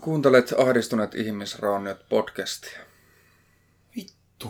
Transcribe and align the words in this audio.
Kuuntelet 0.00 0.54
Ahdistuneet 0.58 1.14
ihmisrauniot 1.14 2.08
podcastia. 2.08 2.78
Vittu. 3.96 4.48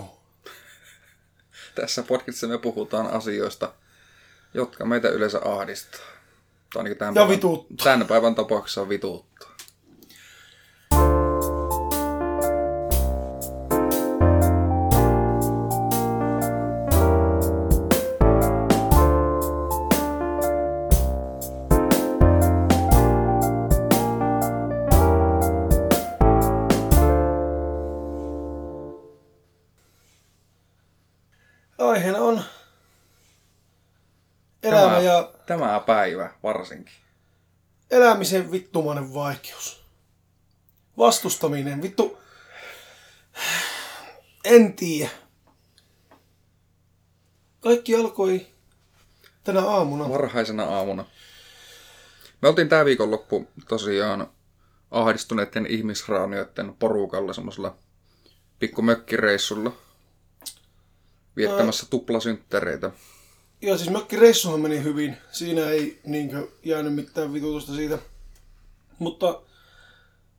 Tässä 1.75 2.03
podcastissa 2.03 2.46
me 2.49 2.58
puhutaan 2.58 3.07
asioista, 3.07 3.73
jotka 4.55 4.84
meitä 4.84 5.08
yleensä 5.08 5.41
ahdistaa. 5.44 6.00
Tai 6.73 6.81
ainakin 6.81 6.99
tämän, 6.99 7.15
Ja 7.15 7.21
päivän, 7.21 7.36
vituuttaa. 7.36 7.84
tämän 7.84 8.07
päivän 8.07 8.34
tapauksessa 8.34 8.89
vituuttaa. 8.89 9.50
Varsinkin. 36.70 36.95
elämisen 37.91 38.52
vittumainen 38.52 39.15
vaikeus. 39.15 39.84
Vastustaminen, 40.98 41.83
vittu. 41.83 42.19
En 44.45 44.73
tiedä. 44.73 45.10
Kaikki 47.60 47.95
alkoi 47.95 48.46
tänä 49.45 49.60
aamuna. 49.60 50.09
Varhaisena 50.09 50.65
aamuna. 50.65 51.05
Me 52.43 52.48
oltiin 52.48 52.69
tää 52.69 52.84
viikonloppu 52.84 53.48
tosiaan 53.68 54.30
ahdistuneiden 54.91 55.66
ihmisraunioiden 55.66 56.74
porukalla 56.79 57.32
semmoisella 57.32 57.77
pikku 58.59 58.82
mökkireissulla 58.82 59.73
viettämässä 61.37 61.87
tuplasynttäreitä. 61.90 62.90
Ja 63.62 63.78
siis 63.78 63.90
mökkireissuhan 63.90 64.61
meni 64.61 64.83
hyvin. 64.83 65.16
Siinä 65.33 65.70
ei 65.70 66.00
niinkö 66.05 66.48
jäänyt 66.64 66.94
mitään 66.94 67.33
vitutusta 67.33 67.75
siitä. 67.75 67.98
Mutta 68.98 69.42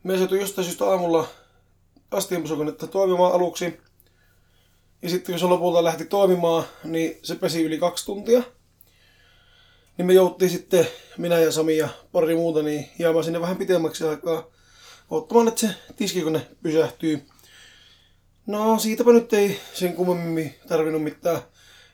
me 0.03 0.17
saatu 0.17 0.35
jostain 0.35 0.65
syystä 0.65 0.85
aamulla 0.85 1.27
astianpesukonetta 2.11 2.87
toimimaan 2.87 3.33
aluksi. 3.33 3.79
Ja 5.01 5.09
sitten 5.09 5.33
kun 5.33 5.39
se 5.39 5.45
lopulta 5.45 5.83
lähti 5.83 6.05
toimimaan, 6.05 6.63
niin 6.83 7.19
se 7.23 7.35
pesi 7.35 7.63
yli 7.63 7.77
kaksi 7.77 8.05
tuntia. 8.05 8.43
Niin 9.97 10.05
me 10.05 10.13
jouttiin 10.13 10.51
sitten, 10.51 10.87
minä 11.17 11.39
ja 11.39 11.51
Sami 11.51 11.77
ja 11.77 11.89
pari 12.11 12.35
muuta, 12.35 12.63
niin 12.63 12.89
jäämään 12.99 13.23
sinne 13.23 13.41
vähän 13.41 13.57
pitemmäksi 13.57 14.03
aikaa 14.03 14.47
ottamaan, 15.09 15.47
että 15.47 15.61
se 15.61 15.75
tiskikone 15.95 16.47
pysähtyy. 16.63 17.25
No 18.45 18.79
siitäpä 18.79 19.11
nyt 19.11 19.33
ei 19.33 19.59
sen 19.73 19.93
kummemmin 19.93 20.55
tarvinnut 20.67 21.03
mitään 21.03 21.41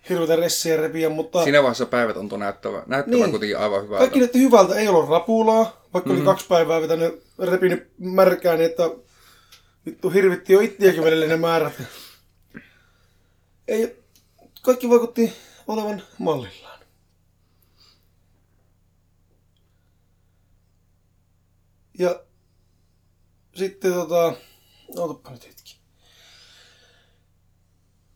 hirveitä 0.09 0.35
ressejä 0.35 0.77
repiä, 0.77 1.09
mutta 1.09 1.43
Siinä 1.43 1.61
vaiheessa 1.63 1.85
päivät 1.85 2.17
on 2.17 2.29
näyttävä, 2.39 2.83
näyttävä 2.85 3.17
Niin. 3.17 3.29
kuitenkin 3.29 3.57
aivan 3.57 3.83
hyvältä. 3.83 3.99
kaikki 3.99 4.19
näytti 4.19 4.39
hyvältä. 4.39 4.75
Ei 4.75 4.87
ollut 4.87 5.09
rapulaa, 5.09 5.85
vaikka 5.93 6.09
Mhm. 6.09 6.17
oli 6.19 6.25
kaksi 6.25 6.47
päivää 6.47 6.81
vetänyt, 6.81 7.23
repinyt 7.39 7.91
märkää, 7.97 8.55
niin 8.55 8.65
että 8.69 8.83
vittu 9.85 10.09
hirvitti 10.09 10.53
jo 10.53 10.59
ittiäkin 10.59 11.03
välillä 11.03 11.25
ne 11.27 11.37
määrät. 11.37 11.73
Ei, 13.67 14.03
kaikki 14.61 14.89
vaikutti 14.89 15.33
olevan 15.67 16.01
mallillaan. 16.19 16.79
Ja 21.99 22.23
sitten 23.55 23.93
tota, 23.93 24.33
ootapa 24.97 25.31
nyt. 25.31 25.56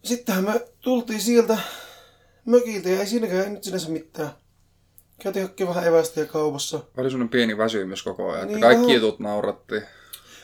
Sittenhän 0.03 0.43
me 0.43 0.67
tultiin 0.79 1.21
sieltä 1.21 1.57
mökiltä 2.45 2.89
ja 2.89 2.99
ei 2.99 3.07
siinäkään 3.07 3.43
ei 3.43 3.49
nyt 3.49 3.63
sinänsä 3.63 3.89
mitään. 3.89 4.29
Käytiin 5.19 5.45
hakemaan 5.45 5.75
vähän 5.75 5.89
evästä 5.89 6.19
ja 6.19 6.25
kaupassa. 6.25 6.79
Oli 6.97 7.09
semmoinen 7.09 7.29
pieni 7.29 7.57
väsymys 7.57 8.03
koko 8.03 8.29
ajan, 8.31 8.41
että 8.43 8.47
Niin, 8.53 8.61
kaikki 8.61 8.81
vähän. 8.81 8.95
jutut 8.95 9.19
nauratti. 9.19 9.75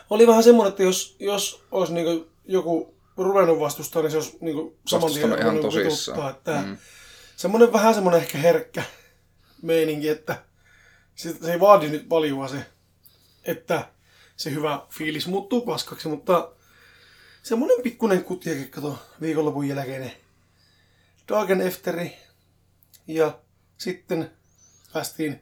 Oli 0.10 0.28
vähän 0.28 0.44
semmoinen, 0.44 0.70
että 0.70 0.84
jos, 0.84 1.16
jos 1.20 1.64
olisi 1.72 1.94
niinku 1.94 2.28
joku 2.46 2.96
ruvennut 3.18 3.60
vastustaa, 3.60 4.02
niin 4.02 4.12
se 4.12 4.18
olisi 4.18 4.38
niinku 4.42 4.78
saman 4.88 5.12
tien 5.14 5.26
ihan 5.26 5.40
ruvennut 5.40 5.62
tosissaan. 5.62 6.32
Että 6.32 6.62
Mm. 6.66 6.78
Semmoinen 7.36 7.74
vähän 7.74 7.94
semmoinen 7.94 8.22
ehkä 8.22 8.38
herkkä 8.38 8.84
meininki, 9.62 10.10
että 10.10 10.44
se, 11.16 11.36
se 11.42 11.52
ei 11.54 11.60
vaadi 11.60 11.90
nyt 11.90 12.10
paljon 12.10 12.50
se, 12.50 12.66
että 13.46 13.88
se 14.38 14.52
hyvä 14.52 14.82
fiilis 14.90 15.28
muuttuu 15.28 15.62
paskaksi, 15.62 16.08
mutta 16.08 16.50
semmoinen 17.48 17.82
pikkuinen 17.84 18.24
kutjake, 18.24 18.66
kato, 18.66 19.00
viikonlopun 19.22 19.68
jälkeinen 19.68 20.12
Dagen 21.30 21.62
Efteri 21.62 22.18
ja 23.08 23.40
sitten 23.78 24.32
päästiin 24.94 25.42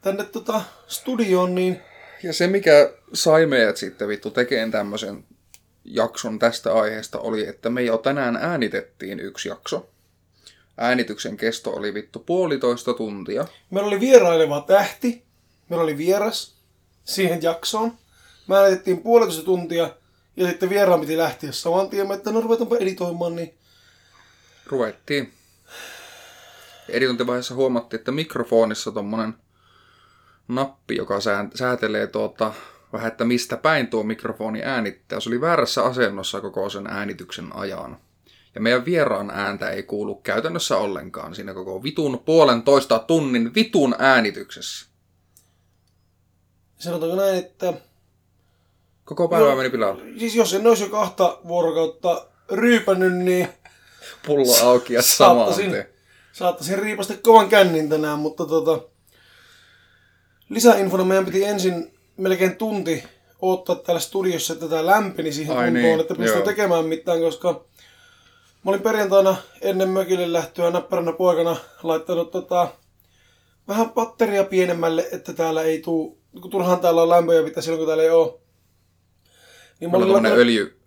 tänne 0.00 0.24
tota 0.24 0.62
studioon, 0.86 1.54
niin 1.54 1.80
Ja 2.22 2.32
se, 2.32 2.46
mikä 2.46 2.92
sai 3.12 3.46
meidät 3.46 3.76
sitten 3.76 4.08
vittu 4.08 4.30
tekemään 4.30 4.70
tämmöisen 4.70 5.24
jakson 5.84 6.38
tästä 6.38 6.72
aiheesta, 6.74 7.18
oli, 7.18 7.46
että 7.46 7.70
me 7.70 7.82
jo 7.82 7.98
tänään 7.98 8.36
äänitettiin 8.36 9.20
yksi 9.20 9.48
jakso. 9.48 9.90
Äänityksen 10.76 11.36
kesto 11.36 11.70
oli 11.70 11.94
vittu 11.94 12.18
puolitoista 12.18 12.94
tuntia. 12.94 13.46
Meillä 13.70 13.86
oli 13.88 14.00
vieraileva 14.00 14.64
tähti. 14.66 15.24
Meillä 15.68 15.82
oli 15.82 15.98
vieras 15.98 16.56
siihen 17.04 17.42
jaksoon. 17.42 17.92
Me 18.46 18.56
äänitettiin 18.56 19.02
puolitoista 19.02 19.44
tuntia 19.44 19.90
ja 20.38 20.46
sitten 20.46 20.70
vieraan 20.70 21.00
piti 21.00 21.16
lähteä 21.16 21.52
saman 21.52 21.90
tien, 21.90 22.12
että 22.12 22.32
no 22.32 22.40
ruvetaanpa 22.40 22.76
editoimaan, 22.76 23.36
niin 23.36 23.54
Ruvettiin. 24.66 25.32
Editointivaiheessa 26.88 27.54
huomattiin, 27.54 27.98
että 27.98 28.12
mikrofonissa 28.12 28.92
tommonen 28.92 29.34
nappi, 30.48 30.96
joka 30.96 31.20
sää- 31.20 31.48
säätelee 31.54 32.06
tuota, 32.06 32.52
vähän, 32.92 33.08
että 33.08 33.24
mistä 33.24 33.56
päin 33.56 33.86
tuo 33.86 34.02
mikrofoni 34.02 34.62
äänittää. 34.62 35.20
Se 35.20 35.28
oli 35.28 35.40
väärässä 35.40 35.84
asennossa 35.84 36.40
koko 36.40 36.70
sen 36.70 36.86
äänityksen 36.86 37.56
ajan. 37.56 37.98
Ja 38.54 38.60
meidän 38.60 38.84
vieraan 38.84 39.30
ääntä 39.30 39.70
ei 39.70 39.82
kuulu 39.82 40.14
käytännössä 40.14 40.76
ollenkaan 40.76 41.34
siinä 41.34 41.54
koko 41.54 41.82
vitun 41.82 42.18
puolentoista 42.18 42.98
tunnin 42.98 43.54
vitun 43.54 43.94
äänityksessä. 43.98 44.86
sanotaanko 46.78 47.16
näin, 47.16 47.38
että 47.38 47.74
Koko 49.08 49.28
päivä 49.28 49.46
Joo. 49.46 49.56
meni 49.56 49.70
pilalle. 49.70 50.02
siis 50.18 50.34
jos 50.34 50.54
en 50.54 50.66
olisi 50.66 50.82
jo 50.82 50.88
kahta 50.88 51.38
vuorokautta 51.48 52.26
ryypännyt, 52.50 53.16
niin 53.16 53.48
Pullo 54.26 54.68
auki 54.68 54.94
ja 54.94 55.02
samaan 55.02 55.54
saattaisin, 55.54 55.84
saattaisin 56.32 56.78
riipasta 56.78 57.14
kovan 57.22 57.48
kännin 57.48 57.88
tänään, 57.88 58.18
mutta 58.18 58.46
tota, 58.46 58.80
lisäinfona 60.48 61.04
meidän 61.04 61.24
piti 61.24 61.44
ensin 61.44 61.92
melkein 62.16 62.56
tunti 62.56 63.04
odottaa 63.42 63.76
täällä 63.76 64.00
studiossa, 64.00 64.52
että 64.52 64.68
tämä 64.68 64.86
lämpeni 64.86 65.32
siihen 65.32 65.56
Ai 65.56 65.64
kuntoon, 65.64 65.82
niin, 65.82 66.00
että 66.00 66.14
pystyy 66.14 66.42
tekemään 66.42 66.84
mitään, 66.84 67.20
koska 67.20 67.64
mä 68.64 68.70
olin 68.70 68.82
perjantaina 68.82 69.36
ennen 69.60 69.88
mökille 69.88 70.32
lähtöä 70.32 70.70
näppäränä 70.70 71.12
poikana 71.12 71.56
laittanut 71.82 72.30
tota, 72.30 72.68
vähän 73.68 73.90
patteria 73.90 74.44
pienemmälle, 74.44 75.08
että 75.12 75.32
täällä 75.32 75.62
ei 75.62 75.78
tuu, 75.80 76.18
kun 76.40 76.50
turhaan 76.50 76.80
täällä 76.80 77.02
on 77.02 77.08
lämpöjä 77.08 77.42
pitää 77.42 77.62
silloin, 77.62 77.78
kun 77.78 77.86
täällä 77.86 78.02
ei 78.02 78.10
oo. 78.10 78.40
Niin 79.80 79.90
Mulla 79.90 80.06
on 80.06 80.12
tämmönen 80.12 80.32
laittanut- 80.32 80.40
öljy, 80.40 80.80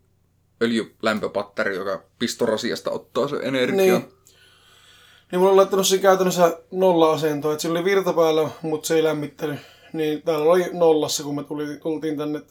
öljylämpöpatteri, 0.61 1.75
joka 1.75 2.03
pistorasiasta 2.19 2.91
ottaa 2.91 3.27
sen 3.27 3.43
energiaa. 3.43 3.99
Niin. 3.99 4.13
Niin 5.31 5.39
mulla 5.39 5.51
on 5.51 5.57
laittanut 5.57 5.87
sen 5.87 5.99
käytännössä 5.99 6.57
nolla 6.71 7.11
asentoa, 7.11 7.51
että 7.51 7.61
sillä 7.61 7.79
oli 7.79 7.85
virta 7.85 8.13
päällä, 8.13 8.49
mutta 8.61 8.87
se 8.87 8.95
ei 8.95 9.03
lämmittänyt. 9.03 9.59
Niin 9.93 10.21
täällä 10.21 10.51
oli 10.51 10.65
nollassa, 10.73 11.23
kun 11.23 11.35
me 11.35 11.43
tuli, 11.43 11.77
tultiin 11.77 12.17
tänne. 12.17 12.41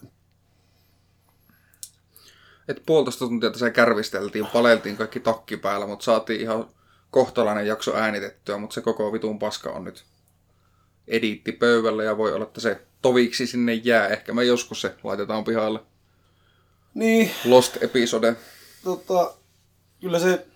Et 2.69 2.82
puolitoista 2.87 3.25
tuntia 3.25 3.50
tässä 3.50 3.70
kärvisteltiin, 3.70 4.47
paleltiin 4.47 4.97
kaikki 4.97 5.20
takki 5.20 5.56
päällä, 5.56 5.87
mutta 5.87 6.05
saatiin 6.05 6.41
ihan 6.41 6.69
kohtalainen 7.11 7.67
jakso 7.67 7.97
äänitettyä, 7.97 8.59
mutta 8.59 8.75
se 8.75 8.81
koko 8.81 9.12
vitun 9.12 9.38
paska 9.38 9.70
on 9.70 9.85
nyt 9.85 10.05
ediitti 11.09 11.53
pöydällä 11.53 12.05
ja 12.05 12.17
voi 12.17 12.32
olla, 12.32 12.44
että 12.44 12.61
se 12.61 12.81
toviksi 13.03 13.47
sinne 13.47 13.75
jää. 13.75 14.09
Ehkä 14.09 14.35
me 14.35 14.44
joskus 14.44 14.81
se 14.81 14.94
laitetaan 15.05 15.44
pihalle. 15.44 15.81
Niin, 16.95 17.31
Lost 17.45 17.83
episode. 17.83 18.37
tota, 18.85 19.35
kyllä 20.01 20.19
se... 20.19 20.47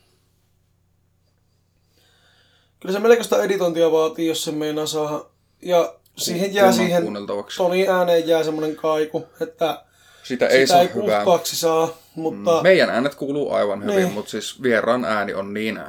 Kyllä 2.80 2.92
se 2.92 2.98
melkoista 2.98 3.42
editointia 3.44 3.92
vaatii, 3.92 4.26
jos 4.26 4.44
se 4.44 4.52
meinaa 4.52 4.86
saada. 4.86 5.24
Ja 5.62 5.94
siihen 6.16 6.54
jää 6.54 6.72
siihen. 6.72 7.04
Tonin 7.56 7.90
ääneen 7.90 8.28
jää 8.28 8.44
semmoinen 8.44 8.76
kaiku, 8.76 9.26
että 9.40 9.84
Sitä 10.22 10.46
ei 10.46 10.66
sitä 10.66 10.74
saa 10.74 10.82
ei 10.82 10.94
hyvää. 10.94 11.24
saa, 11.44 11.88
mutta... 12.14 12.62
Meidän 12.62 12.90
äänet 12.90 13.14
kuuluu 13.14 13.52
aivan 13.52 13.82
hyvin, 13.84 13.96
Niin. 13.96 14.12
mutta 14.12 14.30
siis 14.30 14.62
vieraan 14.62 15.04
ääni 15.04 15.34
on 15.34 15.54
niin, 15.54 15.80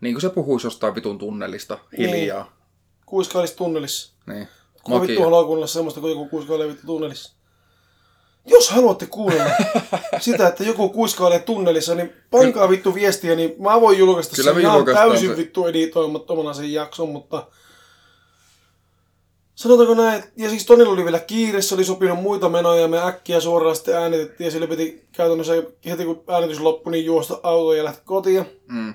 niin 0.00 0.14
kuin 0.14 0.22
se 0.22 0.28
puhuisi 0.30 0.66
jostain 0.66 0.94
vitun 0.94 1.18
tunnelista 1.18 1.78
hiljaa. 1.98 2.52
Kuiskailisi 3.06 3.56
tunnelissa. 3.56 4.12
Niin. 4.26 4.48
Kuka 4.82 5.00
vittu 5.06 5.22
haluaa 5.22 5.44
kuunnella 5.44 5.66
semmoista, 5.66 6.00
kun 6.00 6.10
joku 6.10 6.28
kuiskailee 6.28 6.68
vittu 6.68 6.86
tunnelissa? 6.86 7.37
Jos 8.48 8.70
haluatte 8.70 9.06
kuunnella 9.06 9.50
sitä, 10.20 10.48
että 10.48 10.64
joku 10.64 10.88
kuiskailee 10.88 11.38
tunnelissa, 11.38 11.94
niin 11.94 12.12
pankaa 12.30 12.68
vittu 12.68 12.94
viestiä, 12.94 13.34
niin 13.34 13.54
mä 13.58 13.80
voin 13.80 13.98
julkaista 13.98 14.36
Kyllä 14.36 14.52
sen 14.52 14.60
ihan 14.60 14.84
täysin 14.84 15.30
se. 15.30 15.36
vittu 15.36 15.66
editoimattomana 15.66 16.54
sen 16.54 16.72
jakson, 16.72 17.08
mutta 17.08 17.46
sanotaanko 19.54 19.94
näin, 19.94 20.24
ja 20.36 20.50
siis 20.50 20.66
Tonilla 20.66 20.92
oli 20.92 21.04
vielä 21.04 21.18
kiire, 21.18 21.62
se 21.62 21.74
oli 21.74 21.84
sopinut 21.84 22.22
muita 22.22 22.48
menoja, 22.48 22.80
ja 22.80 22.88
me 22.88 23.06
äkkiä 23.06 23.40
suoraan 23.40 23.76
sitten 23.76 23.96
äänitettiin, 23.96 24.44
ja 24.44 24.50
sillä 24.50 24.66
piti 24.66 25.08
käytännössä 25.12 25.52
heti 25.86 26.04
kun 26.04 26.24
äänitys 26.28 26.60
loppui, 26.60 26.92
niin 26.92 27.04
juosta 27.04 27.40
autoon 27.42 27.76
ja 27.76 27.84
lähteä 27.84 28.04
kotiin. 28.04 28.46
Mm. 28.66 28.94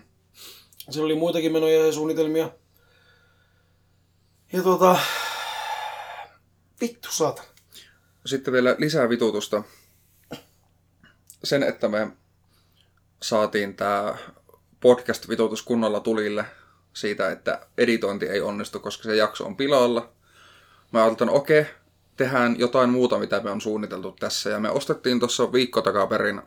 Siellä 0.90 1.06
oli 1.06 1.16
muitakin 1.16 1.52
menoja 1.52 1.86
ja 1.86 1.92
suunnitelmia. 1.92 2.50
Ja 4.54 4.64
tota... 4.64 5.00
Vittu 6.82 7.10
saatana. 7.12 7.53
Sitten 8.26 8.54
vielä 8.54 8.76
lisää 8.78 9.10
vitutusta. 9.10 9.64
Sen, 11.44 11.64
että 11.64 11.88
me 11.88 12.08
saatiin 13.22 13.76
tämä 13.76 14.16
podcast-vitutus 14.80 15.62
kunnolla 15.62 16.00
tulille 16.00 16.46
siitä, 16.94 17.32
että 17.32 17.68
editointi 17.78 18.26
ei 18.26 18.42
onnistu, 18.42 18.80
koska 18.80 19.04
se 19.04 19.16
jakso 19.16 19.46
on 19.46 19.58
pilalla. 19.58 20.14
Mä 20.92 21.04
ajattelin, 21.04 21.34
okei, 21.34 21.66
tehdään 22.18 22.60
jotain 22.60 22.90
muuta, 22.90 23.20
mitä 23.20 23.40
me 23.40 23.52
on 23.52 23.62
suunniteltu 23.62 24.12
tässä. 24.12 24.50
Ja 24.50 24.60
me 24.60 24.70
ostettiin 24.70 25.20
tuossa 25.20 25.52
viikko 25.52 25.82
takaperin 25.82 26.42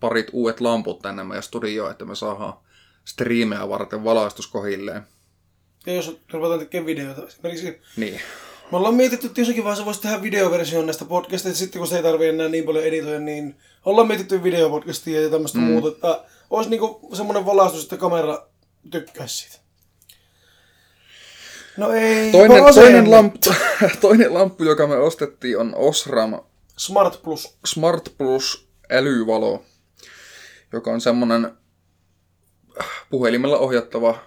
parit 0.00 0.26
uudet 0.32 0.60
lamput 0.60 1.02
tänne 1.02 1.24
meidän 1.24 1.42
studioon, 1.42 1.90
että 1.90 2.04
me 2.04 2.14
saadaan 2.14 2.54
striimeä 3.04 3.68
varten 3.68 4.04
valaistus 4.04 4.46
kohilleen. 4.46 5.02
Ja 5.86 5.94
jos 5.94 6.20
ruvetaan 6.32 6.60
tekemään 6.60 6.86
videoita 6.86 7.26
esimerkiksi. 7.26 7.80
Niin. 7.96 8.20
Me 8.72 8.78
ollaan 8.78 8.94
mietitty, 8.94 9.26
että 9.26 9.40
jossakin 9.40 9.64
vaiheessa 9.64 9.84
voisi 9.84 10.00
tehdä 10.00 10.22
videoversion 10.22 10.86
näistä 10.86 11.04
podcasteista, 11.04 11.58
sitten 11.58 11.78
kun 11.78 11.88
se 11.88 11.96
ei 11.96 12.02
tarvitse 12.02 12.28
enää 12.28 12.48
niin 12.48 12.64
paljon 12.64 12.84
editoida, 12.84 13.18
niin 13.18 13.56
ollaan 13.84 14.08
mietitty 14.08 14.42
videopodcastia 14.42 15.20
ja 15.20 15.30
tämmöistä 15.30 15.58
mm. 15.58 15.64
muuta, 15.64 15.88
että 15.88 16.24
olisi 16.50 16.70
niinku 16.70 17.10
semmoinen 17.16 17.46
valaistus, 17.46 17.82
että 17.82 17.96
kamera 17.96 18.46
tykkäisi 18.90 19.36
siitä. 19.36 19.56
No 21.76 21.90
ei, 21.92 22.32
Toinen, 22.32 22.74
toinen, 22.74 23.10
lamppu, 23.10 23.50
toinen 24.00 24.34
lamppu, 24.34 24.64
joka 24.64 24.86
me 24.86 24.96
ostettiin, 24.96 25.58
on 25.58 25.74
Osram 25.76 26.40
Smart 26.76 27.22
Plus. 27.22 27.58
Smart 27.66 28.08
Plus 28.18 28.68
älyvalo, 28.90 29.64
joka 30.72 30.90
on 30.90 31.00
semmonen 31.00 31.50
puhelimella 33.10 33.58
ohjattava 33.58 34.18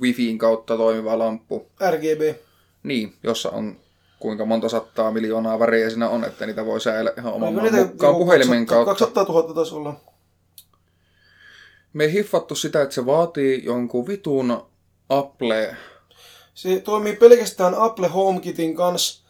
wifiin 0.00 0.38
kautta 0.38 0.76
toimiva 0.76 1.18
lamppu. 1.18 1.70
RGB. 1.90 2.45
Niin, 2.86 3.14
jossa 3.22 3.50
on 3.50 3.76
kuinka 4.20 4.44
monta 4.44 4.68
sattaa 4.68 5.10
miljoonaa 5.10 5.58
väriä 5.58 5.90
siinä 5.90 6.08
on, 6.08 6.24
että 6.24 6.46
niitä 6.46 6.66
voi 6.66 6.80
säädellä 6.80 7.12
ihan 7.18 7.32
oman 7.32 7.56
niitä 7.56 7.76
mukaan 7.76 8.14
puhelimen 8.14 8.66
200 8.66 8.84
kautta. 8.94 9.22
200 9.22 9.42
000 9.42 9.54
taisi 9.54 9.74
olla. 9.74 9.94
Me 11.92 12.04
ei 12.04 12.12
hiffattu 12.12 12.54
sitä, 12.54 12.82
että 12.82 12.94
se 12.94 13.06
vaatii 13.06 13.64
jonkun 13.64 14.06
vitun 14.06 14.62
Apple. 15.08 15.76
Se 16.54 16.80
toimii 16.80 17.16
pelkästään 17.16 17.74
Apple 17.74 18.08
HomeKitin 18.08 18.76
kanssa. 18.76 19.26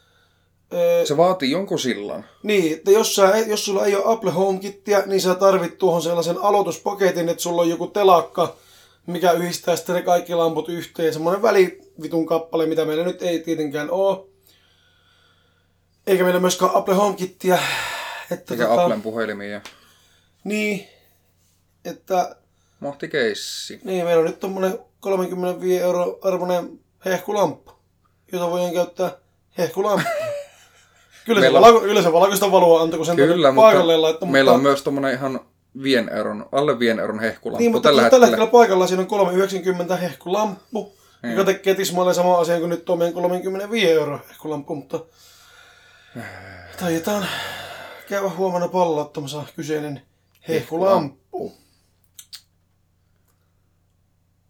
Öö, 0.72 1.06
Se 1.06 1.16
vaatii 1.16 1.50
jonkun 1.50 1.78
sillan. 1.78 2.24
Niin, 2.42 2.72
että 2.72 2.90
jos, 2.90 3.14
sä, 3.14 3.38
jos 3.46 3.64
sulla 3.64 3.86
ei 3.86 3.96
ole 3.96 4.12
Apple 4.12 4.30
HomeKittiä, 4.30 5.02
niin 5.06 5.20
sä 5.20 5.34
tarvit 5.34 5.78
tuohon 5.78 6.02
sellaisen 6.02 6.38
aloituspaketin, 6.38 7.28
että 7.28 7.42
sulla 7.42 7.62
on 7.62 7.68
joku 7.68 7.86
telakka, 7.86 8.54
mikä 9.06 9.32
yhdistää 9.32 9.76
sitten 9.76 9.94
ne 9.94 10.02
kaikki 10.02 10.34
lamput 10.34 10.68
yhteen. 10.68 11.12
Semmoinen 11.12 11.42
välivitun 11.98 12.26
kappale, 12.26 12.66
mitä 12.66 12.84
meillä 12.84 13.04
nyt 13.04 13.22
ei 13.22 13.38
tietenkään 13.40 13.90
ole. 13.90 14.26
Eikä 16.06 16.24
meillä 16.24 16.40
myöskään 16.40 16.70
Apple 16.74 16.94
HomeKittiä. 16.94 17.58
Että 18.30 18.54
Eikä 18.54 18.72
Applen 18.72 19.02
puhelimia. 19.02 19.60
Niin, 20.44 20.86
että 21.84 22.36
Mahti 22.80 23.08
keissi. 23.08 23.80
niin, 23.84 24.04
meillä 24.04 24.20
on 24.20 24.26
nyt 24.26 24.40
tommonen 24.40 24.78
35 25.00 25.78
euro 25.82 26.18
arvoinen 26.22 26.80
hehkulamppu, 27.04 27.72
jota 28.32 28.50
voidaan 28.50 28.72
käyttää 28.74 29.10
hehkulamppu. 29.58 30.08
Kyllä 31.26 31.40
se, 31.40 31.44
Meillä 31.44 31.58
on- 31.58 31.64
valko, 31.64 31.80
kyllä 31.80 32.02
se 32.02 32.12
valkoista 32.12 32.52
valua 32.52 32.80
antoi, 32.82 32.96
kun 32.96 33.06
sen 33.06 33.16
Kyllä, 33.16 33.52
mutta 33.52 33.86
laittoi. 34.02 34.28
meillä 34.28 34.50
mutta... 34.50 34.56
on 34.56 34.62
myös 34.62 34.82
tommonen 34.82 35.14
ihan 35.14 35.40
vien 35.82 36.08
euron, 36.08 36.48
alle 36.52 36.78
vien 36.78 36.98
euron 37.00 37.20
hehkulamppu 37.20 37.58
Niin, 37.62 37.72
mutta 37.72 37.88
tällä 37.88 38.00
tällä, 38.02 38.10
tällä 38.10 38.26
hetkellä. 38.26 38.44
hetkellä 38.44 38.60
paikalla 38.60 38.86
siinä 38.86 39.00
on 39.00 39.06
390 39.06 39.96
hehkulamppu, 39.96 40.92
Niin. 41.26 41.38
joka 41.38 41.52
tekee 41.52 41.74
tismalleen 41.74 42.14
sama 42.14 42.38
asian 42.38 42.58
kuin 42.58 42.70
nyt 42.70 42.84
tuo 42.84 42.96
meidän 42.96 43.14
35 43.14 43.90
euro 43.90 44.20
hehkulamppu, 44.28 44.74
mutta 44.74 45.00
taidetaan 46.80 47.28
käydä 48.08 48.28
huomenna 48.28 48.68
pallouttamassa 48.68 49.44
kyseinen 49.56 50.02
hehkulamppu. 50.48 51.52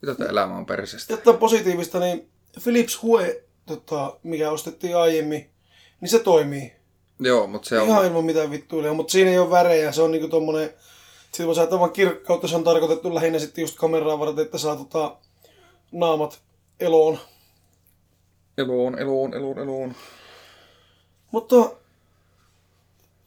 Mitä 0.02 0.14
tämä 0.14 0.30
elämä 0.30 0.56
on 0.56 0.66
persestä? 0.66 1.12
Jotta 1.12 1.32
positiivista, 1.32 2.00
niin 2.00 2.30
Philips 2.64 3.02
Hue, 3.02 3.42
tota, 3.66 4.16
mikä 4.22 4.50
ostettiin 4.50 4.96
aiemmin, 4.96 5.50
niin 6.00 6.08
se 6.08 6.18
toimii. 6.18 6.72
Joo, 7.20 7.46
mutta 7.46 7.68
se 7.68 7.80
on... 7.80 7.88
Ihan 7.88 8.06
ilman 8.06 8.24
mitään 8.24 8.50
vittuilia, 8.50 8.92
mutta 8.92 9.12
siinä 9.12 9.30
ei 9.30 9.38
ole 9.38 9.50
värejä, 9.50 9.92
se 9.92 10.02
on 10.02 10.10
niinku 10.10 10.28
tommonen, 10.28 10.70
siitä 11.32 11.46
voi 11.46 11.54
saada 11.54 11.78
vaan 11.78 11.92
kirkkautta, 11.92 12.48
se 12.48 12.56
on 12.56 12.64
tarkoitettu 12.64 13.14
lähinnä 13.14 13.38
sitten 13.38 13.62
just 13.62 13.76
kameraa 13.76 14.18
varten, 14.18 14.44
että 14.44 14.58
saa 14.58 14.76
tota, 14.76 15.16
naamat 15.92 16.45
eloon. 16.80 17.18
Eloon, 18.58 18.98
eloon, 18.98 19.34
eloon, 19.34 19.58
eloon. 19.58 19.94
Mutta 21.30 21.70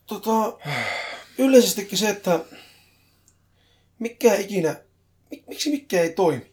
tota, 0.05 0.57
yleisestikin 1.37 1.97
se, 1.97 2.09
että 2.09 2.39
mikä 3.99 4.35
ikinä, 4.35 4.75
mik, 5.31 5.47
miksi 5.47 5.69
mikä 5.71 6.01
ei 6.01 6.13
toimi? 6.13 6.51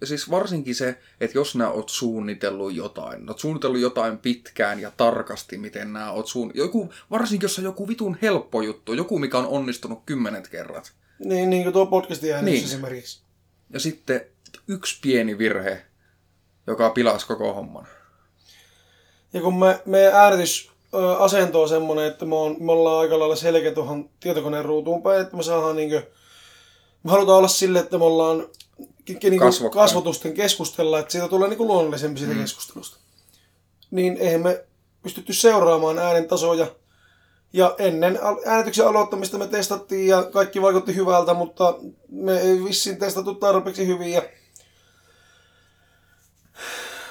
Ja 0.00 0.06
siis 0.06 0.30
varsinkin 0.30 0.74
se, 0.74 0.98
että 1.20 1.38
jos 1.38 1.56
nää 1.56 1.70
oot 1.70 1.88
suunnitellut 1.88 2.74
jotain, 2.74 3.28
oot 3.28 3.38
suunnitellut 3.38 3.80
jotain 3.80 4.18
pitkään 4.18 4.80
ja 4.80 4.92
tarkasti, 4.96 5.58
miten 5.58 5.92
nää 5.92 6.12
oot 6.12 6.26
suun... 6.26 6.50
Joku, 6.54 6.92
varsinkin 7.10 7.44
jos 7.44 7.58
on 7.58 7.64
joku 7.64 7.88
vitun 7.88 8.18
helppo 8.22 8.62
juttu, 8.62 8.92
joku 8.92 9.18
mikä 9.18 9.38
on 9.38 9.46
onnistunut 9.46 10.02
kymmenet 10.06 10.48
kerrat. 10.48 10.92
Niin, 11.18 11.50
niin 11.50 11.62
kuin 11.62 11.72
tuo 11.72 11.86
podcastin 11.86 12.44
Niin. 12.44 12.64
esimerkiksi. 12.64 13.22
Ja 13.70 13.80
sitten 13.80 14.20
yksi 14.68 14.98
pieni 15.02 15.38
virhe, 15.38 15.87
joka 16.68 16.90
pilasi 16.90 17.26
koko 17.26 17.52
homman. 17.54 17.86
Ja 19.32 19.40
kun 19.40 19.58
me, 19.58 19.82
meidän 19.84 20.14
äänitysasento 20.14 21.62
on 21.62 21.68
semmoinen, 21.68 22.06
että 22.06 22.24
me, 22.24 22.34
on, 22.34 22.56
me 22.60 22.72
ollaan 22.72 23.00
aika 23.00 23.18
lailla 23.18 23.36
selkeä 23.36 23.72
tuohon 23.72 24.10
tietokoneen 24.20 24.64
ruutuun 24.64 25.02
päin, 25.02 25.20
että 25.20 25.36
me 25.36 25.42
saadaan 25.42 25.76
niinkö, 25.76 26.02
me 27.02 27.10
halutaan 27.10 27.38
olla 27.38 27.48
sille, 27.48 27.78
että 27.78 27.98
me 27.98 28.04
ollaan 28.04 28.46
Kasvokkain. 29.38 29.84
kasvotusten 29.84 30.34
keskustella, 30.34 30.98
että 30.98 31.12
siitä 31.12 31.28
tulee 31.28 31.48
niinku 31.48 31.66
luonnollisempi 31.66 32.18
siitä 32.20 32.34
mm. 32.34 32.40
keskustelusta. 32.40 32.96
Niin 33.90 34.16
eihän 34.16 34.40
me 34.40 34.64
pystytty 35.02 35.32
seuraamaan 35.32 35.98
äänen 35.98 36.28
tasoja. 36.28 36.66
Ja 37.52 37.74
ennen 37.78 38.18
äänityksen 38.46 38.86
aloittamista 38.86 39.38
me 39.38 39.46
testattiin 39.46 40.08
ja 40.08 40.22
kaikki 40.22 40.62
vaikutti 40.62 40.94
hyvältä, 40.94 41.34
mutta 41.34 41.74
me 42.08 42.38
ei 42.40 42.64
vissiin 42.64 42.98
testattu 42.98 43.34
tarpeeksi 43.34 43.86
hyvin. 43.86 44.12
Ja... 44.12 44.22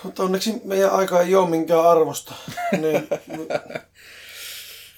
Mutta 0.03 0.23
onneksi 0.23 0.61
meidän 0.63 0.91
aika 0.91 1.21
ei 1.21 1.35
ole 1.35 1.49
minkään 1.49 1.87
arvosta. 1.87 2.33
Niin, 2.81 3.07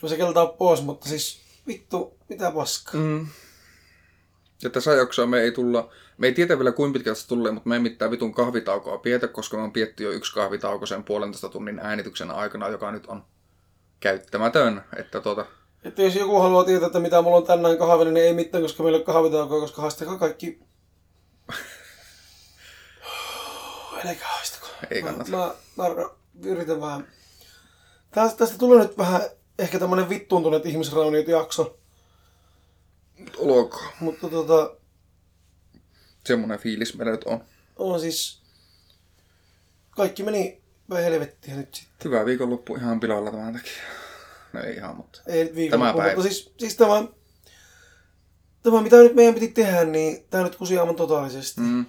se 0.07 0.17
keltaa 0.17 0.47
pois, 0.47 0.81
mutta 0.81 1.09
siis 1.09 1.41
vittu, 1.67 2.17
mitä 2.29 2.51
paskaa. 2.51 3.01
Mm. 3.01 3.27
Ja 4.63 4.69
tässä 4.69 4.93
jaksoa 4.93 5.25
me 5.25 5.39
ei 5.41 5.51
tulla, 5.51 5.89
me 6.17 6.27
ei 6.27 6.33
tiedä 6.33 6.57
vielä 6.57 6.71
kuinka 6.71 6.97
pitkältä 6.97 7.19
se 7.19 7.27
tulee, 7.27 7.51
mutta 7.51 7.69
me 7.69 7.75
ei 7.75 7.81
mitään 7.81 8.11
vitun 8.11 8.33
kahvitaukoa 8.33 8.97
pietä, 8.97 9.27
koska 9.27 9.57
me 9.57 9.63
on 9.63 9.73
pietty 9.73 10.03
jo 10.03 10.11
yksi 10.11 10.33
kahvitauko 10.33 10.85
sen 10.85 11.03
puolentoista 11.03 11.49
tunnin 11.49 11.79
äänityksen 11.79 12.31
aikana, 12.31 12.67
joka 12.67 12.91
nyt 12.91 13.05
on 13.07 13.23
käyttämätön. 13.99 14.83
Että 14.97 15.21
tota, 15.21 15.45
Että 15.83 16.01
jos 16.01 16.15
joku 16.15 16.39
haluaa 16.39 16.63
tietää, 16.63 16.87
että 16.87 16.99
mitä 16.99 17.21
mulla 17.21 17.37
on 17.37 17.47
tänään 17.47 17.77
kahvinen, 17.77 18.13
niin 18.13 18.25
ei 18.25 18.33
mitään, 18.33 18.63
koska 18.63 18.83
meillä 18.83 18.99
on 18.99 19.05
kahvitaukoa, 19.05 19.59
koska 19.59 19.81
haistakaa 19.81 20.17
kaikki... 20.17 20.59
Haistako. 24.03 24.38
Ei 24.91 25.01
Mä, 25.01 25.07
kannata. 25.09 25.31
mä, 25.31 25.53
mä 25.75 25.85
yritän 26.43 26.81
vähän... 26.81 27.07
Tästä, 28.11 28.37
tästä 28.37 28.57
tulee 28.57 28.79
nyt 28.83 28.97
vähän 28.97 29.21
ehkä 29.59 29.79
tämmönen 29.79 30.09
vittuuntuneet 30.09 30.65
ihmisrauniot 30.65 31.27
jakso, 31.27 31.77
olkoon. 33.37 33.87
mutta 33.99 34.29
tota, 34.29 34.75
Semmoinen 36.25 36.59
fiilis 36.59 36.95
meillä 36.97 37.11
nyt 37.11 37.23
on. 37.23 37.43
on 37.75 37.99
siis... 37.99 38.41
Kaikki 39.91 40.23
meni 40.23 40.61
vähän 40.89 41.03
helvettiä 41.03 41.55
nyt 41.55 41.75
sitten. 41.75 42.11
Hyvä 42.11 42.25
viikonloppu 42.25 42.75
ihan 42.75 42.99
pilalla 42.99 43.31
tämän 43.31 43.53
takia. 43.53 43.83
No 44.53 44.61
ei 44.63 44.75
ihan, 44.75 44.95
mutta... 44.95 45.21
Ei 45.27 45.43
nyt 45.43 45.55
viikonloppu, 45.55 45.97
Tämä 45.97 46.15
mutta 46.15 46.23
siis, 46.23 46.53
siis 46.57 46.75
tämä, 46.75 47.03
tämä, 48.63 48.81
mitä 48.81 48.95
nyt 48.95 49.15
meidän 49.15 49.33
piti 49.33 49.47
tehdä, 49.47 49.83
niin 49.85 50.25
tämä 50.29 50.43
nyt 50.43 50.55
kusi 50.55 50.77
aivan 50.79 50.95
totaalisesti. 50.95 51.61
Mm. 51.61 51.85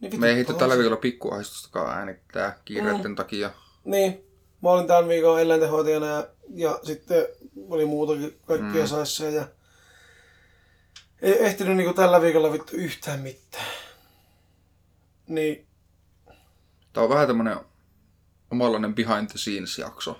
Niin 0.00 0.20
Me 0.20 0.28
ei 0.28 0.36
vittu, 0.36 0.52
tällä 0.54 0.74
viikolla 0.78 0.96
pikkuahistustakaan 0.96 1.98
äänittää 1.98 2.58
kiireiden 2.64 3.16
takia. 3.16 3.50
Niin. 3.84 4.24
Mä 4.62 4.70
olin 4.70 4.86
tämän 4.86 5.08
viikon 5.08 5.40
eläintenhoitajana 5.40 6.06
ja, 6.06 6.26
ja 6.54 6.80
sitten 6.82 7.26
oli 7.68 7.84
muutakin 7.84 8.38
kaikkea 8.46 8.82
mm. 8.82 8.88
saissa 8.88 9.24
ja 9.24 9.48
ei 11.22 11.44
ehtinyt 11.44 11.76
niinku 11.76 11.92
tällä 11.92 12.20
viikolla 12.20 12.52
vittu 12.52 12.76
yhtään 12.76 13.20
mitään. 13.20 13.66
Niin, 15.26 15.66
Tämä 16.92 17.04
on 17.04 17.10
vähän 17.10 17.26
tämmönen 17.26 17.56
omanlainen 18.50 18.94
behind 18.94 19.28
the 19.28 19.38
scenes 19.38 19.78
jakso. 19.78 20.18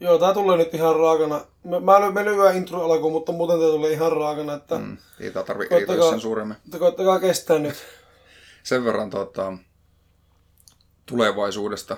joo, 0.00 0.18
tää 0.18 0.34
tulee 0.34 0.56
nyt 0.56 0.74
ihan 0.74 0.96
raakana. 0.96 1.44
Mä, 1.64 1.80
mä, 1.80 2.10
mä 2.10 2.24
lyhyen 2.24 2.56
intro 2.56 2.84
alkuun, 2.84 3.12
mutta 3.12 3.32
muuten 3.32 3.58
tää 3.58 3.68
tulee 3.68 3.92
ihan 3.92 4.12
raakana, 4.12 4.54
että 4.54 4.78
mm. 4.78 4.84
Mm. 4.84 4.96
Ei 5.20 5.30
tää 5.30 5.42
tarvi 5.42 5.66
Koittakaa- 5.68 5.78
editoida 5.94 6.10
sen 6.10 6.20
suuremmin. 6.20 6.56
että 6.64 6.78
koittakaa 6.78 7.20
kestää 7.20 7.58
nyt. 7.58 7.76
Sen 8.66 8.84
verran 8.84 9.10
tota, 9.10 9.52
tulevaisuudesta. 11.06 11.96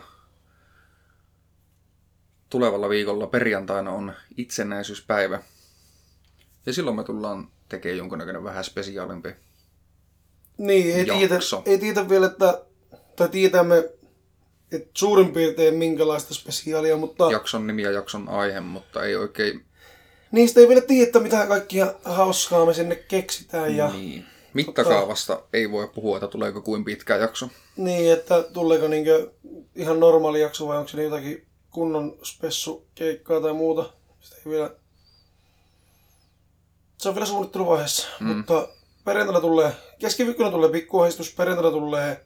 Tulevalla 2.50 2.88
viikolla 2.88 3.26
perjantaina 3.26 3.90
on 3.90 4.12
itsenäisyyspäivä. 4.37 5.42
Ja 6.66 6.72
silloin 6.72 6.96
me 6.96 7.04
tullaan 7.04 7.48
tekemään 7.68 7.98
jonkunnäköinen 7.98 8.44
vähän 8.44 8.64
spesiaalimpi. 8.64 9.28
Niin, 10.58 10.96
ei 10.96 11.04
tiedä, 11.04 11.38
ei 11.64 11.78
tiedä 11.78 12.08
vielä, 12.08 12.26
että, 12.26 12.62
tai 13.16 13.28
tiedämme, 13.28 13.78
että 14.72 14.90
suurin 14.94 15.32
piirtein 15.32 15.75
minkälaista 15.75 16.34
spesiaalia, 16.34 16.96
mutta 16.96 17.32
Jakson 17.32 17.66
nimi 17.66 17.82
ja 17.82 17.90
jakson 17.90 18.28
aihe, 18.28 18.60
mutta 18.60 19.04
ei 19.04 19.16
oikein 19.16 19.64
niistä 20.32 20.60
ei 20.60 20.68
vielä 20.68 20.80
tiedä, 20.80 21.20
mitä 21.20 21.46
kaikkia 21.46 21.94
hauskaa 22.04 22.66
me 22.66 22.75
sinne 22.75 22.96
keksitään. 22.96 23.76
Ja 23.76 23.88
niin. 23.88 24.38
Mittakaavasta 24.55 25.43
ei 25.52 25.71
voi 25.71 25.88
puhua, 25.88 26.17
että 26.17 26.28
tuleeko 26.28 26.62
kuin 26.62 26.85
pitkä 26.85 27.17
jakso. 27.17 27.49
niin, 27.76 28.12
että 28.12 28.43
tuleeko 28.43 28.88
niinkö 28.88 29.31
ihan 29.75 30.00
normaali 30.00 30.40
jakso 30.40 30.69
vai 30.69 30.76
onko 30.76 30.88
se 30.88 31.02
jotakin 31.02 31.47
kunnon 31.71 32.19
spessukeikkaa 32.23 33.40
tai 33.40 33.52
muuta. 33.52 33.93
Sitä 34.21 34.37
ei 34.37 34.52
vielä... 34.52 34.71
Se 36.99 37.09
on 37.09 37.14
vielä 37.14 37.26
suunnitteluvaiheessa, 37.26 38.09
mm. 38.21 38.26
mutta 38.26 38.69
perjantaina 39.05 39.40
tulee, 39.40 39.73
keskiviikkona 39.99 40.50
tulee 40.50 40.71
pikkuhaistus, 40.71 41.35
perjantaina 41.35 41.71
tulee 41.71 42.25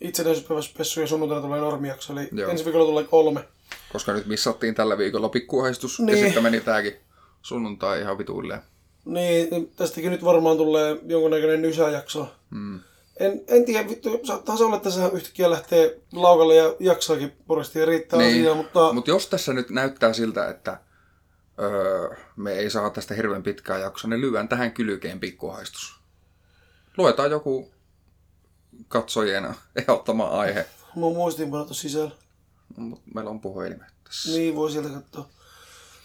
itsenäisyyspäiväspessu 0.00 1.00
ja 1.00 1.06
sunnuntaina 1.06 1.42
tulee 1.42 1.60
normijakso, 1.60 2.12
eli 2.12 2.28
Joo. 2.32 2.50
Ensi 2.50 2.64
viikolla 2.64 2.86
tulee 2.86 3.04
kolme. 3.04 3.44
Koska 3.92 4.12
nyt 4.12 4.26
missattiin 4.26 4.74
tällä 4.74 4.98
viikolla 4.98 5.28
pikkuhaistus 5.28 6.00
niin. 6.00 6.18
Ja 6.18 6.24
sitten 6.24 6.42
meni 6.42 6.60
tääkin 6.60 6.96
sunnuntai 7.42 8.00
ihan 8.00 8.18
vituilleen. 8.18 8.62
Niin, 9.06 9.72
tästäkin 9.76 10.10
nyt 10.10 10.24
varmaan 10.24 10.56
tulee 10.56 10.96
jonkunnäköinen 11.06 11.64
ysäjakso. 11.64 12.28
Mm. 12.50 12.80
En, 13.20 13.40
en 13.48 13.64
tiedä, 13.64 13.88
vittu, 13.88 14.20
saattaa 14.24 14.56
se 14.56 14.64
olla, 14.64 14.76
että 14.76 14.90
se 14.90 15.00
yhtäkkiä 15.12 15.50
lähtee 15.50 16.00
laukalle 16.12 16.54
ja 16.54 16.74
jaksaakin 16.80 17.32
puresti 17.46 17.78
ja 17.78 17.86
riittää 17.86 18.18
Niin. 18.18 18.40
asiaa, 18.40 18.54
mutta 18.54 18.92
Mutta 18.92 19.10
jos 19.10 19.26
tässä 19.26 19.52
nyt 19.52 19.70
näyttää 19.70 20.12
siltä, 20.12 20.48
että 20.48 20.80
öö, 21.62 22.16
me 22.36 22.52
ei 22.52 22.70
saa 22.70 22.90
tästä 22.90 23.14
hirveän 23.14 23.42
pitkää 23.42 23.78
jaksoa, 23.78 24.10
niin 24.10 24.20
lyön 24.20 24.48
tähän 24.48 24.72
kylkeen 24.72 25.20
pikkuhaistus. 25.20 25.94
Luetaan 26.96 27.30
joku 27.30 27.70
katsojien 28.88 29.54
ehdottama 29.76 30.24
aihe. 30.28 30.66
mun 30.94 31.16
muistiinpanot 31.16 31.68
on 31.68 31.74
sisällä. 31.74 32.10
Mut 32.76 33.02
meillä 33.14 33.30
on 33.30 33.40
puhelimet 33.40 33.88
tässä. 34.04 34.30
Niin, 34.30 34.56
voi 34.56 34.70
sieltä 34.70 34.88
katsoa. 34.88 35.28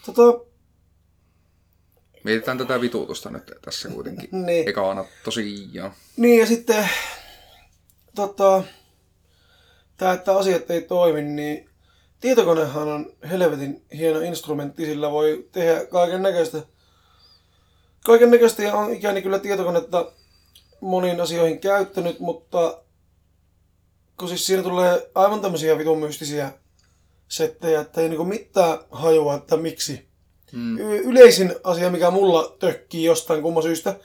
Tota, 0.06 0.46
Mietitään 2.24 2.58
tätä 2.58 2.82
vituutusta 2.82 3.30
nyt 3.30 3.52
tässä 3.62 3.90
kuitenkin. 3.90 4.30
Niin. 4.46 4.70
Ekana 4.70 5.06
tosiaan. 5.24 5.92
niin 6.18 6.40
ja 6.40 6.46
sitten, 6.46 6.90
tota, 8.16 8.64
tää, 9.98 10.14
että 10.14 10.38
asiat 10.38 10.72
ei 10.72 10.82
toimi, 10.82 11.22
niin 11.22 11.70
tietokonehan 12.22 12.88
on 12.88 13.14
helvetin 13.30 13.86
hieno 13.98 14.20
instrumentti, 14.20 14.86
sillä 14.86 15.12
voi 15.12 15.48
tehdä 15.52 15.86
kaiken 15.86 16.22
näköistä. 16.22 16.64
Kaiken 18.06 18.32
näköistä 18.32 18.64
ja 18.64 18.74
on 18.74 18.94
ikäni 18.94 19.22
kyllä 19.22 19.40
tietokonetta 19.40 20.12
moniin 20.82 21.22
asioihin 21.22 21.60
käyttänyt, 21.60 22.20
mutta 22.20 22.84
kun 24.18 24.28
siis 24.28 24.46
siinä 24.46 24.64
tulee 24.64 25.10
aivan 25.16 25.42
tämmöisiä 25.42 25.78
vitun 25.78 26.00
mystisiä 26.00 26.52
settejä, 27.28 27.82
että 27.82 28.02
ei 28.02 28.10
niinku 28.10 28.26
mitään 28.26 28.80
hajua, 28.92 29.36
että 29.36 29.58
miksi. 29.58 30.11
Mm. 30.52 30.78
Yleisin 30.80 31.56
asia, 31.64 31.90
mikä 31.90 32.12
mulla 32.12 32.56
tökkii 32.60 33.04
jostain 33.04 33.42
kumman 33.42 33.64
syystä, 33.64 33.96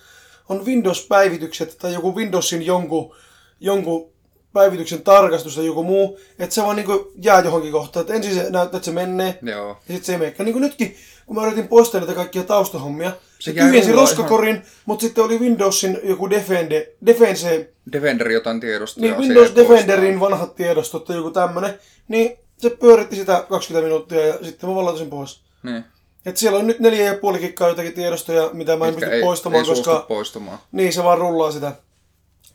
on 0.49 0.67
Windows-päivitykset 0.67 1.77
tai 1.79 1.95
joku 1.95 2.17
Windowsin 2.17 2.67
jonkun, 2.67 3.15
jonkun 3.61 4.11
päivityksen 4.53 5.03
tarkastus 5.03 5.55
tai 5.55 5.67
joku 5.67 5.85
muu, 5.85 6.19
että 6.39 6.55
se 6.55 6.63
vaan 6.63 6.77
niinku 6.77 7.13
jää 7.23 7.41
johonkin 7.41 7.73
kohtaan. 7.73 8.01
Että 8.01 8.15
ensin 8.15 8.35
se 8.35 8.51
näyttää, 8.51 8.79
että 8.79 8.85
se 8.85 8.91
menee, 8.91 9.39
Joo. 9.43 9.69
ja 9.69 9.75
sitten 9.95 10.05
se 10.05 10.13
ei 10.13 10.19
menekään. 10.19 10.45
Niin 10.45 10.53
kuin 10.53 10.63
nytkin, 10.63 10.97
kun 11.27 11.37
mä 11.37 11.47
yritin 11.47 11.69
poistaa 11.69 12.01
näitä 12.01 12.15
kaikkia 12.15 12.43
taustahommia, 12.43 13.13
Se 13.39 13.51
jäi 13.51 13.67
tyhjensi 13.67 13.93
roskakorin, 13.93 14.63
mutta 14.87 15.03
sitten 15.03 15.25
oli 15.25 15.39
Windowsin 15.39 15.99
joku 16.03 16.31
Defende, 16.31 16.93
Defense, 17.07 17.71
Defender 17.93 18.31
jotain 18.31 18.61
tiedostoja. 18.61 19.11
niin 19.11 19.21
Windows. 19.21 19.55
Defenderin 19.57 20.21
vanhat 20.21 20.55
tiedostot 20.55 21.05
tai 21.05 21.17
joku 21.17 21.31
tämmönen, 21.31 21.79
niin 22.09 22.39
se 22.59 22.71
pyöritti 22.71 23.17
sitä 23.17 23.45
20 23.49 23.87
minuuttia 23.87 24.27
ja 24.27 24.39
sitten 24.43 24.69
mä 24.69 24.75
vaan 24.75 24.99
sen 24.99 25.11
pois. 25.11 25.41
Niin. 25.63 25.85
Et 26.27 26.37
siellä 26.37 26.59
on 26.59 26.67
nyt 26.67 26.81
neljä 26.81 27.05
ja 27.05 27.19
puoli 27.19 27.39
kikkaa 27.39 27.69
jotakin 27.69 27.93
tiedostoja, 27.93 28.51
mitä 28.53 28.77
mä 28.77 28.89
en 28.89 28.95
pysty 28.95 29.11
ei, 29.11 29.21
poistamaan, 29.21 29.65
ei 29.65 29.69
koska 29.69 30.05
poistumaan. 30.09 30.59
niin 30.73 30.93
se 30.93 31.05
vaan 31.05 31.19
rullaa 31.19 31.53
sitä. 31.53 31.73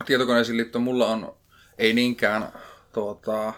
tietokoneisiin 0.05 0.57
liittyen 0.57 0.83
mulla 0.83 1.07
on 1.07 1.35
ei 1.77 1.93
niinkään 1.93 2.53
tuota, 2.93 3.53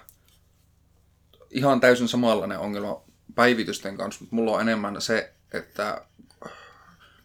ihan 1.52 1.80
täysin 1.80 2.08
samanlainen 2.08 2.60
ongelma 2.60 3.02
päivitysten 3.36 3.98
kanssa, 3.98 4.22
mutta 4.22 4.36
mulla 4.36 4.52
on 4.52 4.62
enemmän 4.62 5.02
se, 5.02 5.32
että 5.54 6.06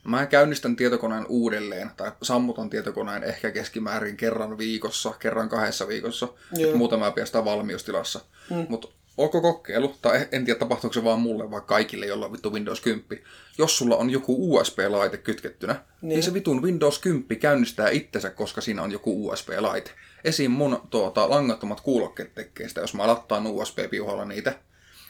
mä 0.05 0.27
käynnistän 0.27 0.77
tietokoneen 0.77 1.27
uudelleen 1.29 1.91
tai 1.97 2.13
sammutan 2.23 2.71
tietokoneen 2.71 3.25
ehkä 3.25 3.51
keskimäärin 3.51 4.17
kerran 4.17 4.59
viikossa, 4.59 5.15
kerran 5.19 5.49
kahdessa 5.49 5.89
viikossa, 5.89 6.29
että 6.59 6.77
muuten 6.77 6.99
mä 6.99 7.11
pidän 7.11 7.27
sitä 7.27 7.45
valmiustilassa. 7.45 8.21
Mm. 8.51 8.67
Mutta 8.69 8.89
ok 9.19 9.33
kokeilu, 9.43 9.95
tai 10.03 10.29
en 10.33 10.45
tiedä 10.45 10.59
tapahtuuko 10.59 10.95
se 10.95 11.05
vaan 11.05 11.21
mulle 11.21 11.51
vai 11.51 11.61
kaikille, 11.67 12.07
jolla 12.07 12.27
on 12.27 12.33
vittu 12.33 12.53
Windows 12.53 12.81
10. 12.81 13.25
Jos 13.59 13.79
sulla 13.79 13.97
on 13.97 14.11
joku 14.11 14.57
USB-laite 14.57 15.17
kytkettynä, 15.17 15.73
niin, 15.73 16.09
niin 16.09 16.23
se 16.23 16.35
vitun 16.35 16.63
Windows 16.63 16.99
10 16.99 17.39
käynnistää 17.41 17.89
itsensä, 17.89 18.31
koska 18.31 18.61
siinä 18.61 18.83
on 18.83 18.93
joku 18.93 19.29
USB-laite. 19.29 19.91
Esim. 20.25 20.51
mun 20.51 20.81
tuota, 20.91 21.31
langattomat 21.31 21.81
kuulokkeet 21.81 22.35
tekee 22.35 22.69
sitä, 22.69 22.81
jos 22.81 22.95
mä 22.95 23.07
lattaan 23.07 23.47
USB-piuhalla 23.47 24.25
niitä, 24.25 24.55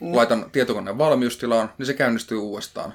mm. 0.01 0.17
laitan 0.17 0.51
tietokoneen 0.51 0.99
valmiustilaan, 0.99 1.73
niin 1.79 1.87
se 1.87 1.95
käynnistyy 1.95 2.39
uudestaan. 2.39 2.95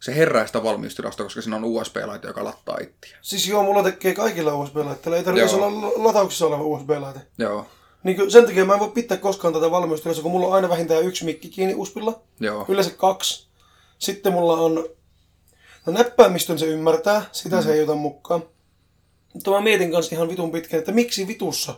Se 0.00 0.16
herää 0.16 0.46
sitä 0.46 0.62
valmiustilasta, 0.62 1.22
koska 1.22 1.42
siinä 1.42 1.56
on 1.56 1.64
USB-laite, 1.64 2.26
joka 2.26 2.44
lattaa 2.44 2.78
ittiä. 2.82 3.18
Siis 3.22 3.48
joo, 3.48 3.62
mulla 3.62 3.82
tekee 3.82 4.14
kaikilla 4.14 4.54
USB-laitteilla. 4.54 5.16
Ei 5.16 5.24
tarvitse 5.24 5.56
olla 5.56 5.80
la- 5.82 6.04
latauksessa 6.04 6.46
oleva 6.46 6.62
USB-laite. 6.62 7.20
Joo, 7.38 7.66
Niin 8.04 8.16
kuin 8.16 8.30
sen 8.30 8.44
takia 8.44 8.64
mä 8.64 8.74
en 8.74 8.80
voi 8.80 8.90
pitää 8.90 9.16
koskaan 9.16 9.54
tätä 9.54 9.70
valmiustilassa, 9.70 10.22
kun 10.22 10.32
mulla 10.32 10.46
on 10.46 10.52
aina 10.52 10.68
vähintään 10.68 11.04
yksi 11.04 11.24
mikki 11.24 11.48
kiinni 11.48 11.74
USBilla. 11.74 12.20
joo. 12.40 12.64
Yleensä 12.68 12.90
kaksi. 12.90 13.46
Sitten 13.98 14.32
mulla 14.32 14.52
on... 14.52 14.88
No 15.86 15.92
näppäimistön 15.92 16.58
se 16.58 16.66
ymmärtää, 16.66 17.24
sitä 17.32 17.56
mm. 17.56 17.62
se 17.62 17.72
ei 17.72 17.82
ota 17.82 17.94
mukaan. 17.94 18.42
Mutta 19.34 19.50
mä 19.50 19.60
mietin 19.60 19.92
kanssa 19.92 20.14
ihan 20.14 20.28
vitun 20.28 20.52
pitkään, 20.52 20.78
että 20.78 20.92
miksi 20.92 21.26
vitussa? 21.26 21.74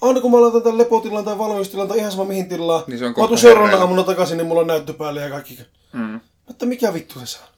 Aina 0.00 0.20
kun 0.20 0.30
mä 0.30 0.40
laitan 0.40 0.62
tämän 0.62 0.78
lepotilan 0.78 1.24
tai 1.24 1.38
valmiustilan 1.38 1.88
tai 1.88 1.98
ihan 1.98 2.12
sama 2.12 2.24
mihin 2.24 2.48
tilaan, 2.48 2.84
Niin 2.86 2.98
se 2.98 3.06
on 3.06 3.14
mä 3.18 3.26
tuun 3.26 3.38
seuraavana 3.38 3.78
aamuna 3.78 4.02
takaisin, 4.02 4.36
niin 4.36 4.46
mulla 4.46 4.60
on 4.60 4.66
näyttö 4.66 4.92
päällä 4.92 5.20
ja 5.20 5.30
kaikki. 5.30 5.58
Mm. 5.92 6.20
Mutta 6.46 6.66
mikä 6.66 6.94
vittu 6.94 7.20
se 7.20 7.26
saa? 7.26 7.48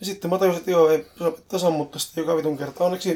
Ja 0.00 0.06
sitten 0.06 0.30
mä 0.30 0.38
tajusin, 0.38 0.58
että 0.58 0.70
joo, 0.70 0.90
ei 0.90 1.06
saa 1.18 1.30
pitää 1.30 1.58
sammuttaa 1.58 1.98
sitä 1.98 2.20
joka 2.20 2.36
vitun 2.36 2.58
kerta. 2.58 2.84
Onneksi 2.84 3.14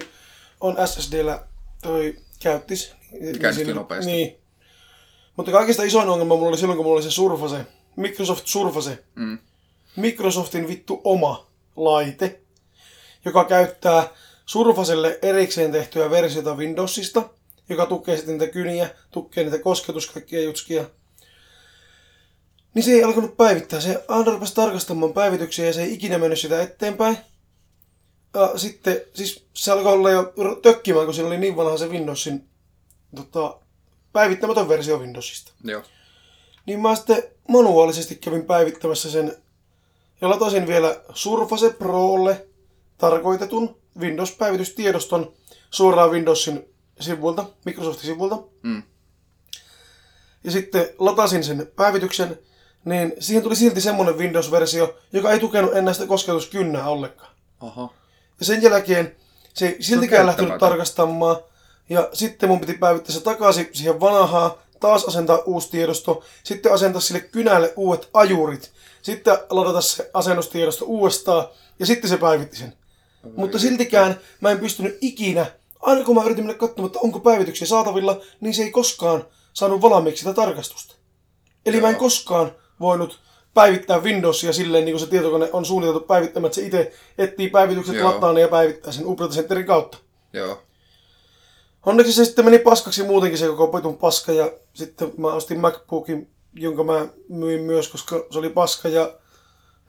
on 0.60 0.76
SSDllä 0.86 1.42
toi 1.82 2.16
käyttis. 2.42 2.94
Niin 3.20 3.38
Käynnistyy 3.38 3.64
siinä- 3.64 3.80
nopeasti. 3.80 4.12
Niin. 4.12 4.36
Mutta 5.36 5.52
kaikista 5.52 5.82
isoin 5.82 6.08
ongelma 6.08 6.36
mulla 6.36 6.48
oli 6.48 6.58
silloin, 6.58 6.76
kun 6.76 6.86
mulla 6.86 6.96
oli 6.96 7.02
se 7.02 7.10
Surface. 7.10 7.66
Microsoft 7.96 8.46
Surface. 8.46 9.04
Mm. 9.14 9.38
Microsoftin 9.96 10.68
vittu 10.68 11.00
oma 11.04 11.50
laite, 11.76 12.40
joka 13.24 13.44
käyttää 13.44 14.08
Surfacelle 14.46 15.18
erikseen 15.22 15.72
tehtyä 15.72 16.10
versiota 16.10 16.54
Windowsista, 16.54 17.28
joka 17.68 17.86
tukee 17.86 18.16
sitten 18.16 18.38
niitä 18.38 18.52
kyniä, 18.52 18.90
tukee 19.10 19.44
niitä 19.44 19.58
kosketuskakkia 19.58 20.42
jutskia. 20.42 20.84
Niin 22.74 22.82
se 22.82 22.90
ei 22.92 23.04
alkanut 23.04 23.36
päivittää. 23.36 23.80
Se 23.80 24.04
rupesi 24.26 24.54
tarkastamaan 24.54 25.12
päivityksiä 25.12 25.66
ja 25.66 25.72
se 25.72 25.82
ei 25.82 25.94
ikinä 25.94 26.18
mennyt 26.18 26.38
sitä 26.38 26.62
eteenpäin. 26.62 27.18
Ja 28.34 28.52
sitten, 28.58 29.00
siis 29.14 29.46
se 29.54 29.72
alkoi 29.72 29.92
olla 29.92 30.10
jo 30.10 30.32
tökkimään, 30.62 31.04
kun 31.04 31.14
siinä 31.14 31.26
oli 31.26 31.38
niin 31.38 31.56
vanha 31.56 31.76
se 31.78 31.88
Windowsin 31.88 32.48
tota, 33.14 33.60
päivittämätön 34.12 34.68
versio 34.68 34.98
Windowsista. 34.98 35.52
Joo. 35.64 35.82
Niin 36.66 36.80
mä 36.80 36.96
sitten 36.96 37.22
manuaalisesti 37.48 38.16
kävin 38.16 38.44
päivittämässä 38.44 39.10
sen 39.10 39.36
ja 40.20 40.30
latasin 40.30 40.66
vielä 40.66 41.00
Surface 41.14 41.70
Prolle 41.70 42.46
tarkoitetun 42.98 43.76
Windows-päivitystiedoston 43.98 45.32
suoraan 45.70 46.10
Windowsin 46.10 46.68
sivuilta, 47.00 47.44
Microsoftin 47.64 48.06
sivuilta. 48.06 48.38
Mm. 48.62 48.82
ja 50.44 50.50
sitten 50.50 50.86
latasin 50.98 51.44
sen 51.44 51.72
päivityksen, 51.76 52.38
niin 52.84 53.12
siihen 53.18 53.42
tuli 53.42 53.56
silti 53.56 53.80
semmoinen 53.80 54.18
Windows-versio, 54.18 54.98
joka 55.12 55.32
ei 55.32 55.40
tukenut 55.40 55.76
enää 55.76 55.94
sitä 55.94 56.06
kosketuskynnää 56.06 56.88
ollenkaan. 56.88 57.30
Aha. 57.60 57.94
Ja 58.40 58.46
sen 58.46 58.62
jälkeen 58.62 59.16
se 59.54 59.66
ei 59.66 59.82
siltikään 59.82 60.26
lähtenyt 60.26 60.58
tarkastamaan. 60.58 61.36
Ja 61.88 62.08
sitten 62.12 62.48
mun 62.48 62.60
piti 62.60 62.74
päivittää 62.74 63.14
se 63.14 63.20
takaisin 63.20 63.68
siihen 63.72 64.00
vanhaan, 64.00 64.50
taas 64.80 65.04
asentaa 65.04 65.38
uusi 65.38 65.70
tiedosto, 65.70 66.22
sitten 66.44 66.72
asentaa 66.72 67.00
sille 67.00 67.20
kynälle 67.20 67.72
uudet 67.76 68.08
ajurit, 68.14 68.72
sitten 69.02 69.38
ladata 69.50 69.80
se 69.80 70.10
asennustiedosto 70.14 70.84
uudestaan, 70.84 71.48
ja 71.78 71.86
sitten 71.86 72.10
se 72.10 72.16
päivitti 72.16 72.56
sen. 72.56 72.72
Mutta 73.36 73.58
siltikään 73.58 74.20
mä 74.40 74.50
en 74.50 74.58
pystynyt 74.58 74.98
ikinä, 75.00 75.46
aina 75.80 76.04
kun 76.04 76.14
mä 76.14 76.24
yritin 76.24 76.44
mennä 76.44 76.58
katsomaan, 76.58 76.86
että 76.86 76.98
onko 76.98 77.20
päivityksiä 77.20 77.66
saatavilla, 77.66 78.20
niin 78.40 78.54
se 78.54 78.62
ei 78.62 78.70
koskaan 78.70 79.24
saanut 79.52 79.82
valmiiksi 79.82 80.18
sitä 80.18 80.34
tarkastusta. 80.34 80.94
Eli 81.66 81.80
mä 81.80 81.88
en 81.88 81.92
Joo. 81.92 82.00
koskaan 82.00 82.52
voinut 82.80 83.20
päivittää 83.54 83.98
Windowsia 83.98 84.52
silleen, 84.52 84.84
niin 84.84 84.92
kuin 84.92 85.00
se 85.00 85.06
tietokone 85.06 85.48
on 85.52 85.64
suunniteltu 85.64 86.06
päivittämään, 86.06 86.46
että 86.46 86.54
se 86.54 86.66
itse 86.66 86.92
etsii 87.18 87.50
päivitykset 87.50 87.94
Joo. 87.94 88.14
lataan 88.14 88.38
ja 88.38 88.48
päivittää 88.48 88.92
sen 88.92 89.06
Update 89.06 89.34
Centerin 89.34 89.66
kautta. 89.66 89.98
Joo. 90.32 90.62
Onneksi 91.86 92.12
se 92.12 92.24
sitten 92.24 92.44
meni 92.44 92.58
paskaksi 92.58 93.02
muutenkin 93.02 93.38
se 93.38 93.46
koko 93.46 93.66
petun 93.66 93.98
paska 93.98 94.32
ja 94.32 94.52
sitten 94.74 95.12
mä 95.16 95.28
ostin 95.32 95.60
MacBookin, 95.60 96.30
jonka 96.52 96.84
mä 96.84 97.06
myin 97.28 97.60
myös, 97.60 97.88
koska 97.88 98.26
se 98.30 98.38
oli 98.38 98.50
paska 98.50 98.88
ja 98.88 99.18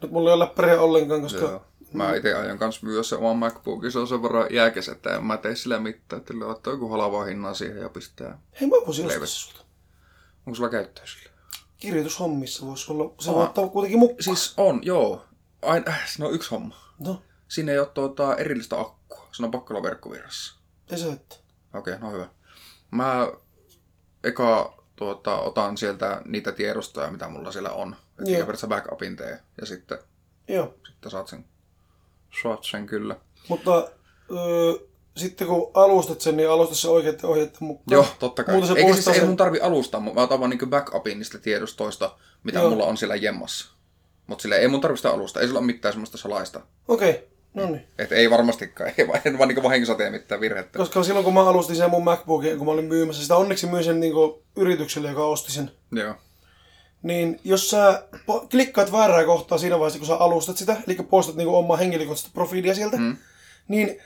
nyt 0.02 0.10
mulla 0.10 0.30
ei 0.30 0.34
ole 0.34 0.44
läppäriä 0.44 0.80
ollenkaan, 0.80 1.22
koska 1.22 1.40
Joo. 1.40 1.62
Mä 1.92 2.14
itse 2.14 2.34
aion 2.34 2.58
kanssa 2.58 2.86
myydä 2.86 3.02
se 3.02 3.16
oman 3.16 3.36
MacBookin, 3.36 3.92
se 3.92 3.98
on 3.98 4.08
sen 4.08 4.22
verran 4.22 4.46
jääkäs, 4.50 4.88
että 4.88 5.16
en 5.16 5.24
mä 5.24 5.36
tee 5.36 5.56
sillä 5.56 5.78
mitään, 5.78 6.20
että 6.20 6.34
ottaa 6.46 6.72
joku 6.72 6.88
halvaa 6.88 7.24
hinnan 7.24 7.54
siihen 7.54 7.76
ja 7.82 7.88
pistää. 7.88 8.38
hei 8.60 8.68
mä 8.68 8.76
voisin 8.86 9.06
ostaa 9.06 9.26
se 9.26 9.32
sulta. 9.32 9.60
Onko 10.46 10.54
sulla 10.54 10.68
käyttöä 10.70 11.04
sille? 11.06 11.30
Kirjoitushommissa 11.76 12.66
voisi 12.66 12.92
olla, 12.92 13.14
se 13.20 13.32
voi 13.32 13.42
ottaa 13.42 13.68
kuitenkin 13.68 13.98
mukaan. 13.98 14.22
Siis 14.22 14.54
on, 14.56 14.80
joo. 14.82 15.24
Aina, 15.62 15.84
äh, 15.88 16.08
siinä 16.08 16.28
on 16.28 16.34
yksi 16.34 16.50
homma. 16.50 16.76
No, 16.98 17.22
Siinä 17.48 17.72
ei 17.72 17.78
ole 17.78 17.86
tuota 17.86 18.36
erillistä 18.36 18.80
akkua. 18.80 19.28
Se 19.32 19.44
on 19.44 19.50
pakko 19.50 19.74
olla 19.74 19.82
verkkovirrassa. 19.82 20.58
ei 20.90 20.98
se 20.98 21.12
että. 21.12 21.36
Okei, 21.74 21.94
okay, 21.94 22.08
no 22.08 22.12
hyvä. 22.12 22.28
Mä 22.90 23.28
eka 24.24 24.82
tuota, 24.96 25.38
otan 25.38 25.76
sieltä 25.76 26.22
niitä 26.24 26.52
tiedostoja, 26.52 27.10
mitä 27.10 27.28
mulla 27.28 27.52
siellä 27.52 27.70
on. 27.70 27.96
Että 28.10 28.24
periaatteessa 28.24 28.66
backupin 28.66 29.16
tee. 29.16 29.40
Ja 29.60 29.66
sitten, 29.66 29.98
Joo, 30.48 30.74
sitten 30.86 31.10
saat 31.10 31.28
sen, 31.28 31.44
saat 32.42 32.64
sen 32.64 32.86
kyllä. 32.86 33.16
mutta 33.48 33.88
öö, 34.30 34.86
sitten 35.16 35.46
kun 35.46 35.70
alustat 35.74 36.20
sen, 36.20 36.36
niin 36.36 36.50
alusta 36.50 36.74
se 36.74 36.88
oikeiden 36.88 37.26
ohjeiden 37.26 37.56
mukaan. 37.60 37.84
Joo, 37.90 38.06
totta 38.18 38.44
kai. 38.44 38.54
Muuten 38.54 38.68
se 38.68 38.74
Eikä 38.74 38.86
siis 38.86 38.96
poistaa 38.96 39.14
ei 39.14 39.20
sen- 39.20 39.28
mun 39.28 39.36
tarvi 39.36 39.60
alustaa, 39.60 40.00
mä 40.00 40.10
otan 40.16 40.40
vaan 40.40 40.50
niinku 40.50 40.66
backupin 40.66 41.18
niistä 41.18 41.38
tiedostoista, 41.38 42.16
mitä 42.44 42.58
Joo. 42.58 42.70
mulla 42.70 42.84
on 42.84 42.96
siellä 42.96 43.16
jemmassa. 43.16 43.72
Mutta 44.26 44.42
sille 44.42 44.56
ei 44.56 44.68
mun 44.68 44.80
tarvi 44.80 44.96
sitä 44.96 45.10
alusta, 45.10 45.40
ei 45.40 45.46
sillä 45.46 45.58
ole 45.58 45.66
mitään 45.66 45.92
semmoista 45.92 46.18
salaista. 46.18 46.60
Okei, 46.88 47.10
okay. 47.10 47.22
No 47.56 47.66
niin. 47.66 47.86
Et 47.98 48.12
ei 48.12 48.30
varmastikaan, 48.30 48.92
ei 48.98 49.08
vaan, 49.08 49.20
en 49.24 49.38
vaan 49.38 49.48
niinku 49.48 49.62
vahingossa 49.62 49.94
tee 49.94 50.10
mitään 50.10 50.40
virhettä. 50.40 50.78
Koska 50.78 51.02
silloin 51.02 51.24
kun 51.24 51.34
mä 51.34 51.48
alustin 51.48 51.76
sen 51.76 51.90
mun 51.90 52.04
MacBookin, 52.04 52.58
kun 52.58 52.66
mä 52.66 52.72
olin 52.72 52.84
myymässä, 52.84 53.22
sitä 53.22 53.36
onneksi 53.36 53.66
myin 53.66 53.84
sen 53.84 54.00
niinku 54.00 54.42
yritykselle, 54.56 55.08
joka 55.08 55.26
osti 55.26 55.52
sen. 55.52 55.70
Joo. 55.92 56.14
Niin 57.02 57.40
jos 57.44 57.70
sä 57.70 58.02
po- 58.14 58.46
klikkaat 58.50 58.92
väärää 58.92 59.24
kohtaa 59.24 59.58
siinä 59.58 59.78
vaiheessa, 59.78 59.98
kun 59.98 60.08
sä 60.08 60.14
alustat 60.16 60.56
sitä, 60.56 60.76
eli 60.86 60.96
poistat 60.96 61.36
niinku 61.36 61.56
omaa 61.56 61.76
henkilökohtaista 61.76 62.30
profiilia 62.34 62.74
sieltä, 62.74 62.96
mm. 62.96 63.16
niin 63.68 63.98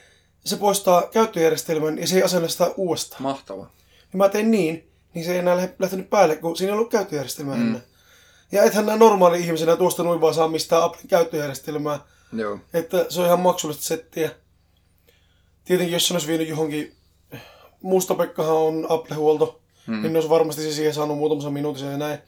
se 0.44 0.56
poistaa 0.56 1.02
käyttöjärjestelmän 1.02 1.98
ja 1.98 2.06
se 2.06 2.16
ei 2.16 2.22
asenna 2.22 2.48
sitä 2.48 2.70
uudestaan. 2.76 3.22
Mahtava. 3.22 3.70
Ja 4.12 4.16
mä 4.16 4.28
tein 4.28 4.50
niin, 4.50 4.90
niin 5.14 5.24
se 5.24 5.32
ei 5.32 5.38
enää 5.38 5.68
lähtenyt 5.78 6.10
päälle, 6.10 6.36
kun 6.36 6.56
siinä 6.56 6.72
ei 6.72 6.78
ollut 6.78 6.90
käyttöjärjestelmää 6.90 7.56
mm. 7.56 7.62
ennen. 7.62 7.82
Ja 8.52 8.62
ethän 8.62 8.86
nää 8.86 8.96
normaali 8.96 9.40
ihmisenä 9.40 9.76
tuosta 9.76 10.02
noin 10.02 10.20
vaan 10.20 10.34
saa 10.34 10.48
mistään 10.48 10.82
Applen 10.82 11.08
käyttöjärjestelmää. 11.08 11.98
Joo. 12.32 12.58
Että 12.74 13.06
se 13.08 13.20
on 13.20 13.26
ihan 13.26 13.40
maksullista 13.40 13.84
settiä. 13.84 14.30
Tietenkin 15.64 15.92
jos 15.92 16.08
se 16.08 16.14
olisi 16.14 16.26
vienyt 16.26 16.48
johonkin, 16.48 16.96
Mustapekkahan 17.82 18.56
on 18.56 18.86
Apple-huolto, 18.88 19.60
mm. 19.86 20.02
niin 20.02 20.12
ne 20.12 20.16
olisi 20.16 20.28
varmasti 20.28 20.62
se 20.62 20.72
siihen 20.72 20.94
saanut 20.94 21.18
muutamassa 21.18 21.50
minuutissa 21.50 21.86
ja 21.86 21.98
näin. 21.98 22.18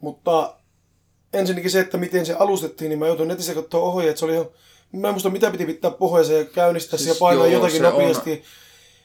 Mutta 0.00 0.56
ensinnäkin 1.32 1.70
se, 1.70 1.80
että 1.80 1.98
miten 1.98 2.26
se 2.26 2.34
alustettiin, 2.34 2.88
niin 2.88 2.98
mä 2.98 3.06
joutuin 3.06 3.28
netissä 3.28 3.54
katsoa 3.54 3.80
ohjeet. 3.80 4.16
Se 4.16 4.24
oli 4.24 4.32
ihan, 4.32 4.46
mä 4.92 5.08
en 5.08 5.14
muista 5.14 5.30
mitä 5.30 5.50
piti 5.50 5.66
pitää 5.66 5.90
pohjassa 5.90 6.32
ja 6.32 6.44
käynnistää 6.44 6.98
siis, 6.98 7.04
Siis 7.08 7.16
ja 7.16 7.20
painaa 7.20 7.46
joo, 7.46 7.54
jotakin 7.54 7.86
on 7.86 7.92
nopeasti. 7.92 8.32
Et 8.32 8.42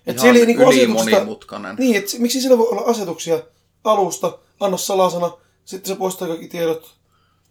Ihan 0.07 0.19
siellä 0.19 0.39
ei 0.39 0.45
niinku 0.45 0.93
monimutkainen. 0.93 1.75
Niin, 1.75 1.95
et 1.95 2.05
miksi 2.17 2.41
siellä 2.41 2.57
voi 2.57 2.67
olla 2.67 2.81
asetuksia 2.81 3.39
alusta, 3.83 4.39
anna 4.59 4.77
salasana, 4.77 5.31
sitten 5.65 5.93
se 5.93 5.99
poistaa 5.99 6.27
kaikki 6.27 6.47
tiedot. 6.47 6.94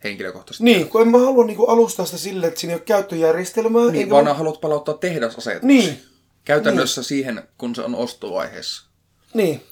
Henkilökohtaisesti. 0.04 0.64
Niin, 0.64 0.88
kun 0.88 1.02
en 1.02 1.08
mä 1.08 1.18
halua 1.18 1.44
niinku 1.44 1.66
alustaa 1.66 2.06
sitä 2.06 2.18
silleen, 2.18 2.48
että 2.48 2.60
siinä 2.60 2.72
ei 2.72 2.76
ole 2.78 2.84
käyttöjärjestelmää. 2.86 3.90
Niin, 3.92 4.10
vaan 4.10 4.24
mä- 4.24 4.34
haluat 4.34 4.60
palauttaa 4.60 4.94
tehdasasetuksi. 4.94 5.66
Niin, 5.66 5.98
Käytännössä 6.44 7.02
siihen, 7.02 7.42
kun 7.58 7.74
se 7.74 7.82
on 7.82 7.94
ostovaiheessa. 7.94 8.86
niin. 9.34 9.62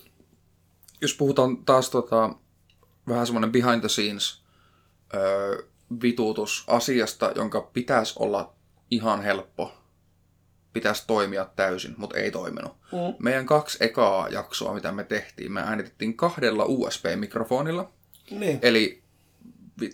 Jos 1.00 1.14
puhutaan 1.14 1.56
taas 1.64 1.90
tota, 1.90 2.34
vähän 3.08 3.26
semmoinen 3.26 3.52
behind 3.52 3.80
the 3.80 3.88
scenes 3.88 4.42
öö, 5.14 5.62
vituutus 6.02 6.64
asiasta, 6.66 7.32
jonka 7.36 7.60
pitäisi 7.60 8.14
olla 8.18 8.54
ihan 8.90 9.22
helppo, 9.22 9.72
pitäisi 10.72 11.06
toimia 11.06 11.48
täysin, 11.56 11.94
mutta 11.96 12.18
ei 12.18 12.30
toiminut. 12.30 12.72
Mm. 12.92 13.14
Meidän 13.18 13.46
kaksi 13.46 13.78
ekaa 13.80 14.28
jaksoa, 14.28 14.74
mitä 14.74 14.92
me 14.92 15.04
tehtiin, 15.04 15.52
me 15.52 15.60
äänitettiin 15.60 16.16
kahdella 16.16 16.64
USB-mikrofonilla. 16.64 17.92
Niin. 18.30 18.58
Eli 18.62 19.01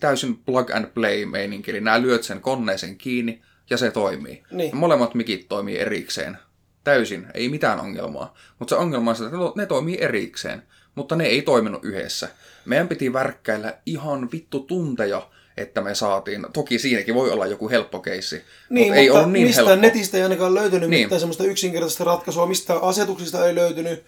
täysin 0.00 0.36
plug 0.36 0.70
and 0.70 0.86
play 0.86 1.24
meininki, 1.26 1.70
eli 1.70 1.80
nää 1.80 2.02
lyöt 2.02 2.22
sen 2.22 2.40
koneeseen 2.40 2.98
kiinni 2.98 3.42
ja 3.70 3.76
se 3.76 3.90
toimii. 3.90 4.42
Niin. 4.50 4.70
Ja 4.70 4.76
molemmat 4.76 5.14
mikit 5.14 5.48
toimii 5.48 5.78
erikseen. 5.78 6.38
Täysin, 6.84 7.26
ei 7.34 7.48
mitään 7.48 7.80
ongelmaa. 7.80 8.34
Mutta 8.58 8.74
se 8.74 8.78
ongelma 8.80 9.10
on 9.10 9.16
se, 9.16 9.24
että 9.24 9.36
ne 9.36 9.42
to- 9.42 9.52
ne 9.56 9.66
toimii 9.66 9.98
erikseen, 10.00 10.62
mutta 10.94 11.16
ne 11.16 11.24
ei 11.24 11.42
toiminut 11.42 11.84
yhdessä. 11.84 12.28
Meidän 12.64 12.88
piti 12.88 13.12
värkkäillä 13.12 13.78
ihan 13.86 14.28
vittu 14.32 14.60
tunteja, 14.60 15.28
että 15.56 15.80
me 15.80 15.94
saatiin, 15.94 16.46
toki 16.52 16.78
siinäkin 16.78 17.14
voi 17.14 17.30
olla 17.30 17.46
joku 17.46 17.70
helppo 17.70 18.00
keissi, 18.00 18.42
Niin, 18.70 18.86
mutta 18.86 19.00
ei 19.00 19.10
ollut 19.10 19.32
niin 19.32 19.46
mistään 19.46 19.66
helppo. 19.68 19.82
netistä 19.86 20.16
ei 20.16 20.22
ainakaan 20.22 20.54
löytynyt 20.54 20.90
Niin. 20.90 21.06
mitään 21.06 21.20
semmoista 21.20 21.44
yksinkertaista 21.44 22.04
ratkaisua, 22.04 22.46
mistään 22.46 22.82
asetuksista 22.82 23.46
ei 23.46 23.54
löytynyt. 23.54 24.04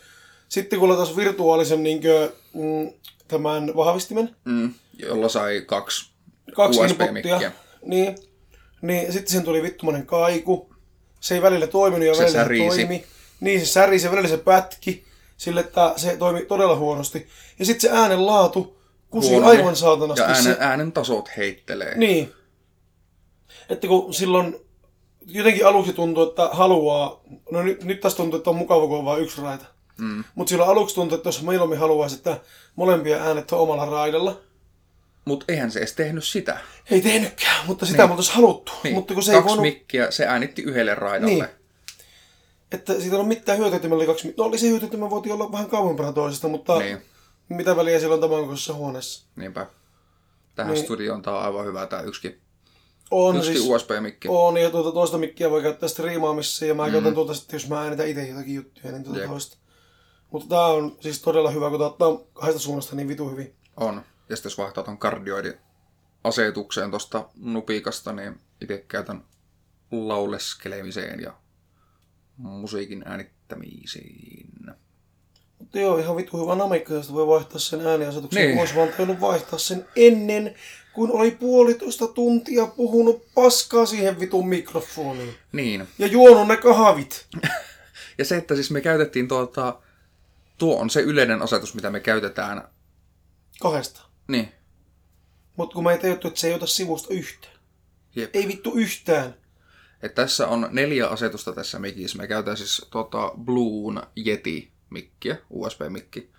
Sitten 0.48 0.78
kun 0.78 0.88
lataisi 0.88 1.16
virtuaalisen 1.16 1.82
niin 1.82 2.00
kuin, 2.00 2.30
mm, 2.54 2.92
tämän 3.28 3.72
vahvistimen, 3.76 4.36
Mm, 4.44 4.72
jolla 5.00 5.28
sai 5.28 5.62
kaksi, 5.66 6.10
kaksi 6.54 6.80
USB-mikkiä. 6.80 7.52
niin, 7.84 8.16
niin 8.82 9.12
sitten 9.12 9.32
sen 9.32 9.42
tuli 9.44 9.62
vittumainen 9.62 10.06
kaiku. 10.06 10.74
Se 11.20 11.34
ei 11.34 11.42
välillä 11.42 11.66
toiminut 11.66 12.08
ja 12.08 12.14
Se 12.14 12.22
välillä 12.22 12.42
särisi. 12.42 12.66
toimi. 12.68 13.04
Niin, 13.40 13.60
se 13.60 13.66
särisi 13.66 14.06
ja 14.06 14.10
välillä 14.10 14.28
se 14.28 14.36
pätki. 14.36 15.04
Sille, 15.36 15.60
että 15.60 15.92
se 15.96 16.16
toimi 16.16 16.40
todella 16.40 16.76
huonosti. 16.76 17.28
Ja 17.58 17.64
sitten 17.64 17.90
se 17.90 17.96
äänen 17.96 18.26
laatu 18.26 18.80
kusi 19.10 19.28
huononi. 19.30 19.56
aivan 19.58 19.76
saatanasti. 19.76 20.20
Ja 20.22 20.26
äänen, 20.28 20.42
se, 20.42 20.56
äänen 20.60 20.92
tasot 20.92 21.28
heittelee. 21.36 21.98
Niin. 21.98 22.32
Että 23.68 23.86
kun 23.86 24.14
silloin 24.14 24.56
jotenkin 25.26 25.66
aluksi 25.66 25.92
tuntui, 25.92 26.28
että 26.28 26.48
haluaa, 26.52 27.20
no 27.50 27.62
nyt, 27.62 27.84
nyt 27.84 28.00
taas 28.00 28.14
tuntuu, 28.14 28.38
että 28.38 28.50
on 28.50 28.56
mukava, 28.56 28.86
kun 28.86 28.98
on 28.98 29.04
vain 29.04 29.22
yksi 29.22 29.42
raita. 29.42 29.64
Mm. 29.98 30.24
Mutta 30.34 30.50
silloin 30.50 30.70
aluksi 30.70 30.94
tuntui, 30.94 31.16
että 31.16 31.28
jos 31.28 31.42
mieluummin 31.42 31.78
haluaisi, 31.78 32.16
että 32.16 32.40
molempia 32.76 33.16
äänet 33.22 33.52
on 33.52 33.58
omalla 33.58 33.84
raidalla. 33.84 34.40
Mutta 35.24 35.44
eihän 35.48 35.70
se 35.70 35.78
edes 35.78 35.92
tehnyt 35.92 36.24
sitä. 36.24 36.58
Ei 36.90 37.00
tehnytkään, 37.00 37.66
mutta 37.66 37.86
sitä 37.86 37.98
niin. 37.98 38.08
me 38.08 38.12
oltaisiin 38.12 38.36
haluttu. 38.36 38.72
Niin, 38.84 38.94
Mutta 38.94 39.14
kun 39.14 39.22
se 39.22 39.32
kaksi 39.32 39.42
ei 39.44 39.48
voinut, 39.48 39.62
mikkiä, 39.62 40.10
se 40.10 40.26
äänitti 40.26 40.62
yhdelle 40.62 40.94
raidalle. 40.94 41.34
Niin. 41.34 41.46
että 42.72 42.92
siitä 43.00 43.16
ei 43.16 43.20
ole 43.20 43.28
mitään 43.28 43.58
hyötyä, 43.58 43.76
että 43.76 43.88
meillä 43.88 44.00
oli 44.02 44.06
kaksi, 44.06 44.34
no 44.36 44.44
oli 44.44 44.58
se 44.58 44.68
hyötyä, 44.68 44.86
että 44.86 44.98
me 44.98 45.10
voitiin 45.10 45.32
olla 45.32 45.52
vähän 45.52 45.66
kauempana 45.70 46.12
toisesta, 46.12 46.48
mutta 46.48 46.78
Niin. 46.78 47.02
mitä 47.48 47.76
väliä 47.76 47.98
siellä 47.98 48.14
on 48.14 48.20
tämän 48.20 48.40
kokoisessa 48.40 48.74
huoneessa. 48.74 49.26
Niinpä. 49.36 49.66
Tähän 50.54 50.72
Niin. 50.74 50.84
studioon 50.84 51.22
tää 51.22 51.36
on 51.36 51.42
aivan 51.42 51.66
hyvä 51.66 51.86
tää 51.86 52.00
yksikin, 52.02 52.40
On 53.10 53.36
yksikin 53.36 53.60
siis, 53.60 53.70
USB-mikki. 53.70 54.28
on, 54.30 54.56
ja 54.56 54.70
tuota 54.70 54.92
toista 54.92 55.18
mikkiä 55.18 55.50
voi 55.50 55.62
käyttää 55.62 55.88
striimaamissa, 55.88 56.64
ja 56.66 56.74
mä 56.74 56.86
mm. 56.86 56.92
käytän 56.92 57.14
tuota 57.14 57.34
sitten, 57.34 57.56
jos 57.56 57.68
mä 57.68 57.80
äänitän 57.82 58.08
itse 58.08 58.26
jotakin 58.28 58.54
juttuja, 58.54 58.92
niin 58.92 59.04
tuota 59.04 59.18
Jep. 59.20 59.30
toista. 59.30 59.56
Mutta 60.30 60.48
tää 60.48 60.66
on 60.66 60.96
siis 61.00 61.22
todella 61.22 61.50
hyvä, 61.50 61.70
kun 61.70 61.78
tää 61.78 61.88
ottaa 61.88 62.18
kahdesta 62.32 62.60
suunnasta 62.60 62.96
niin 62.96 63.08
vitu 63.08 63.30
hyvin. 63.30 63.54
On. 63.76 64.02
Ja 64.30 64.36
sitten 64.36 64.50
jos 64.50 64.58
vaihtaa 64.58 64.84
ton 64.84 64.98
kardioidin 64.98 65.54
asetukseen 66.24 66.90
tosta 66.90 67.28
nupikasta, 67.36 68.12
niin 68.12 68.40
itse 68.60 68.84
käytän 68.88 69.24
lauleskelemiseen 69.90 71.20
ja 71.20 71.32
musiikin 72.36 73.02
äänittämiseen. 73.06 74.76
Mutta 75.58 75.78
joo, 75.78 75.98
ihan 75.98 76.16
vitu 76.16 76.42
hyvä 76.42 76.54
namikka, 76.54 76.94
josta 76.94 77.12
voi 77.12 77.26
vaihtaa 77.26 77.58
sen 77.58 77.86
ääniasetuksen. 77.86 78.46
Niin. 78.46 78.58
Olisi 78.58 78.74
vaan 78.74 78.88
tainnut 78.96 79.20
vaihtaa 79.20 79.58
sen 79.58 79.86
ennen, 79.96 80.54
kun 80.92 81.10
oli 81.10 81.30
puolitoista 81.30 82.06
tuntia 82.08 82.66
puhunut 82.66 83.26
paskaa 83.34 83.86
siihen 83.86 84.20
vitun 84.20 84.48
mikrofoniin. 84.48 85.34
Niin. 85.52 85.88
Ja 85.98 86.06
juonut 86.06 86.48
ne 86.48 86.56
kahvit. 86.56 87.26
Ja 88.18 88.24
se, 88.24 88.36
että 88.36 88.54
siis 88.54 88.70
me 88.70 88.80
käytettiin 88.80 89.28
tuota, 89.28 89.80
tuo 90.58 90.80
on 90.80 90.90
se 90.90 91.00
yleinen 91.00 91.42
asetus, 91.42 91.74
mitä 91.74 91.90
me 91.90 92.00
käytetään 92.00 92.68
Kahdesta. 93.60 94.09
Niin, 94.30 94.48
Mutta 95.56 95.74
kun 95.74 95.84
mä 95.84 95.92
ei 95.92 95.98
tajuttu, 95.98 96.28
että 96.28 96.40
se 96.40 96.48
ei 96.48 96.54
ota 96.54 96.66
sivusta 96.66 97.14
yhtään. 97.14 97.54
jep. 98.16 98.36
Ei 98.36 98.48
vittu 98.48 98.72
yhtään. 98.74 99.34
Et 100.02 100.14
tässä 100.14 100.48
on 100.48 100.68
neljä 100.70 101.06
asetusta 101.08 101.52
tässä 101.52 101.78
mikissä. 101.78 102.18
Me 102.18 102.26
käytetään 102.26 102.56
siis 102.56 102.86
tota 102.90 103.32
Bluun 103.44 104.02
Yeti-mikkiä, 104.26 105.36
USB-mikki. 105.50 106.30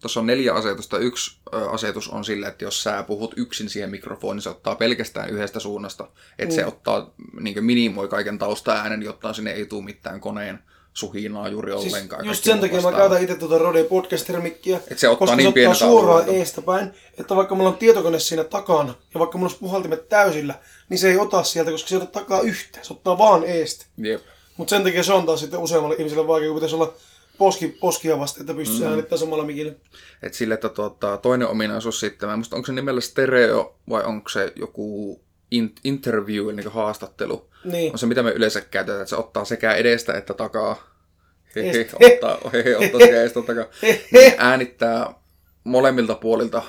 Tuossa 0.00 0.20
on 0.20 0.26
neljä 0.26 0.54
asetusta. 0.54 0.98
Yksi 0.98 1.38
ö, 1.54 1.70
asetus 1.70 2.08
on 2.08 2.24
sillä, 2.24 2.48
että 2.48 2.64
jos 2.64 2.82
sä 2.82 3.02
puhut 3.02 3.34
yksin 3.36 3.70
siihen 3.70 3.90
mikrofoniin, 3.90 4.42
se 4.42 4.48
ottaa 4.48 4.74
pelkästään 4.74 5.30
yhdestä 5.30 5.60
suunnasta. 5.60 6.08
Että 6.38 6.54
se 6.54 6.66
ottaa, 6.66 7.14
niin 7.40 7.64
minimoi 7.64 8.08
kaiken 8.08 8.38
taustaäänen, 8.38 9.02
jotta 9.02 9.32
sinne 9.32 9.50
ei 9.50 9.66
tule 9.66 9.84
mitään 9.84 10.20
koneen 10.20 10.58
suhinaa 10.94 11.48
juuri 11.48 11.72
Siis 11.72 11.94
ollenkaan. 11.94 12.26
just 12.26 12.44
sen 12.44 12.60
takia 12.60 12.76
mä 12.76 12.82
vastaava. 12.82 13.08
käytän 13.08 13.22
itse 13.22 13.34
tuota 13.34 13.58
Rode 13.58 13.84
Podcaster-mikkiä. 13.84 14.80
Se 14.96 15.08
ottaa 15.08 15.16
koska 15.16 15.36
niin 15.36 15.52
se 15.54 15.68
ottaa 15.68 15.74
suoraan 15.74 16.12
alueelta. 16.12 16.32
eestä 16.38 16.62
päin, 16.62 16.90
että 17.18 17.36
vaikka 17.36 17.54
mulla 17.54 17.70
on 17.70 17.76
tietokone 17.76 18.18
siinä 18.18 18.44
takana, 18.44 18.94
ja 19.14 19.20
vaikka 19.20 19.38
mulla 19.38 19.48
olisi 19.48 19.60
puhaltimet 19.60 20.08
täysillä, 20.08 20.54
niin 20.88 20.98
se 20.98 21.10
ei 21.10 21.18
ota 21.18 21.42
sieltä, 21.42 21.70
koska 21.70 21.88
se 21.88 21.94
ei 21.94 22.02
ota 22.02 22.10
takaa 22.20 22.40
yhtään. 22.40 22.84
Se 22.84 22.92
ottaa 22.92 23.18
vaan 23.18 23.44
eestä. 23.44 23.86
Jep. 23.96 24.22
Mutta 24.56 24.70
sen 24.70 24.82
takia 24.84 25.02
se 25.02 25.12
on 25.12 25.26
taas 25.26 25.40
sitten 25.40 25.60
useammalle 25.60 25.96
ihmiselle 25.98 26.26
vaikea, 26.26 26.48
kun 26.48 26.56
pitäisi 26.56 26.74
olla 26.74 26.92
poski, 27.38 27.68
poskia 27.68 28.18
vasta, 28.18 28.40
että 28.40 28.54
pystyy 28.54 28.78
mm-hmm. 28.78 28.90
äänittämään 28.90 29.18
samalla 29.18 29.44
mikillä. 29.44 29.72
Et 30.22 30.34
sille, 30.34 30.54
että 30.54 30.68
tuota, 30.68 31.16
toinen 31.16 31.48
ominaisuus 31.48 32.00
sitten, 32.00 32.28
mä 32.28 32.32
en 32.32 32.38
muista, 32.38 32.56
onko 32.56 32.66
se 32.66 32.72
nimellä 32.72 33.00
stereo 33.00 33.74
vai 33.88 34.04
onko 34.04 34.28
se 34.28 34.52
joku 34.56 35.20
in, 35.56 35.74
interview, 35.84 36.44
eli 36.44 36.56
niin 36.56 36.70
haastattelu. 36.72 37.50
Niin. 37.64 37.92
On 37.92 37.98
se, 37.98 38.06
mitä 38.06 38.22
me 38.22 38.30
yleensä 38.30 38.60
käytetään, 38.60 39.00
että 39.02 39.10
se 39.10 39.16
ottaa 39.16 39.44
sekä 39.44 39.74
edestä 39.74 40.12
että 40.12 40.34
takaa. 40.34 40.94
Hehe, 41.56 41.70
Edestä. 41.70 41.96
ottaa, 42.12 42.50
hehe, 42.52 42.76
ottaa 42.76 43.00
sekä 43.00 43.20
edestä 43.20 43.40
että 43.40 43.54
takaa. 43.54 43.70
Niin 44.12 44.34
äänittää 44.38 45.14
molemmilta 45.64 46.14
puolilta 46.14 46.62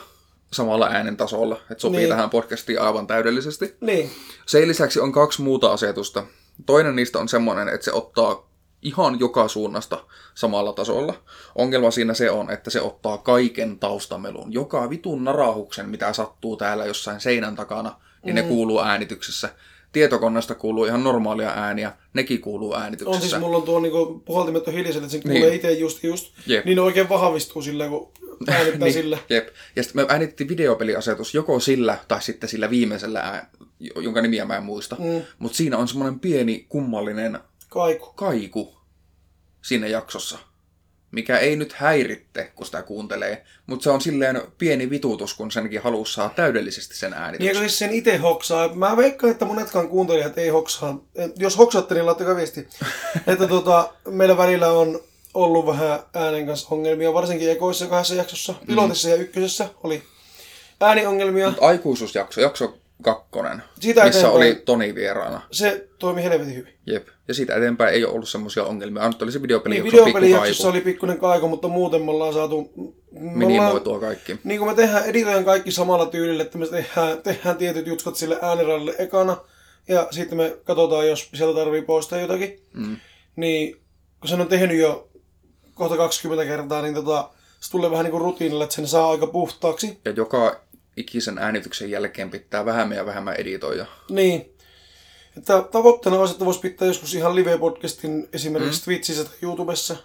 samalla 0.54 0.88
äänen 0.88 1.18
tasolla. 1.18 1.62
Että 1.72 1.82
sopii 1.82 1.98
Niin. 2.00 2.10
tähän 2.10 2.30
podcastiin 2.30 2.82
aivan 2.82 3.08
täydellisesti. 3.08 3.76
Niin. 3.82 4.12
Sen 4.46 4.68
lisäksi 4.68 5.00
on 5.00 5.12
kaksi 5.12 5.42
muuta 5.42 5.72
asetusta. 5.74 6.24
Toinen 6.66 6.96
niistä 6.96 7.20
on 7.20 7.30
semmoinen, 7.30 7.70
että 7.70 7.86
se 7.86 7.92
ottaa 7.92 8.50
ihan 8.86 9.20
joka 9.20 9.48
suunnasta 9.48 10.04
samalla 10.36 10.74
tasolla. 10.74 11.14
Ongelma 11.56 11.92
siinä 11.92 12.14
se 12.14 12.32
on, 12.32 12.52
että 12.52 12.70
se 12.70 12.82
ottaa 12.82 13.18
kaiken 13.18 13.80
taustamelun. 13.80 14.54
Joka 14.54 14.90
vitun 14.90 15.24
narahuksen, 15.24 15.90
mitä 15.90 16.14
sattuu 16.14 16.58
täällä 16.58 16.86
jossain 16.86 17.20
seinän 17.20 17.56
takana, 17.56 18.00
niin 18.24 18.36
mm. 18.36 18.42
ne 18.42 18.44
kuuluu 18.44 18.80
äänityksessä. 18.82 19.50
Tietokoneesta 19.92 20.56
kuuluu 20.56 20.86
ihan 20.86 21.04
normaalia 21.04 21.50
ääniä, 21.50 21.92
nekin 22.14 22.42
kuuluu 22.42 22.72
On 22.74 22.82
äänityksessä. 22.82 23.22
siis, 23.30 23.40
mulla 23.42 23.58
on 23.58 23.64
tuo 23.64 23.80
niinku, 23.80 24.22
puhaltimet 24.26 24.68
on 24.68 24.74
hiljaiset, 24.74 25.04
että 25.04 25.12
sen 25.12 25.22
Niin. 25.26 25.32
kuulee 25.42 25.56
itse 25.56 25.72
just 25.72 26.04
just. 26.04 26.34
Jep. 26.48 26.66
Niin 26.66 26.76
ne 26.76 26.82
oikein 26.82 27.10
vahvistuu 27.10 27.62
sillä, 27.62 27.88
kun 27.88 28.12
äänittää 28.48 28.80
niin. 28.86 28.94
sillä. 28.94 29.18
Jep. 29.30 29.48
Ja 29.76 29.84
sitten 29.84 30.02
me 30.02 30.08
äänittiin 30.10 30.48
videopeliasetus 30.48 31.34
joko 31.34 31.60
sillä 31.60 31.98
tai 32.08 32.22
sitten 32.22 32.50
sillä 32.50 32.70
viimeisellä, 32.70 33.46
jonka 33.80 34.22
nimiä 34.22 34.46
mä 34.46 34.58
en 34.58 34.64
muista. 34.64 34.96
Mm. 35.00 35.22
Mutta 35.40 35.58
siinä 35.58 35.78
on 35.78 35.88
semmoinen 35.88 36.20
pieni 36.20 36.66
kummallinen 36.70 37.40
Kaiku. 37.76 38.14
kaiku 38.14 38.78
siinä 39.62 39.88
jaksossa, 39.88 40.38
mikä 41.12 41.38
ei 41.38 41.56
nyt 41.56 41.74
häiritte, 41.74 42.52
kun 42.56 42.66
sitä 42.66 42.82
kuuntelee, 42.84 43.46
mutta 43.68 43.84
se 43.84 43.90
on 43.90 44.02
silleen 44.02 44.42
pieni 44.58 44.90
vitutus, 44.90 45.34
kun 45.34 45.52
senkin 45.52 45.82
haluaa 45.82 46.06
saa 46.06 46.30
täydellisesti 46.30 46.96
sen 46.98 47.12
Niin 47.12 47.22
äänityksen. 47.22 47.48
eikö 47.48 47.60
siis 47.60 47.80
sen 47.80 47.94
itse 47.94 48.18
hoksaa? 48.18 48.74
Mä 48.76 48.98
veikkaan, 48.98 49.32
että 49.32 49.46
monetkaan 49.46 49.90
kuuntelijat 49.90 50.38
ei 50.38 50.50
hoksaa. 50.50 51.04
Jos 51.38 51.58
hoksaatte, 51.58 51.96
niin 51.96 52.06
laittakaa 52.06 52.36
viesti. 52.36 52.68
että 53.28 53.48
tota, 53.48 53.94
meillä 54.08 54.38
välillä 54.38 54.72
on 54.72 55.00
ollut 55.34 55.66
vähän 55.66 56.00
äänen 56.14 56.46
kanssa 56.46 56.68
ongelmia, 56.72 57.14
varsinkin 57.14 57.52
ekoissa 57.52 57.88
kahdessa 57.88 58.16
jaksossa. 58.16 58.54
Pilotissa 58.68 59.10
ja 59.10 59.16
ykkösessä 59.16 59.70
oli 59.84 60.04
ääniongelmia. 60.82 61.50
Mut 61.50 61.58
aikuisuusjakso, 61.62 62.42
jakso 62.42 62.78
kakkonen, 63.02 63.64
Siitä 63.80 64.04
missä 64.04 64.20
eteenpäin- 64.20 64.38
oli 64.38 64.56
Toni 64.66 64.96
vieraana. 64.96 65.42
Se 65.52 65.88
toimi 66.00 66.24
helvetin 66.24 66.56
hyvin. 66.56 66.74
Jep. 66.86 67.08
Ja 67.28 67.34
siitä 67.34 67.56
eteenpäin 67.56 67.94
ei 67.94 68.06
ole 68.06 68.14
ollut 68.14 68.30
semmoisia 68.30 68.64
ongelmia. 68.64 69.04
Ainut 69.04 69.22
oli 69.22 69.32
se 69.32 69.42
videopeli, 69.42 69.76
Niin, 69.76 69.86
jakso, 69.86 69.92
pikku 69.92 70.18
videopelijaksossa 70.20 70.64
kaiku, 70.64 70.78
oli 70.78 70.82
pikkuinen 70.84 71.18
kaiku, 71.20 71.48
mutta 71.48 71.68
muuten 71.68 72.02
me 72.02 72.12
ollaan 72.12 72.34
saatu... 72.34 72.72
Me 73.12 73.20
ollaan, 73.20 73.38
minimoitua 73.38 74.00
kaikki. 74.00 74.40
niin 74.44 74.60
kuin 74.60 74.72
me 74.72 74.76
tehdään, 74.76 75.06
editoidaan 75.06 75.46
kaikki 75.46 75.72
samalla 75.72 76.06
tyylillä, 76.06 76.44
että 76.44 76.58
me 76.58 76.68
tehdään, 76.68 77.22
tehdään 77.24 77.58
tietyt 77.58 77.88
jutskat 77.88 78.16
sille 78.16 78.40
ääniralle 78.42 78.96
ekana, 78.98 79.38
ja 79.88 80.08
sitten 80.12 80.38
me 80.38 80.58
katsotaan, 80.64 81.08
jos 81.08 81.30
sieltä 81.34 81.60
tarvii 81.60 81.82
poistaa 81.82 82.20
jotakin. 82.20 82.60
Mm. 82.74 82.98
Niin, 83.36 83.82
kun 84.20 84.30
sen 84.30 84.42
on 84.42 84.48
tehnyt 84.48 84.78
jo 84.78 85.10
kohta 85.74 85.98
20 85.98 86.46
kertaa, 86.46 86.82
niin 86.82 86.94
tota, 86.96 87.30
se 87.60 87.72
tulee 87.72 87.92
vähän 87.92 88.04
niin 88.04 88.12
kuin 88.12 88.22
rutiinilla, 88.22 88.64
että 88.64 88.76
sen 88.76 88.88
saa 88.88 89.12
aika 89.12 89.28
puhtaaksi. 89.28 90.00
Ja 90.06 90.12
joka 90.12 90.62
ikisen 90.98 91.38
äänityksen 91.38 91.92
jälkeen 91.92 92.30
pitää 92.30 92.66
vähemmän 92.66 92.98
ja 92.98 93.06
vähemmän 93.06 93.36
editoida. 93.36 93.86
Niin. 94.10 94.55
Että 95.38 95.62
tavoitteena 95.72 96.20
olisi, 96.20 96.32
että 96.34 96.46
voisi 96.46 96.60
pitää 96.60 96.88
joskus 96.88 97.16
ihan 97.16 97.36
live-podcastin 97.36 98.30
esimerkiksi 98.34 98.82
mm. 98.82 98.86
Twitchissä 98.86 99.24
tai 99.24 99.34
YouTubessa. 99.42 99.96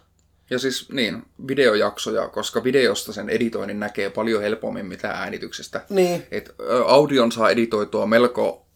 Ja 0.51 0.59
siis 0.59 0.89
niin, 0.93 1.23
videojaksoja, 1.49 2.29
koska 2.29 2.65
videosta 2.65 3.13
sen 3.13 3.29
editoinnin 3.29 3.81
näkee 3.81 4.11
paljon 4.11 4.43
helpommin 4.43 4.87
mitä 4.87 5.11
äänityksestä. 5.11 5.85
Niin, 5.89 6.27
Et, 6.31 6.51
audion 6.87 7.33
saa 7.33 7.51
editoitua 7.51 8.07
melko 8.07 8.67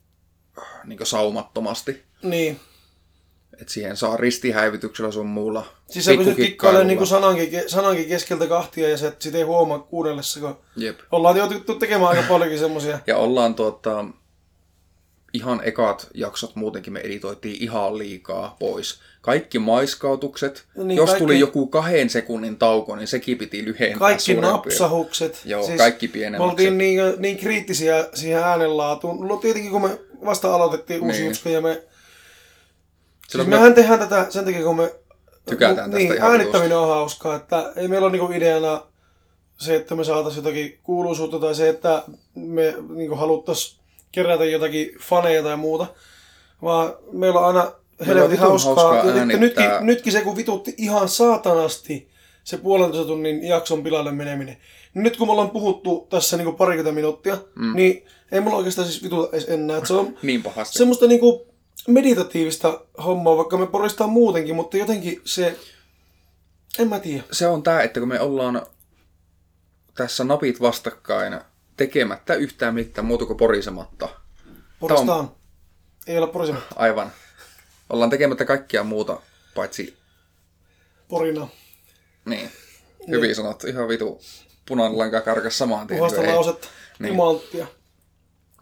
niin 0.84 0.98
saumattomasti. 1.02 2.02
niin. 2.22 2.60
Et 3.60 3.68
siihen 3.68 3.96
saa 3.96 4.16
ristihäivytyksellä 4.16 5.10
sun 5.10 5.26
muulla. 5.26 5.66
Siis 5.90 6.04
sä 6.04 6.14
pystyt 6.16 6.36
kikkailemaan 6.36 6.86
niin 6.86 7.06
sanankin, 7.06 7.62
sanankin 7.66 8.08
keskeltä 8.08 8.46
kahtia 8.46 8.88
ja 8.88 8.96
sä 8.96 9.08
et 9.08 9.22
sit 9.22 9.34
ei 9.34 9.42
huomaa 9.42 9.78
kuunnellessa, 9.78 10.40
kun 10.40 10.58
Jep. 10.76 10.98
ollaan 11.12 11.36
joututtu 11.36 11.74
tekemään 11.74 12.08
aika 12.08 12.22
paljonkin 12.28 12.58
semmosia. 12.58 12.98
Ja 13.06 13.16
ollaan 13.16 13.54
tuota, 13.54 14.04
ihan 15.34 15.60
ekat 15.64 16.06
jaksot 16.14 16.56
muutenkin 16.56 16.92
me 16.92 17.00
editoitiin 17.00 17.62
ihan 17.62 17.98
liikaa 17.98 18.56
pois. 18.58 19.00
Kaikki 19.20 19.58
maiskautukset, 19.58 20.64
Niin, 20.76 20.88
niin, 20.88 20.96
jos 20.96 21.08
kaikki- 21.10 21.22
tuli 21.24 21.38
joku 21.40 21.66
kahden 21.66 22.10
sekunnin 22.10 22.56
tauko, 22.56 22.96
niin 22.96 23.08
sekin 23.08 23.38
piti 23.38 23.64
lyhentää 23.64 23.98
Kaikki 23.98 24.34
napsahukset. 24.34 25.40
Joo, 25.44 25.68
kaikki 25.78 26.08
pienemmät 26.08 26.46
Me 26.46 26.50
oltiin 26.50 26.78
niin, 26.78 27.00
niin 27.18 27.36
kriittisiä 27.38 28.08
siihen 28.14 28.42
äänenlaatuun. 28.42 29.28
No 29.28 29.36
tietenkin 29.36 29.70
kun 29.72 29.82
me 29.82 29.98
vasta 30.24 30.54
aloitettiin 30.54 31.02
uusi 31.02 31.18
Niin. 31.18 31.26
jutska 31.28 31.48
ja 31.48 31.60
me... 31.60 31.72
Siis 31.74 31.84
Silloin 33.28 33.50
mehän 33.50 33.74
tehdään 33.74 33.98
tätä 33.98 34.26
sen 34.30 34.44
takia, 34.44 34.62
kun 34.62 34.76
me... 34.76 34.94
Tykätään 35.50 35.76
tästä 35.90 35.96
niin, 35.98 36.14
ihan 36.16 36.30
äänittäminen 36.30 36.78
on 36.78 36.88
hauskaa, 36.88 37.36
että 37.36 37.72
ei 37.76 37.88
meillä 37.88 38.04
ole 38.06 38.12
niinku 38.12 38.32
ideana 38.32 38.82
se, 39.58 39.74
että 39.76 39.94
me 39.94 40.04
saataisiin 40.04 40.44
jotakin 40.44 40.78
kuuluisuutta 40.82 41.38
tai 41.38 41.54
se, 41.54 41.68
että 41.68 42.02
me 42.34 42.74
niinku 42.94 43.16
haluttaisiin 43.16 43.83
kerätä 44.14 44.44
jotakin 44.44 44.90
faneja 45.00 45.42
tai 45.42 45.56
muuta, 45.56 45.86
vaan 46.62 46.94
meillä 47.12 47.40
on 47.40 47.46
aina 47.46 47.72
helvetin 48.06 48.38
hauskaa. 48.38 48.74
hauskaa 48.74 49.16
ja 49.16 49.24
nytkin, 49.26 49.64
nytkin 49.80 50.12
se, 50.12 50.20
kun 50.20 50.36
vitutti 50.36 50.74
ihan 50.78 51.08
saatanasti 51.08 52.08
se 52.44 52.56
puolentoista 52.56 53.08
tunnin 53.08 53.48
jakson 53.48 53.82
pilalle 53.82 54.12
meneminen. 54.12 54.56
Nyt 54.94 55.16
kun 55.16 55.28
me 55.28 55.32
ollaan 55.32 55.50
puhuttu 55.50 56.06
tässä 56.10 56.36
niinku 56.36 56.52
parikymmentä 56.52 56.94
minuuttia, 56.94 57.38
mm. 57.54 57.76
niin 57.76 58.06
ei 58.32 58.40
mulla 58.40 58.56
oikeastaan 58.56 58.88
siis 58.88 59.02
vituta 59.02 59.28
edes 59.32 59.48
enää. 59.48 59.78
Et 59.78 59.86
se 59.86 59.94
on 59.94 60.18
niin 60.22 60.42
pahasti. 60.42 60.78
semmoista 60.78 61.06
niinku 61.06 61.46
meditatiivista 61.88 62.80
hommaa, 63.04 63.36
vaikka 63.36 63.56
me 63.56 63.66
poristaan 63.66 64.10
muutenkin, 64.10 64.54
mutta 64.54 64.76
jotenkin 64.76 65.20
se... 65.24 65.58
En 66.78 66.88
mä 66.88 66.98
tiedä. 66.98 67.22
se 67.32 67.46
on 67.46 67.62
tämä, 67.62 67.82
että 67.82 68.00
kun 68.00 68.08
me 68.08 68.20
ollaan 68.20 68.66
tässä 69.94 70.24
napit 70.24 70.60
vastakkain 70.60 71.40
tekemättä 71.76 72.34
yhtään 72.34 72.74
mitään 72.74 73.04
muuta 73.06 73.26
kuin 73.26 73.36
porisematta. 73.36 74.08
Poristaan. 74.80 75.30
Ei 76.06 76.16
olla 76.16 76.26
porisematta. 76.26 76.74
Aivan. 76.76 77.12
Ollaan 77.90 78.10
tekemättä 78.10 78.44
kaikkia 78.44 78.84
muuta, 78.84 79.20
paitsi 79.54 79.96
Porina. 81.08 81.48
niin. 82.24 82.50
Hyvin 83.08 83.34
sanottu. 83.34 83.66
Ihan 83.66 83.88
vitu 83.88 84.20
punainen 84.68 84.98
lanka 84.98 85.20
karkas 85.20 85.58
samaan 85.58 85.86
tien. 85.86 85.98
Puhasta 85.98 86.26
lausetta. 86.26 86.68
Niin. 86.98 87.10
Timanttia. 87.12 87.66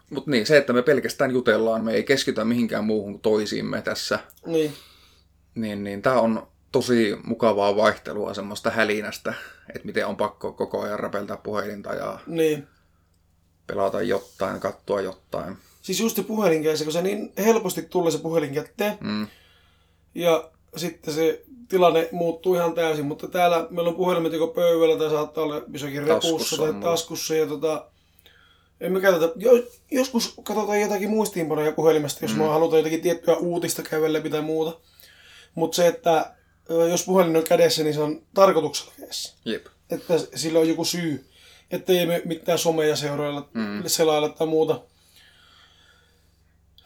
Mutta 0.09 0.31
niin, 0.31 0.45
se, 0.45 0.57
että 0.57 0.73
me 0.73 0.81
pelkästään 0.81 1.31
jutellaan, 1.31 1.83
me 1.83 1.93
ei 1.93 2.03
keskitytä 2.03 2.45
mihinkään 2.45 2.83
muuhun 2.83 3.11
kuin 3.13 3.21
toisiimme 3.21 3.81
tässä, 3.81 4.19
Niin. 4.45 4.73
niin, 5.55 5.83
niin 5.83 6.01
tämä 6.01 6.19
on 6.21 6.47
tosi 6.71 7.17
mukavaa 7.23 7.75
vaihtelua 7.75 8.33
semmoista 8.33 8.69
hälinästä, 8.69 9.33
että 9.75 9.85
miten 9.85 10.07
on 10.07 10.17
pakko 10.17 10.51
koko 10.53 10.81
ajan 10.81 10.99
räpeltää 10.99 11.37
puhelinta 11.37 11.93
ja 11.93 12.19
Niin. 12.27 12.67
Pelata 13.67 14.01
jotain, 14.01 14.59
katsoa 14.59 15.01
jotain. 15.01 15.57
Siis 15.81 15.99
just 15.99 16.15
se 16.15 16.23
kun 16.83 16.93
se 16.93 17.01
niin 17.01 17.33
helposti 17.37 17.81
tulee 17.81 18.11
se 18.11 18.17
puhelin 18.17 18.53
kätteen. 18.53 18.97
Mm. 19.01 19.27
Ja 20.15 20.49
sitten 20.75 21.13
se 21.13 21.43
tilanne 21.67 22.09
muuttuu 22.11 22.55
ihan 22.55 22.73
täysin, 22.73 23.05
mutta 23.05 23.27
täällä 23.27 23.67
meillä 23.69 23.89
on 23.89 23.95
puhelimet 23.95 24.33
joko 24.33 24.47
pöydällä 24.47 24.97
tai 24.97 25.09
saattaa 25.09 25.43
olla 25.43 25.61
jossakin 25.73 26.03
repussa 26.03 26.57
tai 26.57 26.73
taskussa. 26.73 27.35
Ja 27.35 27.47
tota, 27.47 27.85
emme 28.81 29.01
käytetä, 29.01 29.33
jo, 29.35 29.51
joskus 29.91 30.33
katsotaan 30.43 30.81
jotakin 30.81 31.09
muistiinpanoja 31.09 31.71
puhelimesta, 31.71 32.25
jos 32.25 32.35
mm. 32.35 32.41
halutaan 32.41 32.79
jotakin 32.79 33.01
tiettyä 33.01 33.35
uutista 33.35 33.81
käydä 33.81 34.13
läpi 34.13 34.29
tai 34.29 34.41
muuta. 34.41 34.79
Mutta 35.55 35.75
se, 35.75 35.87
että 35.87 36.35
jos 36.89 37.05
puhelin 37.05 37.35
on 37.35 37.43
kädessä, 37.43 37.83
niin 37.83 37.93
se 37.93 38.01
on 38.01 38.21
tarkoituksella 38.33 38.93
kädessä. 38.99 39.33
Jep. 39.45 39.65
Että 39.89 40.13
sillä 40.35 40.59
on 40.59 40.69
joku 40.69 40.85
syy. 40.85 41.29
Ettei 41.73 42.05
me 42.05 42.21
mitään 42.25 42.57
someja 42.59 42.95
seurailla, 42.95 43.49
mm. 43.53 43.83
selailla 43.87 44.29
tai 44.29 44.47
muuta. 44.47 44.81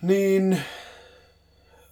Niin, 0.02 0.62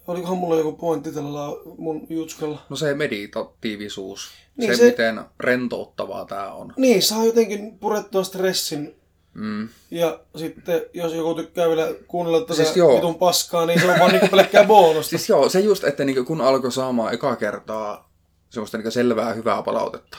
olikohan 0.06 0.36
mulla 0.38 0.56
joku 0.56 0.72
pointti 0.72 1.12
tällä 1.12 1.40
mun 1.78 2.06
jutskalla? 2.10 2.62
No 2.68 2.76
se 2.76 2.94
meditatiivisuus. 2.94 4.30
Niin, 4.56 4.72
se, 4.72 4.78
se- 4.78 4.84
miten 4.90 5.20
rentouttavaa 5.40 6.24
tämä 6.24 6.52
on. 6.52 6.72
Niin, 6.76 7.02
saa 7.02 7.24
jotenkin 7.24 7.78
purettua 7.78 8.24
stressin. 8.24 8.96
Mm. 9.34 9.68
Ja 9.90 10.20
sitten, 10.36 10.82
jos 10.94 11.12
joku 11.14 11.34
tykkää 11.34 11.68
vielä 11.68 11.94
kuunnella 12.06 12.40
tätä 12.40 12.54
Siis 12.54 12.76
joo. 12.76 12.96
vitun 12.96 13.14
paskaa, 13.14 13.66
niin 13.66 13.80
se 13.80 13.90
on 13.90 13.98
vaan 13.98 14.10
niinku 14.12 14.28
pelkkää 14.28 14.64
bonusta. 14.74 15.10
Siis 15.10 15.28
joo, 15.28 15.48
se 15.48 15.60
just, 15.60 15.84
että 15.84 16.04
niinku 16.04 16.24
kun 16.24 16.40
alkoi 16.40 16.72
saamaan 16.72 17.14
eka 17.14 17.36
kertaa 17.36 18.10
semmoista 18.50 18.78
niinku 18.78 18.90
selvää 18.90 19.32
hyvää 19.32 19.62
palautetta, 19.62 20.18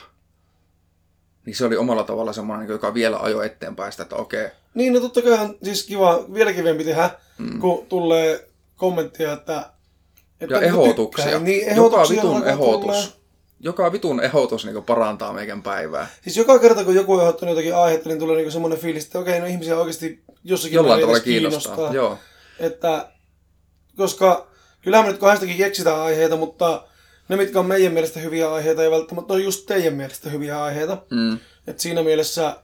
niin 1.47 1.55
se 1.55 1.65
oli 1.65 1.77
omalla 1.77 2.03
tavalla 2.03 2.33
semmoinen, 2.33 2.60
niinku, 2.60 2.73
joka 2.73 2.93
vielä 2.93 3.17
ajoi 3.19 3.45
eteenpäin 3.45 3.91
sitä, 3.91 4.03
että 4.03 4.15
okei, 4.15 4.47
Niin, 4.73 4.93
no 4.93 4.99
totta 4.99 5.21
kai 5.21 5.31
on 5.31 5.57
siis 5.63 5.83
kiva, 5.83 6.25
vielä 6.33 6.53
kivempi 6.53 6.83
tehdä, 6.83 7.10
mm. 7.38 7.60
kun 7.60 7.86
tulee 7.89 8.47
kommenttia, 8.75 9.33
että... 9.33 9.69
että 10.41 10.55
ja 10.55 10.62
ehdotuksia. 10.62 11.25
tykkää. 11.25 11.39
Niin, 11.39 11.75
joka 11.75 12.01
ehdotuksia 12.01 12.15
vitun 12.15 12.36
alkaa 12.36 12.51
ehdotus. 12.51 12.81
tulee. 12.81 13.03
Joka 13.60 13.91
vitun 13.91 14.23
ehdotus 14.23 14.65
niinku 14.65 14.81
parantaa 14.81 15.33
meidän 15.33 15.63
päivää. 15.63 16.07
Siis 16.21 16.38
joka 16.38 16.60
kerta, 16.60 16.83
kun 16.83 16.95
joku 16.95 17.13
on 17.13 17.21
ehdottanut 17.21 17.55
jotakin 17.55 17.75
aihetta, 17.75 18.10
niin 18.10 18.19
tulee 18.19 18.36
niinku 18.36 18.51
semmoinen 18.51 18.79
fiilis, 18.79 19.05
että 19.05 19.19
okei, 19.19 19.39
no 19.39 19.45
ihmisiä 19.45 19.77
oikeasti 19.77 20.23
jossakin 20.43 20.75
Jollain 20.75 21.01
tavalla 21.01 21.17
edes 21.17 21.23
kiinnostaa. 21.23 21.93
Joo. 21.93 22.17
Että, 22.60 23.12
koska 23.97 24.47
kyllähän 24.81 25.05
me 25.05 25.12
nyt 25.12 25.21
kahdestakin 25.21 25.57
keksitään 25.57 26.01
aiheita, 26.01 26.36
mutta 26.36 26.83
ne, 27.29 27.35
mitkä 27.35 27.59
on 27.59 27.65
meidän 27.65 27.93
mielestä 27.93 28.19
hyviä 28.19 28.53
aiheita, 28.53 28.83
ei 28.83 28.91
välttämättä 28.91 29.33
ole 29.33 29.41
just 29.41 29.65
teidän 29.65 29.93
mielestä 29.93 30.29
hyviä 30.29 30.63
aiheita. 30.63 30.97
Mm. 31.09 31.39
Et 31.67 31.79
siinä 31.79 32.03
mielessä, 32.03 32.55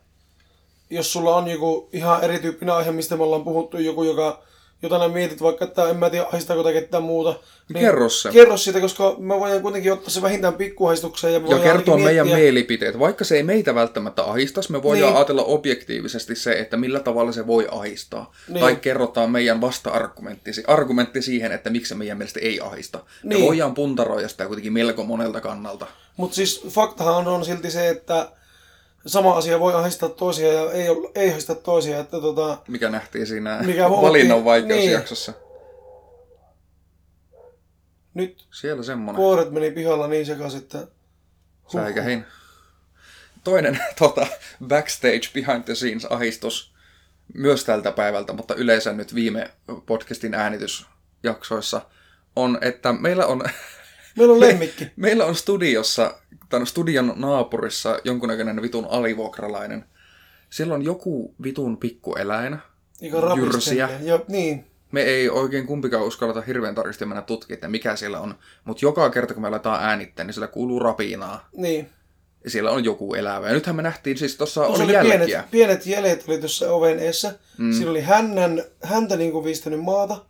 jos 0.89 1.13
sulla 1.13 1.35
on 1.35 1.47
joku 1.47 1.89
ihan 1.93 2.23
erityyppinen 2.23 2.75
aihe, 2.75 2.91
mistä 2.91 3.17
me 3.17 3.23
ollaan 3.23 3.43
puhuttu, 3.43 3.77
joku, 3.77 4.03
joka, 4.03 4.43
jota 4.83 4.97
nää 4.97 5.07
mietit 5.07 5.41
vaikka, 5.41 5.65
että 5.65 5.89
en 5.89 5.97
mä 5.97 6.09
tiedä, 6.09 6.25
haistaako 6.31 6.63
tai 6.63 6.73
ketään 6.73 7.03
muuta. 7.03 7.39
Niin 7.73 7.85
kerro 7.85 8.09
se. 8.09 8.29
Kerro 8.31 8.57
siitä, 8.57 8.79
koska 8.81 9.15
me 9.19 9.39
voidaan 9.39 9.61
kuitenkin 9.61 9.93
ottaa 9.93 10.09
se 10.09 10.21
vähintään 10.21 10.53
pikkuhaistukseen. 10.53 11.33
Ja, 11.33 11.39
me 11.39 11.49
Ja 11.49 11.59
kertoa 11.59 11.97
meidän 11.97 12.27
mielipiteet. 12.27 12.99
Vaikka 12.99 13.23
se 13.23 13.35
ei 13.35 13.43
meitä 13.43 13.75
välttämättä 13.75 14.23
ahistaisi, 14.23 14.71
me 14.71 14.83
voidaan 14.83 15.09
Niin. 15.09 15.17
ajatella 15.17 15.43
objektiivisesti 15.43 16.35
se, 16.35 16.51
että 16.51 16.77
millä 16.77 16.99
tavalla 16.99 17.31
se 17.31 17.47
voi 17.47 17.67
ahistaa. 17.71 18.31
Niin. 18.47 18.59
Tai 18.59 18.75
kerrotaan 18.75 19.31
meidän 19.31 19.61
vasta-argumentti 19.61 20.51
argumentti 20.67 21.21
siihen, 21.21 21.51
että 21.51 21.69
miksi 21.69 21.89
se 21.89 21.95
meidän 21.95 22.17
mielestä 22.17 22.39
ei 22.39 22.59
ahista. 22.59 22.99
Me 23.23 23.35
Niin. 23.35 23.45
voidaan 23.45 23.73
puntaroida 23.73 24.27
sitä 24.27 24.45
kuitenkin 24.45 24.73
melko 24.73 25.03
monelta 25.03 25.41
kannalta. 25.41 25.87
Mutta 26.17 26.35
siis 26.35 26.65
faktahan 26.69 27.27
on 27.27 27.45
silti 27.45 27.71
se, 27.71 27.89
että 27.89 28.27
sama 29.05 29.37
asia 29.37 29.59
voi 29.59 29.73
ahdistaa 29.73 30.09
toisia 30.09 30.53
ja 30.53 30.71
ei, 30.71 30.87
ei 31.15 31.29
ahdistaa 31.29 31.55
toisia. 31.55 31.99
Että 31.99 32.21
tota, 32.21 32.57
Mikä 32.67 32.89
nähtiin 32.89 33.27
siinä 33.27 33.59
Mikä 33.65 33.89
valinnan 33.89 34.45
vaikeusjaksossa. 34.45 35.33
nyt 38.13 38.47
Siellä 38.51 38.83
semmonen. 38.83 39.15
kuoret 39.15 39.51
meni 39.51 39.71
pihalla 39.71 40.07
niin 40.07 40.25
sekaisin, 40.25 40.59
että 40.59 40.87
Säikähin. 41.71 42.25
Toinen 43.43 43.79
tota, 43.99 44.27
backstage 44.67 45.21
behind 45.33 45.63
the 45.63 45.75
scenes 45.75 46.05
ahistus 46.05 46.73
myös 47.33 47.65
tältä 47.65 47.91
päivältä, 47.91 48.33
mutta 48.33 48.55
yleensä 48.55 48.93
nyt 48.93 49.15
viime 49.15 49.51
podcastin 49.85 50.33
äänitysjaksoissa 50.33 51.81
on, 52.35 52.57
että 52.61 52.93
meillä 52.93 53.25
on, 53.25 53.41
meillä 54.17 54.33
on 54.33 54.39
lemmikki. 54.39 54.91
meillä 54.95 55.25
on 55.25 55.35
studiossa, 55.35 56.13
tai 56.49 56.67
studion 56.67 57.13
naapurissa 57.15 57.99
jonkunnäköinen 58.03 58.61
vitun 58.61 58.87
alivuokralainen. 58.89 59.85
Siellä 60.49 60.73
on 60.73 60.85
joku 60.85 61.35
vitun 61.43 61.77
pikkueläin, 61.77 62.57
jyrsiä. 63.35 63.89
Jo, 64.03 64.25
niin. 64.27 64.65
Me 64.91 65.01
ei 65.01 65.29
oikein 65.29 65.67
kumpikaan 65.67 66.03
uskalleta 66.03 66.41
hirveän 66.41 66.75
tarkasti 66.75 67.05
mennä 67.05 67.21
tutkimaan, 67.21 67.53
että 67.53 67.67
mikä 67.67 67.95
siellä 67.95 68.19
on. 68.19 68.35
Mutta 68.65 68.85
joka 68.85 69.09
kerta, 69.09 69.33
kun 69.33 69.41
me 69.41 69.47
aletaan 69.47 69.83
äänittää, 69.83 70.25
niin 70.25 70.33
siellä 70.33 70.47
kuuluu 70.47 70.79
rapinaa. 70.79 71.49
Niin. 71.57 71.89
Ja 72.43 72.49
siellä 72.49 72.71
on 72.71 72.83
joku 72.83 73.13
elävä. 73.13 73.47
Ja 73.47 73.53
nythän 73.53 73.75
me 73.75 73.81
nähtiin, 73.81 74.17
siis 74.17 74.35
tuossa 74.35 74.63
Tuossa 74.65 74.83
oli, 74.83 74.97
oli 74.97 75.09
jälkiä. 75.09 75.17
pienet, 75.17 75.51
pienet 75.51 75.85
jäljet 75.85 76.23
oli 76.27 76.37
tuossa 76.37 76.71
oven 76.73 76.99
eessä. 76.99 77.33
Mm. 77.57 77.73
Siinä 77.73 77.91
oli 77.91 78.01
hännän, 78.01 78.63
häntä 78.83 79.15
niin 79.15 79.31
kuin 79.31 79.45
viistänyt 79.45 79.79
maata. 79.79 80.25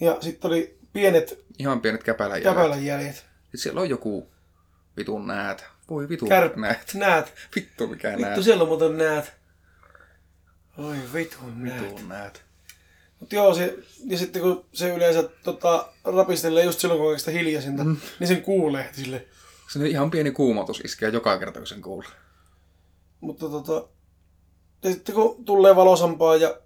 Ja 0.00 0.16
sitten 0.20 0.50
oli 0.50 0.77
pienet 1.00 1.44
Ihan 1.58 1.80
pienet 1.80 2.04
käpälänjäljet. 2.04 2.54
käpälän 2.54 2.84
jäljet. 2.84 3.16
Sitten 3.16 3.60
siellä 3.60 3.80
on 3.80 3.90
joku 3.90 4.30
vitun 4.96 5.26
näät. 5.26 5.64
Voi 5.90 6.08
vitun 6.08 6.28
Kär... 6.28 6.56
näät. 6.56 6.94
Näät. 6.94 7.32
Vittu 7.56 7.86
mikä 7.86 8.08
näät. 8.08 8.18
Vittu, 8.30 8.42
siellä 8.42 8.62
on 8.62 8.68
muuten 8.68 8.98
näät. 8.98 9.32
Oi 10.78 10.96
vitun 11.14 11.64
näät. 11.64 11.82
Vitun 11.82 12.08
näät. 12.08 12.42
Mut 13.20 13.32
joo, 13.32 13.54
se, 13.54 13.78
ja 14.04 14.18
sitten 14.18 14.42
kun 14.42 14.64
se 14.72 14.94
yleensä 14.94 15.22
tota, 15.22 15.92
rapistelee 16.04 16.64
just 16.64 16.80
silloin, 16.80 16.98
kun 16.98 17.04
on 17.06 17.08
oikeastaan 17.08 17.36
hiljaisinta, 17.36 17.84
mm. 17.84 17.96
niin 18.20 18.28
sen 18.28 18.42
kuulee 18.42 18.88
sille. 18.92 19.26
Se 19.72 19.78
on 19.78 19.86
ihan 19.86 20.10
pieni 20.10 20.30
kuumotus 20.30 20.80
iskee 20.84 21.08
joka 21.08 21.38
kerta, 21.38 21.60
kun 21.60 21.66
sen 21.66 21.82
kuulee. 21.82 22.10
Mutta 23.20 23.48
tota, 23.48 23.88
ja 24.82 24.90
sitten 24.90 25.14
kun 25.14 25.44
tulee 25.44 25.76
valosampaa 25.76 26.36
ja 26.36 26.60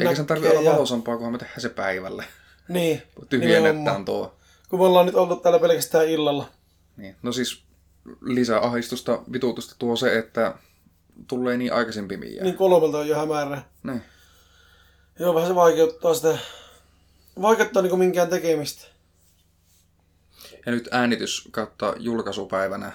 Eikä 0.00 0.14
sen 0.14 0.26
tarvitse 0.26 0.50
olla 0.58 0.68
ja- 0.70 0.72
valosampaa, 0.72 1.16
kunhan 1.16 1.32
me 1.32 1.38
tehdään 1.38 1.60
se 1.60 1.68
päivälle. 1.68 2.24
Niin, 2.68 3.02
Tyhjennetään 3.28 4.04
tuo. 4.04 4.36
Kun 4.68 4.78
me 4.78 4.84
ollaan 4.84 5.06
nyt 5.06 5.14
oltu 5.14 5.36
täällä 5.36 5.58
pelkästään 5.58 6.08
illalla. 6.08 6.48
Niin. 6.96 7.16
No 7.22 7.32
siis 7.32 7.64
lisää 8.20 8.60
ahistusta, 8.60 9.22
vituutusta 9.32 9.74
tuo 9.78 9.96
se, 9.96 10.18
että 10.18 10.54
tulee 11.26 11.56
niin 11.56 11.72
aikaisin 11.72 12.08
pimiä. 12.08 12.42
Niin 12.42 12.56
kolmelta 12.56 12.98
on 12.98 13.08
jo 13.08 13.16
hämärä. 13.16 13.62
Niin. 13.82 14.02
Joo, 15.18 15.34
vähän 15.34 15.48
se 15.48 15.54
vaikeuttaa 15.54 16.14
sitä, 16.14 16.38
vaikeuttaa 17.42 17.82
niinku 17.82 17.96
minkään 17.96 18.28
tekemistä. 18.28 18.86
Ja 20.66 20.72
nyt 20.72 20.88
äänitys 20.90 21.48
kautta 21.50 21.94
julkaisupäivänä, 21.98 22.92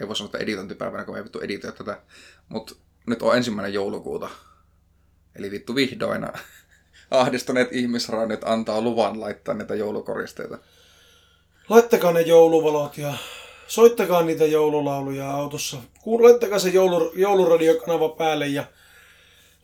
ei 0.00 0.08
voi 0.08 0.16
sanoa, 0.16 0.26
että 0.26 0.38
editointipäivänä, 0.38 1.04
kun 1.04 1.14
me 1.14 1.18
ei 1.18 1.24
vittu 1.24 1.40
editoi 1.40 1.72
tätä, 1.72 2.02
mutta 2.48 2.74
nyt 3.06 3.22
on 3.22 3.36
ensimmäinen 3.36 3.74
joulukuuta. 3.74 4.28
Eli 5.36 5.50
vittu 5.50 5.74
vihdoin 5.74 6.26
ahdistuneet 7.10 7.68
ihmisraunit 7.72 8.40
antaa 8.44 8.80
luvan 8.80 9.20
laittaa 9.20 9.54
näitä 9.54 9.74
joulukoristeita. 9.74 10.58
Laittakaa 11.68 12.12
ne 12.12 12.20
jouluvalot 12.20 12.98
ja 12.98 13.14
soittakaa 13.66 14.22
niitä 14.22 14.44
joululauluja 14.44 15.30
autossa. 15.30 15.76
Laittakaa 16.06 16.58
se 16.58 16.68
joulu, 16.68 17.12
jouluradiokanava 17.14 18.08
päälle 18.08 18.46
ja 18.46 18.64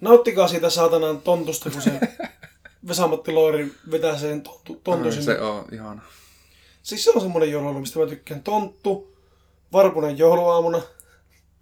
nauttikaa 0.01 0.49
siitä 0.49 0.71
saatanan 0.71 1.21
tontusta, 1.23 1.71
kun 1.71 1.83
se 1.83 1.91
Vesamatti 2.89 3.33
Loiri 3.33 3.73
vetää 3.91 4.19
sen 4.19 4.43
tontu, 4.43 4.83
sinne. 5.11 5.23
Se 5.25 5.41
on 5.41 5.65
ihan... 5.73 6.03
Siis 6.83 7.05
se 7.05 7.11
on 7.11 7.21
semmoinen 7.21 7.51
joululaulu, 7.51 7.81
mistä 7.81 7.99
mä 7.99 8.07
tykkään. 8.07 8.43
Tonttu, 8.43 9.17
Varpunen 9.73 10.19
jouluaamuna, 10.19 10.83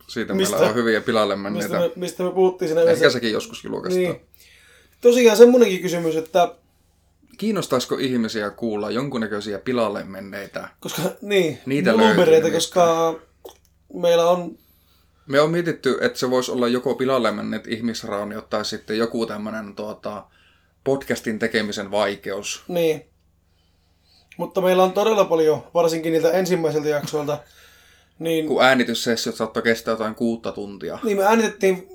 Siitä 0.09 0.35
Mistä- 0.35 0.55
meillä 0.57 0.69
on 0.71 0.75
hyviä 0.75 1.01
pilalle 1.01 1.37
mistä 1.37 1.51
menneitä. 1.51 1.79
me, 1.79 1.91
mistä 1.97 2.23
me 2.23 2.31
puhuttiin 2.33 2.69
siinä 2.69 2.81
Ehkä 2.81 2.93
yhdessä. 2.93 3.11
sekin 3.11 3.33
joskus 3.33 3.65
julkaistaan. 3.65 4.03
Niin. 4.05 4.21
Tosiaan 5.05 5.37
semmonenkin 5.37 5.83
kysymys, 5.83 6.17
että 6.17 6.55
Kiinnostaisiko 7.39 7.97
ihmisiä 7.99 8.51
kuulla 8.51 8.91
jonkunnäköisiä 8.91 9.59
pilalle 9.59 10.05
menneitä? 10.05 10.69
koska 10.81 11.03
niin, 11.23 11.59
Niitä 11.67 11.93
blueberryitä, 11.93 12.43
löytyy 12.43 12.51
koska 12.51 13.15
meillä 13.95 14.31
on 14.31 14.59
Me 15.27 15.41
on 15.41 15.51
mietitty, 15.51 15.99
että 16.01 16.19
se 16.19 16.31
voisi 16.31 16.51
olla 16.51 16.69
joko 16.69 16.95
pilalle 16.95 17.31
menneet 17.31 17.67
ihmisrauniot 17.67 18.51
tai 18.51 18.65
sitten 18.65 18.99
joku 18.99 19.27
tämmöinen 19.27 19.75
tuota, 19.75 20.25
podcastin 20.85 21.39
tekemisen 21.39 21.91
vaikeus. 21.91 22.63
Niin. 22.69 23.07
Mutta 24.37 24.61
meillä 24.61 24.83
on 24.83 24.93
todella 24.93 25.25
paljon, 25.25 25.63
varsinkin 25.75 26.13
niiltä 26.13 26.31
ensimmäisiltä 26.31 26.89
jaksoilta, 26.89 27.39
niin, 28.19 28.47
Kun 28.47 28.65
äänityssessiot 28.65 29.37
saattoi 29.37 29.63
kestää 29.63 29.93
jotain 29.93 30.15
kuutta 30.15 30.53
tuntia. 30.53 30.99
niin 31.03 31.17
me 31.17 31.25
äänitettiin 31.25 31.89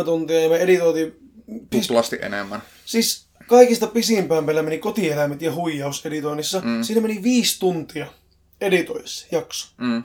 2-3 0.00 0.04
tuntia 0.04 0.40
ja 0.40 0.48
me 0.48 0.56
editoitiin, 0.56 1.23
Tuplasti 1.70 2.18
enemmän. 2.22 2.62
siis 2.84 3.26
kaikista 3.46 3.86
pisimpään 3.86 4.44
meillä 4.44 4.62
meni 4.62 4.78
kotieläimet 4.78 5.42
ja 5.42 5.52
huijaus 5.52 6.06
editoinnissa. 6.06 6.60
Mm. 6.64 6.82
Siinä 6.82 7.00
meni 7.00 7.22
viisi 7.22 7.60
tuntia 7.60 8.06
editoissa 8.60 9.26
jakso. 9.32 9.68
Mm. 9.78 10.02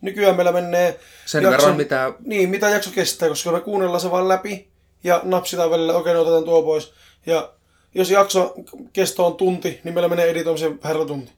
Nykyään 0.00 0.36
meillä 0.36 0.52
menee 0.52 1.00
Sen 1.26 1.42
verran, 1.50 1.76
mitä- 1.76 2.12
Niin, 2.26 2.50
mitä 2.50 2.68
jakso 2.68 2.90
kestää, 2.90 3.28
koska 3.28 3.52
me 3.52 3.60
kuunnellaan 3.60 4.00
se 4.00 4.10
vaan 4.10 4.28
läpi 4.28 4.68
ja 5.04 5.20
napsitaan 5.24 5.70
välillä, 5.70 5.94
okei, 5.94 6.14
no 6.14 6.20
otetaan 6.20 6.44
tuo 6.44 6.62
pois. 6.62 6.92
Ja 7.26 7.52
jos 7.94 8.10
jakso 8.10 8.54
kesto 8.92 9.26
on 9.26 9.34
tunti, 9.36 9.80
niin 9.84 9.94
meillä 9.94 10.08
menee 10.08 10.30
editoimiseen 10.30 10.78
herra 10.84 11.04
tunti. 11.04 11.32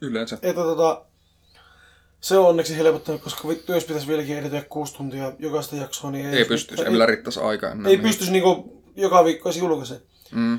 Yleensä. 0.00 0.34
Että 0.42 0.62
tota, 0.62 1.04
se 2.20 2.38
on 2.38 2.46
onneksi 2.46 2.76
helpottanut, 2.76 3.20
koska 3.22 3.48
vittu, 3.48 3.72
jos 3.72 3.84
pitäisi 3.84 4.08
vieläkin 4.08 4.38
editoida 4.38 4.64
kuusi 4.68 4.94
tuntia 4.94 5.32
jokaista 5.38 5.76
jaksoa, 5.76 6.10
niin 6.10 6.26
ei, 6.26 6.36
Ei 6.38 6.44
pystyisi, 6.44 6.82
ei, 6.82 7.00
ei, 7.00 7.06
riittäisi 7.06 7.40
aikaa 7.40 7.70
enää. 7.70 7.90
ei 7.90 7.96
pystyisi 7.98 8.32
niinku 8.32 8.79
joka 8.96 9.24
viikko 9.24 9.48
edes 9.48 9.60
julkaisemaan. 9.60 10.04
Mm. 10.32 10.58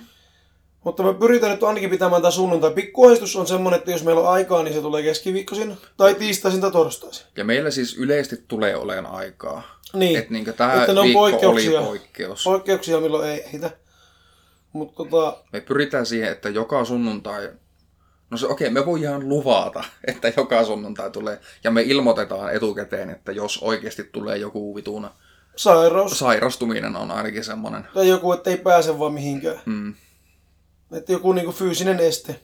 Mutta 0.84 1.04
me 1.04 1.14
pyritään 1.14 1.52
nyt 1.52 1.64
ainakin 1.64 1.90
pitämään 1.90 2.22
tämä 2.22 2.32
sunnuntai. 2.32 2.72
Pikkuahdistus 2.72 3.36
on 3.36 3.48
semmoinen, 3.48 3.78
että 3.78 3.92
jos 3.92 4.04
meillä 4.04 4.22
on 4.22 4.30
aikaa, 4.34 4.64
niin 4.64 4.74
se 4.74 4.82
tulee 4.82 5.04
keskiviikkoisin 5.04 5.78
tai 5.98 6.16
tiistaisin 6.16 6.62
tai 6.62 6.72
torstaisin. 6.72 7.26
Ja 7.38 7.44
meillä 7.44 7.72
siis 7.72 7.98
yleisesti 7.98 8.44
tulee 8.48 8.76
olemaan 8.76 9.16
aikaa. 9.16 9.80
Niin, 9.94 10.20
Että 10.20 10.34
niin 10.34 10.54
tämä 10.54 10.74
Että 10.74 10.94
ne 10.94 11.00
on 11.00 11.06
viikko 11.06 11.22
oli 11.22 11.32
poikkeuksia. 11.32 11.82
poikkeus. 11.82 12.44
poikkeuksia 12.44 13.00
milloin 13.00 13.30
ei 13.30 13.44
ehitä. 13.44 13.72
Mutta 14.74 14.96
tota, 15.04 15.38
Me 15.54 15.62
pyritään 15.62 16.06
siihen, 16.06 16.32
että 16.32 16.50
joka 16.50 16.86
sunnuntai... 16.86 17.50
No 18.30 18.38
se 18.38 18.48
okei, 18.48 18.70
me 18.70 18.86
voidaan 18.86 19.30
luvata, 19.30 19.84
että 20.08 20.34
joka 20.38 20.64
sunnuntai 20.66 21.12
tulee. 21.12 21.40
Ja 21.64 21.72
me 21.72 21.82
ilmoitetaan 21.82 22.54
etukäteen, 22.56 23.10
että 23.10 23.32
jos 23.32 23.58
oikeasti 23.58 24.04
tulee 24.04 24.38
joku 24.38 24.76
vituna 24.76 25.14
sairaus 25.56 26.20
sairastuminen 26.20 26.96
on 26.96 27.12
ainakin 27.12 27.44
semmoinen. 27.44 27.88
tai 27.94 28.08
joku, 28.08 28.34
että 28.34 28.50
ei 28.50 28.58
pääse 28.58 29.00
vaan 29.00 29.14
mihinkään. 29.14 29.62
Mm. 29.66 29.94
Että 30.92 31.12
joku 31.12 31.34
niinku 31.34 31.52
fyysinen 31.52 32.00
este. 32.00 32.40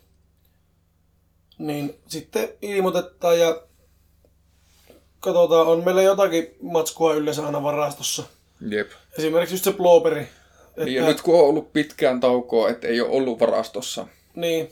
Niin 1.57 1.99
sitten 2.07 2.49
ilmoitetaan 2.61 3.39
ja 3.39 3.61
katsotaan, 5.19 5.67
on 5.67 5.83
meillä 5.85 6.01
jotakin 6.01 6.55
matskua 6.61 7.13
yleensä 7.13 7.45
aina 7.45 7.63
varastossa. 7.63 8.23
Jep. 8.69 8.91
Esimerkiksi 9.17 9.55
just 9.55 9.63
se 9.63 9.71
blooperi. 9.71 10.21
Että, 10.21 10.85
Niin, 10.85 10.95
ja 10.95 11.05
nyt 11.05 11.21
kun 11.21 11.39
on 11.39 11.45
ollut 11.45 11.73
pitkään 11.73 12.19
taukoa, 12.19 12.69
että 12.69 12.87
ei 12.87 13.01
ole 13.01 13.09
ollut 13.09 13.39
varastossa, 13.39 14.07
niin, 14.35 14.71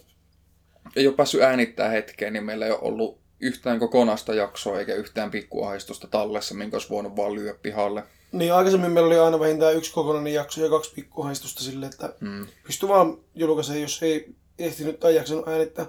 ei 0.96 1.08
ole 1.08 1.16
päässyt 1.16 1.42
äänittää 1.42 1.90
hetkeen, 1.90 2.34
niin 2.34 2.44
meillä 2.44 2.66
ei 2.66 2.72
ole 2.72 2.80
ollut 2.82 3.20
yhtään 3.40 3.80
kokonaista 3.80 4.34
jaksoa 4.34 4.80
eikä 4.80 4.96
yhtään 4.96 5.32
pikkuahistusta 5.32 6.08
tallessa, 6.08 6.56
minkä 6.56 6.76
olisi 6.76 6.90
voinut 6.90 7.16
vaan 7.16 7.36
lyödä 7.36 7.58
pihalle. 7.62 8.04
Niin 8.38 8.54
aikaisemmin 8.54 8.92
meillä 8.92 9.08
oli 9.08 9.20
aina 9.20 9.40
vähintään 9.40 9.76
yksi 9.76 9.92
kokonainen 9.94 10.34
jakso 10.34 10.64
ja 10.64 10.70
kaksi 10.70 10.92
pikkuhaistusta 10.96 11.64
sille, 11.64 11.86
että 11.86 12.14
Mm. 12.22 12.48
pystyi 12.64 12.90
vaan 12.90 13.18
julkaisemaan, 13.36 13.82
jos 13.82 14.04
ei 14.04 14.36
ehtinyt 14.60 15.00
tai 15.00 15.16
jaksanut 15.16 15.48
äänittää. 15.48 15.86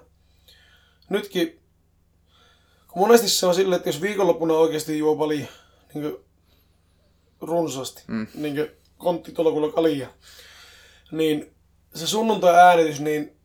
Nytkin, 1.10 1.60
kun 2.88 3.02
monesti 3.02 3.28
se 3.28 3.46
on 3.46 3.54
silleen, 3.54 3.76
että 3.76 3.88
jos 3.88 4.00
viikonloppuna 4.00 4.54
oikeasti 4.54 4.98
juo 4.98 5.16
paljon 5.16 5.48
niin 5.94 6.16
runsaasti, 7.40 8.02
Mm. 8.06 8.26
niin 8.34 8.70
konttitolkulla 8.98 9.72
kalia, 9.72 10.08
niin 11.10 11.54
se 11.94 12.06
sunnuntai-äänitys, 12.06 13.00
niin 13.00 13.35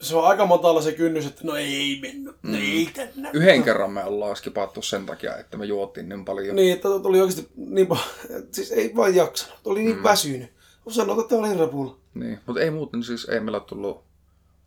se 0.00 0.16
on 0.16 0.26
aika 0.26 0.46
matala 0.46 0.82
se 0.82 0.92
kynnys, 0.92 1.26
että 1.26 1.40
no 1.44 1.56
ei 1.56 1.98
mennyt, 2.02 2.36
mm. 2.42 2.54
ei 2.54 2.90
tänne. 2.94 3.30
Yhden 3.32 3.62
kerran 3.62 3.92
me 3.92 4.04
ollaan 4.04 4.36
skipattu 4.36 4.82
sen 4.82 5.06
takia, 5.06 5.36
että 5.36 5.56
me 5.56 5.64
juotiin 5.64 6.08
niin 6.08 6.24
paljon. 6.24 6.56
Niin, 6.56 6.72
että 6.72 6.88
tuli 7.02 7.20
oikeasti 7.20 7.48
niin 7.56 7.86
paljon, 7.86 8.06
siis 8.54 8.72
ei 8.72 8.92
vaan 8.96 9.14
jaksanut, 9.14 9.58
oli 9.64 9.82
niin 9.82 9.96
mm. 9.96 10.02
väsynyt. 10.02 10.52
Sanotaan, 10.88 11.20
että 11.20 11.36
oli 11.36 11.58
rapulla. 11.58 11.96
Niin. 12.14 12.40
Mutta 12.46 12.60
ei 12.62 12.70
muuten 12.70 13.02
siis, 13.02 13.24
ei 13.24 13.40
meillä 13.40 13.60
tullut 13.60 14.04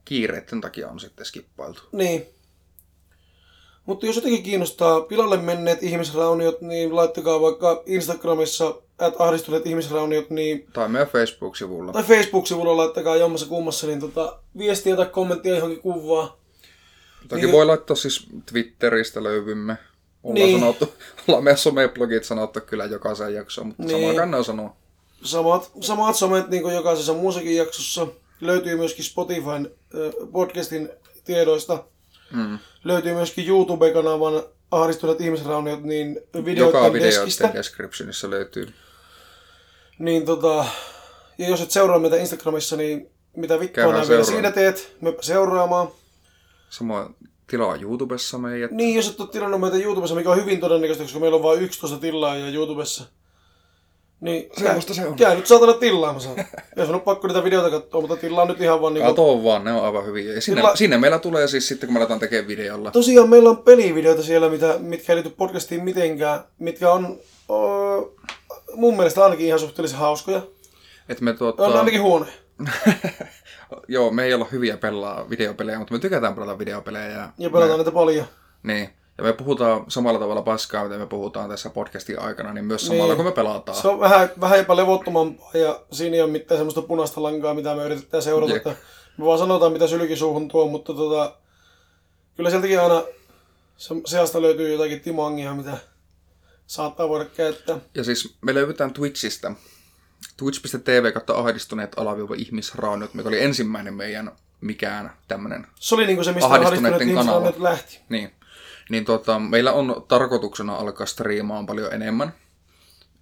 kiireiden 0.06 0.62
takia 0.62 0.89
on 0.89 1.00
sitten 1.00 1.26
skippailtu. 1.26 1.82
Niin. 1.91 2.26
Mutta 3.86 4.06
jos 4.06 4.15
jotenkin 4.15 4.44
kiinnostaa 4.44 5.02
pilalle 5.02 5.38
menneet 5.38 5.84
ihmisrauniot, 5.84 6.62
niin 6.62 6.96
laittakaa 6.96 7.41
vaikka 7.41 7.84
Instagramissa 7.86 8.82
at 9.02 9.14
ahdistuneet 9.20 9.66
ihmisrauniot, 9.68 10.30
niin, 10.30 10.68
Tai 10.74 10.90
meidän 10.90 11.08
Facebook-sivulla. 11.08 11.92
tai 11.94 12.04
Facebook-sivulla 12.04 12.78
laittakaa 12.78 13.16
jommassa 13.16 13.46
kummassa, 13.48 13.88
niin 13.88 14.00
tota, 14.00 14.40
viestiä 14.58 14.96
tai 14.96 15.06
kommenttia 15.06 15.56
johonkin 15.56 15.82
kuvaa. 15.82 16.38
Toki 17.30 17.42
Niin- 17.42 17.52
voi 17.52 17.66
laittaa 17.66 17.96
siis 17.96 18.28
Twitteristä 18.52 19.24
löyvymme. 19.24 19.78
Ollaan, 20.24 20.34
Niin. 20.46 20.60
sanottu, 20.60 20.94
ollaan 21.28 21.44
meidän 21.44 21.58
someblogit 21.58 22.24
sanottu 22.24 22.60
kyllä 22.62 22.86
jokaisen 22.86 23.34
jaksoon, 23.34 23.68
mutta 23.68 23.84
Niin. 23.84 24.00
samaa 24.02 24.14
kannaa 24.22 24.44
sanoa. 24.44 24.76
Samat, 25.24 25.72
samat 25.82 26.16
somet 26.16 26.48
niin 26.50 26.64
kuin 26.64 26.76
jokaisessa 26.76 27.14
muussakin 27.14 27.56
jaksossa. 27.56 28.08
Löytyy 28.42 28.76
myöskin 28.78 29.06
Spotifyn 29.06 29.72
äh, 29.96 30.30
podcastin 30.32 30.90
tiedoista. 31.24 31.84
Mm. 32.34 32.60
Löytyy 32.84 33.14
myöskin 33.14 33.48
YouTube-kanavan 33.48 34.44
ahdistuneet 34.72 35.22
ihmisrauniot, 35.22 35.84
niin 35.84 36.20
videoiden 36.34 36.58
Joka 36.80 36.94
videoiden 36.94 37.54
descriptionissa 37.54 38.30
löytyy. 38.30 38.68
Niin 40.02 40.26
tota, 40.26 40.66
ja 41.38 41.50
jos 41.50 41.62
et 41.62 41.72
seuraa 41.72 42.00
meitä 42.00 42.18
Instagramissa, 42.18 42.76
niin 42.76 43.10
mitä 43.36 43.60
vittua 43.60 43.94
nää 43.94 44.08
vielä 44.08 44.24
siinä 44.24 44.52
teet, 44.52 44.96
me 45.02 45.14
seuraamaan. 45.22 45.88
Samoin 46.70 47.16
tilaa 47.48 47.76
YouTubessa 47.76 48.38
meidät. 48.38 48.72
Niin, 48.72 48.96
jos 48.96 49.10
et 49.10 49.20
ole 49.20 49.30
tilannut 49.30 49.62
meitä 49.62 49.78
YouTubessa, 49.78 50.16
mikä 50.16 50.30
on 50.30 50.38
hyvin 50.38 50.60
todennäköistä, 50.60 51.04
koska 51.04 51.20
meillä 51.20 51.36
on 51.36 51.44
vain 51.44 51.62
11 51.62 51.98
tilaa 51.98 52.36
ja 52.36 52.50
YouTubessa. 52.50 53.04
Niin, 54.22 54.50
Semmosta 54.58 54.94
se 54.94 55.08
on. 55.08 55.16
Käy 55.16 55.36
nyt 55.36 55.48
saatana 55.48 55.74
tilaamassa. 55.74 56.30
Jos 56.76 56.90
on 56.90 57.02
pakko 57.12 57.28
niitä 57.28 57.44
videoita 57.44 57.70
katsoa, 57.70 58.02
mutta 58.02 58.18
tilaa 58.18 58.46
nyt 58.46 58.62
ihan 58.62 58.82
vaan 58.82 58.94
niinku... 58.94 59.10
Kato 59.10 59.44
vaan, 59.44 59.64
ne 59.64 59.74
on 59.74 59.86
aivan 59.86 60.06
hyviä. 60.06 60.34
Ja 60.34 60.42
sinne, 60.42 60.62
Kyllä. 60.62 60.76
sinne 60.76 60.98
meillä 60.98 61.20
tulee 61.20 61.48
siis 61.48 61.68
sitten, 61.68 61.88
kun 61.88 61.94
me 61.94 62.00
aletaan 62.00 62.20
tekemään 62.20 62.48
videolla. 62.48 62.92
Tosiaan 62.92 63.30
meillä 63.30 63.50
on 63.50 63.58
pelivideoita 63.58 64.24
siellä, 64.24 64.50
mitä, 64.50 64.76
mitkä 64.80 65.14
ei 65.14 65.16
liity 65.16 65.30
podcastiin 65.30 65.84
mitenkään, 65.84 66.40
mitkä 66.60 66.92
on 66.92 67.20
öö, 67.50 68.12
mun 68.76 68.96
mielestä 68.98 69.24
ainakin 69.24 69.48
ihan 69.48 69.60
suhteellisen 69.60 70.00
hauskoja. 70.00 70.42
Että 71.10 71.24
me 71.24 71.32
On 71.32 71.38
tuota, 71.38 71.66
ainakin 71.80 72.02
huonoja. 72.02 72.32
joo, 73.88 74.12
me 74.12 74.24
ei 74.24 74.34
olla 74.34 74.48
hyviä 74.52 74.78
pelaa 74.78 75.30
videopelejä, 75.30 75.80
mutta 75.80 75.94
me 75.94 76.00
tykätään 76.00 76.36
pelata 76.36 76.60
videopelejä. 76.60 77.10
Ja, 77.10 77.30
Ja 77.38 77.50
pelataan 77.50 77.72
me, 77.72 77.78
niitä 77.78 77.92
paljon. 77.92 78.26
niin. 78.64 78.90
Ja 79.18 79.24
me 79.24 79.34
puhutaan 79.34 79.86
samalla 79.88 80.20
tavalla 80.20 80.42
paskaa, 80.42 80.84
mitä 80.84 80.98
me 80.98 81.06
puhutaan 81.06 81.50
tässä 81.50 81.70
podcastin 81.70 82.20
aikana, 82.20 82.54
niin 82.54 82.66
myös 82.66 82.88
samalla 82.88 83.06
Niin. 83.08 83.16
kun 83.16 83.26
me 83.26 83.32
pelataan. 83.32 83.78
Se 83.78 83.88
on 83.88 84.00
vähän, 84.00 84.30
vähän 84.42 84.60
jopa 84.60 84.76
levottomampaa 84.76 85.50
ja 85.54 85.80
siinä 85.92 86.16
ei 86.16 86.22
ole 86.22 86.32
mitään 86.32 86.58
semmoista 86.60 86.82
punaista 86.82 87.24
lankaa, 87.24 87.54
mitä 87.54 87.76
me 87.76 87.84
yritetään 87.86 88.24
seurata. 88.24 88.54
Jep. 88.54 88.68
Että 88.68 88.82
me 89.18 89.26
vaan 89.26 89.40
sanotaan, 89.40 89.72
mitä 89.74 89.88
sylki 89.88 90.16
suuhun 90.16 90.48
tuo, 90.48 90.68
mutta 90.68 90.94
tota, 90.94 91.36
kyllä 92.38 92.50
sieltäkin 92.50 92.80
aina 92.82 93.04
se, 93.78 93.96
seasta 94.06 94.42
löytyy 94.42 94.72
jotakin 94.72 95.02
timangia, 95.02 95.54
mitä 95.54 95.78
saattaa 96.72 97.10
voida 97.10 97.26
käyttää. 97.26 97.78
Ja 97.96 98.04
siis 98.04 98.36
me 98.42 98.54
löydetään 98.54 98.94
Twitchistä. 98.94 99.52
Twitch.tv 100.38 101.12
kautta 101.14 101.34
ahdistuneet 101.34 102.00
alaviiva 102.00 102.36
ihmisraunut, 102.36 103.14
mikä 103.14 103.30
oli 103.30 103.44
ensimmäinen 103.44 103.94
meidän 103.94 104.32
mikään 104.62 105.14
tämmönen 105.28 105.68
Se 105.76 105.96
oli 105.96 106.06
niinku 106.08 106.24
se, 106.24 106.32
mistä 106.32 106.50
Ahdistuneiden 106.50 107.14
kanava. 107.16 107.54
lähti. 107.58 108.00
Niin. 108.10 108.32
Niin 108.90 109.06
tota, 109.06 109.40
meillä 109.40 109.72
on 109.74 110.06
tarkoituksena 110.08 110.76
alkaa 110.76 111.06
striimaan 111.06 111.66
paljon 111.66 111.94
enemmän. 111.94 112.34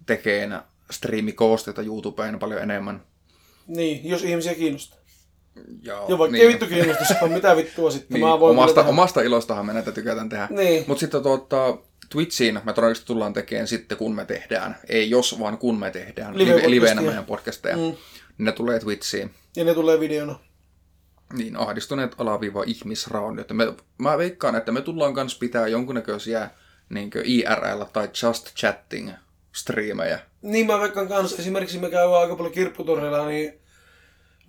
Tekeen 0.06 0.60
striimikoosteita 0.90 1.82
YouTubeen 1.82 2.38
paljon 2.38 2.62
enemmän. 2.62 3.02
Niin, 3.66 4.08
jos 4.08 4.22
ihmisiä 4.22 4.54
kiinnostaa. 4.54 4.98
Ja, 5.82 6.02
Ja 6.08 6.18
vaikka 6.18 6.32
niin, 6.32 6.42
ei 6.42 6.48
vittu 6.48 6.66
kiinnosta, 6.66 7.14
vaan 7.20 7.32
mitä 7.32 7.56
vittua 7.56 7.90
sitten. 7.90 8.14
niin, 8.14 8.26
Mä 8.28 8.40
voin 8.40 8.50
omasta, 8.58 8.74
tehdä. 8.74 8.88
omasta 8.90 9.20
ilostahan 9.22 9.66
me 9.66 9.72
näitä 9.72 9.92
tykätään 9.92 10.28
tehdä. 10.28 10.48
Niin. 10.50 10.84
Mutta 10.86 11.00
sitten 11.00 11.22
tuota, 11.22 11.76
Twitchiin 12.10 12.54
me 12.64 12.72
todennäköisesti 12.72 13.06
tullaan 13.06 13.32
tekemään 13.32 13.68
sitten, 13.68 13.98
kun 13.98 14.14
me 14.14 14.24
tehdään. 14.24 14.76
Ei 14.88 15.10
jos, 15.10 15.40
vaan 15.40 15.58
kun 15.58 15.78
me 15.78 15.90
tehdään. 15.90 16.34
Live-podcastia. 16.34 16.70
liveenä 16.70 17.02
meidän 17.02 17.24
podcasteja. 17.24 17.76
Mm. 17.76 17.82
Niin 17.82 17.96
ne 18.38 18.52
tulee 18.52 18.78
Twitchiin. 18.80 19.30
Ja 19.56 19.64
ne 19.64 19.74
tulee 19.74 20.00
videona. 20.00 20.38
Niin, 21.32 21.56
ahdistuneet 21.56 22.14
alaviiva 22.18 22.64
ihmisraunit. 22.66 23.50
Me, 23.52 23.72
mä 23.98 24.18
veikkaan, 24.18 24.56
että 24.56 24.72
me 24.72 24.80
tullaan 24.80 25.14
kans 25.14 25.38
pitää 25.38 25.66
jonkunnäköisiä 25.66 26.50
niin 26.88 27.10
IRL 27.24 27.82
tai 27.92 28.08
just 28.22 28.54
chatting 28.54 29.10
striimejä. 29.56 30.18
Niin 30.42 30.66
mä 30.66 30.80
veikkaan 30.80 31.08
kanssa, 31.08 31.36
esimerkiksi 31.38 31.78
me 31.78 31.90
käydään 31.90 32.14
aika 32.14 32.36
paljon 32.36 32.54
kirpputoreilla, 32.54 33.26
niin 33.28 33.60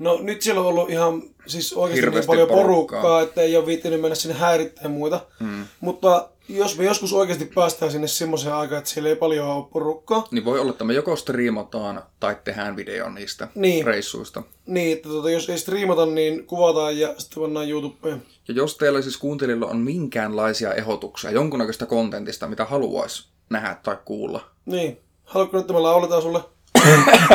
no 0.02 0.20
nyt 0.22 0.42
siellä 0.42 0.62
on 0.62 0.68
ollut 0.68 0.90
ihan 0.90 1.24
siis 1.48 1.74
oikeasti 1.74 2.10
niin 2.10 2.26
paljon 2.26 2.48
porukkaa. 2.48 3.02
porukkaa, 3.02 3.22
että 3.22 3.42
ei 3.42 3.58
ole 3.58 3.66
viittinyt 3.66 4.02
mennä 4.02 4.16
sinne 4.16 4.36
häirittämään 4.36 4.92
muita. 4.92 5.20
Mm. 5.40 5.66
Mutta 5.80 6.30
jos 6.50 6.78
me 6.78 6.86
joskus 6.86 7.14
oikeasti 7.14 7.46
päästään 7.56 7.92
sinne 7.92 8.08
semmoiseen 8.08 8.56
aikaan, 8.56 8.78
että 8.80 8.90
siellä 8.90 9.10
ei 9.10 9.16
paljon 9.16 9.48
ole 9.48 9.66
porukkaa, 9.74 10.28
Niin 10.32 10.46
voi 10.46 10.60
olla, 10.60 10.72
että 10.72 10.84
me 10.84 10.94
joko 10.94 11.16
striimataan 11.16 12.04
tai 12.20 12.38
tehdään 12.44 12.76
video 12.76 13.10
niistä 13.10 13.48
Niin. 13.56 13.86
reissuista. 13.86 14.44
niin 14.66 14.98
että 14.98 15.10
tota, 15.10 15.30
jos 15.30 15.50
ei 15.50 15.58
striimata, 15.58 16.06
niin 16.06 16.46
kuvataan 16.48 17.00
ja 17.00 17.16
sitten 17.18 17.42
pannaan 17.44 17.70
YouTubeen. 17.70 18.24
Ja 18.48 18.54
jos 18.54 18.78
teillä 18.78 19.02
siis 19.02 19.18
kuuntelijoilla 19.18 19.68
on 19.68 19.78
minkäänlaisia 19.78 20.74
ehdotuksia 20.74 21.32
jonkunnäköistä 21.32 21.86
kontentista, 21.86 22.48
mitä 22.48 22.66
haluaisi 22.66 23.26
nähdä 23.50 23.76
tai 23.84 23.98
kuulla, 24.06 24.42
Niin. 24.66 24.98
Haluatko 25.24 25.58
nyt, 25.58 25.62
että 25.64 25.74
me 25.74 25.80
lauletaan 25.80 26.22
sulle? 26.22 26.40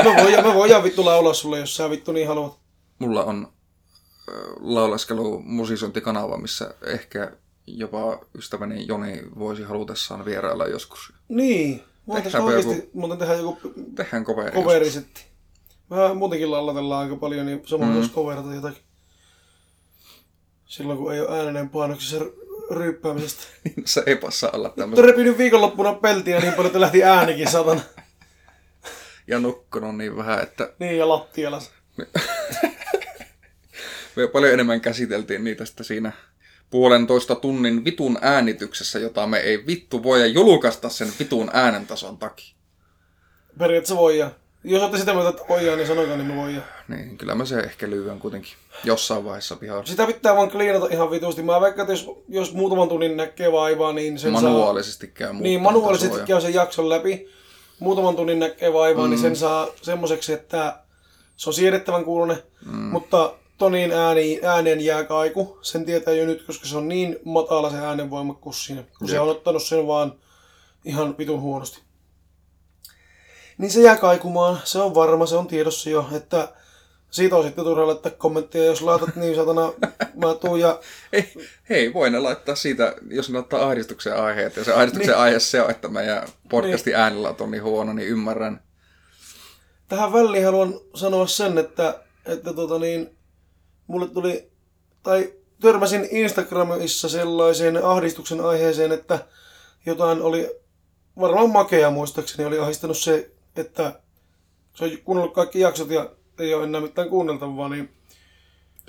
me, 0.04 0.22
voidaan, 0.22 0.46
me 0.46 0.54
voidaan 0.54 0.82
vittu 0.82 1.04
laulaa 1.04 1.34
sulle, 1.34 1.58
jos 1.58 1.76
sä 1.76 1.90
vittu 1.90 2.12
niin 2.12 2.28
haluat. 2.28 2.52
Mulla 2.98 3.24
on 3.24 3.52
ö, 4.28 4.32
lauleskelu 4.60 5.42
musisointikanava, 5.42 6.36
missä 6.38 6.74
ehkä 6.86 7.32
jopa 7.66 8.18
ystäväni 8.38 8.86
Joni 8.88 9.22
voisi 9.38 9.62
halutessaan 9.62 10.24
vierailla 10.24 10.66
joskus. 10.66 11.12
Niin. 11.28 11.82
Voitaisiin 12.08 12.42
oikeasti 12.42 12.74
joku- 12.74 12.90
muuten 12.94 13.18
tehdä 13.18 13.34
joku 13.34 13.58
Tehdään 13.94 14.24
koveri. 14.24 14.50
coverisetti. 14.52 15.24
Vähän 15.90 16.16
muutenkin 16.16 16.50
lallatellaan 16.50 17.02
aika 17.04 17.16
paljon, 17.16 17.46
niin 17.46 17.62
samalla 17.66 17.92
Mm. 17.92 17.96
voisi 17.98 18.12
coverata 18.12 18.54
jotakin. 18.54 18.82
Silloin 20.66 20.98
kun 20.98 21.14
ei 21.14 21.20
ole 21.20 21.38
äänenen 21.38 21.68
painoksessa 21.70 22.16
ryyppäämisestä. 22.70 23.42
Se 23.84 24.02
ei 24.06 24.16
passaa 24.16 24.50
olla 24.52 24.68
Mutta 24.68 24.80
tämmöistä. 24.82 25.06
repinyt 25.06 25.38
viikonloppuna 25.38 25.92
peltiä 25.94 26.40
niin 26.40 26.52
paljon, 26.52 26.66
että 26.66 26.80
lähti 26.80 27.04
äänikin 27.04 27.50
satana. 27.50 27.80
Ja 29.28 29.38
nukkunut 29.38 29.96
niin 29.96 30.16
vähän, 30.16 30.42
että 30.42 30.72
Niin, 30.78 30.98
ja 30.98 31.08
lattialla. 31.08 31.60
Me 34.16 34.28
paljon 34.28 34.52
enemmän 34.52 34.80
käsiteltiin 34.80 35.44
niitä 35.44 35.64
sitten 35.64 35.86
siinä 35.86 36.12
puolentoista 36.70 37.34
tunnin 37.34 37.84
vitun 37.84 38.18
äänityksessä, 38.20 38.98
jota 38.98 39.26
me 39.26 39.38
ei 39.38 39.66
vittu 39.66 40.02
voi 40.02 40.32
julkaista 40.32 40.88
sen 40.88 41.08
vitun 41.18 41.50
äänentason 41.52 42.18
takia. 42.18 42.54
Periaatteessa 43.58 43.96
voidaan. 43.96 44.30
Jos 44.64 44.82
olette 44.82 44.98
sitä 44.98 45.12
mieltä, 45.12 45.28
että 45.28 45.42
voidaan, 45.48 45.78
niin 45.78 45.86
sanokaa, 45.86 46.16
niin 46.16 46.26
me 46.26 46.36
voidaan. 46.36 46.64
Niin, 46.88 47.18
kyllä 47.18 47.34
mä 47.34 47.44
se 47.44 47.58
ehkä 47.58 47.90
lyhyen 47.90 48.18
kuitenkin 48.18 48.52
jossain 48.84 49.24
vaiheessa 49.24 49.56
pihaan. 49.56 49.86
Sitä 49.86 50.06
pitää 50.06 50.36
vaan 50.36 50.50
kliinata 50.50 50.86
ihan 50.90 51.10
vitusti. 51.10 51.42
Mä 51.42 51.60
vaikka, 51.60 51.82
että 51.82 51.92
jos, 51.92 52.10
jos 52.28 52.52
muutaman 52.52 52.88
tunnin 52.88 53.16
näkee 53.16 53.52
vaivaa, 53.52 53.92
niin 53.92 54.18
sen 54.18 54.32
saa... 54.32 54.42
Manuaalisesti 54.42 55.08
käy 55.08 55.32
Niin, 55.32 55.60
manuaalisesti 55.60 56.18
käy 56.26 56.40
sen 56.40 56.54
jakson 56.54 56.88
läpi. 56.88 57.28
Muutaman 57.78 58.16
tunnin 58.16 58.38
näkee 58.38 58.72
vaivaa, 58.72 59.04
mm. 59.04 59.10
niin 59.10 59.20
sen 59.20 59.36
saa 59.36 59.68
semmoiseksi, 59.82 60.32
että 60.32 60.78
se 61.36 61.50
on 61.50 61.54
siedettävän 61.54 62.04
kuulunen. 62.04 62.38
Mm. 62.66 62.72
Mutta 62.72 63.34
Tonin 63.58 63.92
ääni, 63.92 64.40
ääneen 64.42 64.80
jää 64.80 65.04
kaiku. 65.04 65.58
Sen 65.62 65.84
tietää 65.84 66.14
jo 66.14 66.26
nyt, 66.26 66.42
koska 66.42 66.66
se 66.66 66.76
on 66.76 66.88
niin 66.88 67.16
matala 67.24 67.70
se 67.70 67.76
äänenvoimakkuus 67.76 68.64
siinä. 68.64 68.84
Kun 68.98 69.08
se 69.08 69.14
Jep. 69.14 69.22
on 69.22 69.28
ottanut 69.28 69.62
sen 69.62 69.86
vaan 69.86 70.12
ihan 70.84 71.18
vitun 71.18 71.40
huonosti. 71.40 71.80
Niin 73.58 73.70
se 73.70 73.80
jää 73.80 73.96
kaikumaan. 73.96 74.60
Se 74.64 74.78
on 74.78 74.94
varma, 74.94 75.26
se 75.26 75.36
on 75.36 75.46
tiedossa 75.46 75.90
jo, 75.90 76.08
että 76.16 76.48
siitä 77.10 77.36
on 77.36 77.44
sitten 77.44 77.64
turha 77.64 77.86
laittaa 77.86 78.12
kommentteja, 78.12 78.64
jos 78.64 78.82
laitat 78.82 79.16
niin 79.16 79.36
satana, 79.36 79.72
mä 80.22 80.34
tuun 80.34 80.60
ja 80.60 80.80
Ei, 81.12 81.34
hei, 81.68 81.94
voi 81.94 82.10
ne 82.10 82.18
laittaa 82.18 82.54
siitä, 82.54 82.94
jos 83.10 83.30
ne 83.30 83.38
ottaa 83.38 83.66
ahdistuksen 83.66 84.16
aiheet. 84.16 84.56
Ja 84.56 84.64
se 84.64 84.72
ahdistuksen 84.72 85.12
niin. 85.12 85.22
aihe 85.22 85.38
se 85.38 85.62
on, 85.62 85.70
että 85.70 85.88
meidän 85.88 86.28
podcastin 86.50 86.90
niin. 86.90 87.00
äänenlaatu 87.00 87.44
on 87.44 87.50
niin 87.50 87.62
huono, 87.62 87.92
niin 87.92 88.08
ymmärrän. 88.08 88.60
Tähän 89.88 90.12
väliin 90.12 90.44
haluan 90.44 90.74
sanoa 90.94 91.26
sen, 91.26 91.58
että, 91.58 92.00
että 92.26 92.52
tota 92.52 92.78
niin, 92.78 93.15
mulle 93.86 94.08
tuli, 94.08 94.50
tai 95.02 95.32
törmäsin 95.60 96.08
Instagramissa 96.10 97.08
sellaiseen 97.08 97.84
ahdistuksen 97.84 98.40
aiheeseen, 98.40 98.92
että 98.92 99.26
jotain 99.86 100.22
oli, 100.22 100.50
varmaan 101.20 101.50
makea 101.50 101.90
muistaakseni, 101.90 102.44
oli 102.46 102.58
ahdistanut 102.58 102.98
se, 102.98 103.30
että 103.56 104.00
se 104.74 104.84
on 104.84 104.90
kuunnellut 105.04 105.34
kaikki 105.34 105.60
jaksot 105.60 105.90
ja 105.90 106.10
ei 106.38 106.54
ole 106.54 106.64
enää 106.64 106.80
mitään 106.80 107.08
kuunneltavaa, 107.08 107.68
niin, 107.68 107.90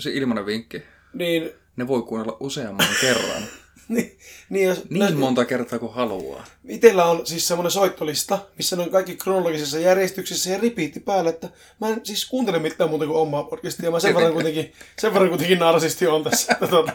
Se 0.00 0.10
ilmanen 0.10 0.46
vinkki. 0.46 0.82
niin, 1.12 1.50
Ne 1.76 1.88
voi 1.88 2.02
kuunnella 2.02 2.36
useamman 2.40 2.86
kerran. 3.00 3.42
niin, 3.94 4.18
niin, 4.50 4.68
jos, 4.68 4.90
Niin 4.90 5.18
monta 5.18 5.44
kertaa 5.44 5.78
kuin 5.78 5.92
haluaa. 5.92 6.44
Itellä 6.68 7.04
on 7.04 7.26
siis 7.26 7.48
semmoinen 7.48 7.70
soittolista, 7.70 8.38
missä 8.56 8.76
ne 8.76 8.82
on 8.82 8.90
kaikki 8.90 9.16
kronologisessa 9.16 9.78
järjestyksessä 9.78 10.50
ja 10.50 10.58
ripiitti 10.58 11.00
päällä, 11.00 11.30
että 11.30 11.48
mä 11.80 11.88
en 11.88 12.00
siis 12.02 12.26
kuuntele 12.28 12.58
mitään 12.58 12.90
muuta 12.90 13.06
kuin 13.06 13.18
omaa 13.18 13.44
podcastia. 13.44 13.90
Mä 13.90 14.00
sen 14.00 14.14
verran 14.14 14.32
kuitenkin, 14.32 14.72
sen 14.98 15.12
verran 15.12 15.28
kuitenkin 15.28 15.58
narsisti 15.58 16.06
on 16.06 16.24
tässä. 16.24 16.52
Että 16.52 16.66
tuota, 16.66 16.92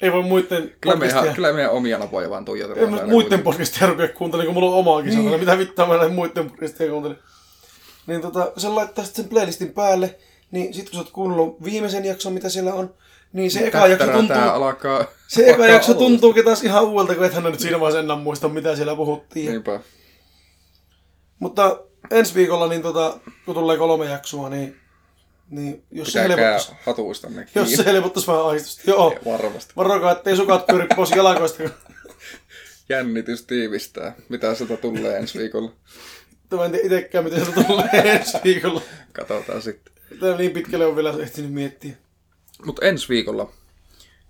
ei 0.00 0.12
voi 0.12 0.22
muiden 0.22 0.74
Kyllä 0.80 0.96
meidän, 0.96 1.14
podcastia, 1.14 1.34
kyllä 1.34 1.52
meidän 1.52 1.70
omia 1.70 1.98
napoja 1.98 2.30
vaan 2.30 2.44
tuijotellaan. 2.44 2.94
ei 2.94 3.00
mä 3.00 3.06
muiden 3.06 3.42
podcastia 3.42 3.86
rupea 3.86 4.08
kuuntelemaan, 4.08 4.54
kun 4.54 4.62
mulla 4.62 4.74
on 4.74 4.78
omaakin 4.78 5.18
niin. 5.18 5.40
Mitä 5.40 5.58
vittua 5.58 5.86
mä 5.86 5.96
näin 5.96 6.14
muiden 6.14 6.50
podcastia 6.50 6.90
kuuntelen. 6.90 7.18
Niin 8.06 8.20
tota, 8.20 8.52
sä 8.56 8.74
laittaa 8.74 9.04
sitten 9.04 9.24
sen 9.24 9.30
playlistin 9.30 9.72
päälle, 9.72 10.18
niin 10.50 10.74
sit 10.74 10.84
kun 10.90 10.92
sä 10.94 10.98
oot 10.98 11.10
kuunnellut 11.10 11.64
viimeisen 11.64 12.04
jakson, 12.04 12.32
mitä 12.32 12.48
siellä 12.48 12.74
on, 12.74 12.94
niin 13.32 13.50
se 13.50 13.66
eka 13.66 13.86
jakso 13.86 14.12
tuntuu, 14.12 14.36
alkaa, 14.36 15.04
se 15.28 15.50
eka 15.50 15.66
jakso 15.66 15.94
tuntuukin 15.94 16.44
taas 16.44 16.64
ihan 16.64 16.84
uudelta, 16.84 17.14
kun 17.14 17.24
ethän 17.24 17.44
nyt 17.44 17.60
siinä 17.60 17.80
vaiheessa 17.80 18.00
enää 18.00 18.16
muista, 18.16 18.48
mitä 18.48 18.76
siellä 18.76 18.96
puhuttiin. 18.96 19.50
Niinpä. 19.50 19.80
Mutta 21.38 21.80
ensi 22.10 22.34
viikolla, 22.34 22.68
niin 22.68 22.82
tota, 22.82 23.18
kun 23.44 23.54
tulee 23.54 23.76
kolme 23.76 24.04
jaksoa, 24.06 24.48
niin, 24.48 24.76
niin 25.50 25.84
jos, 25.90 26.12
se 26.12 26.22
Pitäkää 26.22 26.50
helpottaisi, 26.50 26.82
hatuista 26.86 27.28
ne 27.30 27.46
jos 27.54 27.72
se 27.72 27.84
helpottaisi 27.84 28.26
vähän 28.26 28.46
ahdistusta. 28.46 28.90
Joo, 28.90 29.14
Varmasti. 29.24 29.72
varokaa, 29.76 30.12
ettei 30.12 30.36
sukat 30.36 30.66
pyöri 30.66 30.86
pois 30.96 31.10
jalakoista. 31.10 31.62
Jännitys 32.88 33.42
tiivistää. 33.42 34.14
Mitä 34.28 34.54
sieltä 34.54 34.76
tulee 34.76 35.16
ensi 35.18 35.38
viikolla? 35.38 35.72
Mä 36.50 36.64
en 36.64 36.70
tiedä 36.70 36.86
itsekään, 36.86 37.24
miten 37.24 37.46
se 37.46 37.52
tulee 37.52 37.88
ensi 37.92 38.38
viikolla. 38.44 38.82
Katsotaan 39.12 39.62
sitten. 39.62 39.92
Tämä 40.20 40.36
niin 40.36 40.50
pitkälle 40.50 40.86
on 40.86 40.96
vielä 40.96 41.14
ehtinyt 41.20 41.52
miettiä. 41.52 41.92
Mutta 42.66 42.86
ensi 42.86 43.08
viikolla 43.08 43.50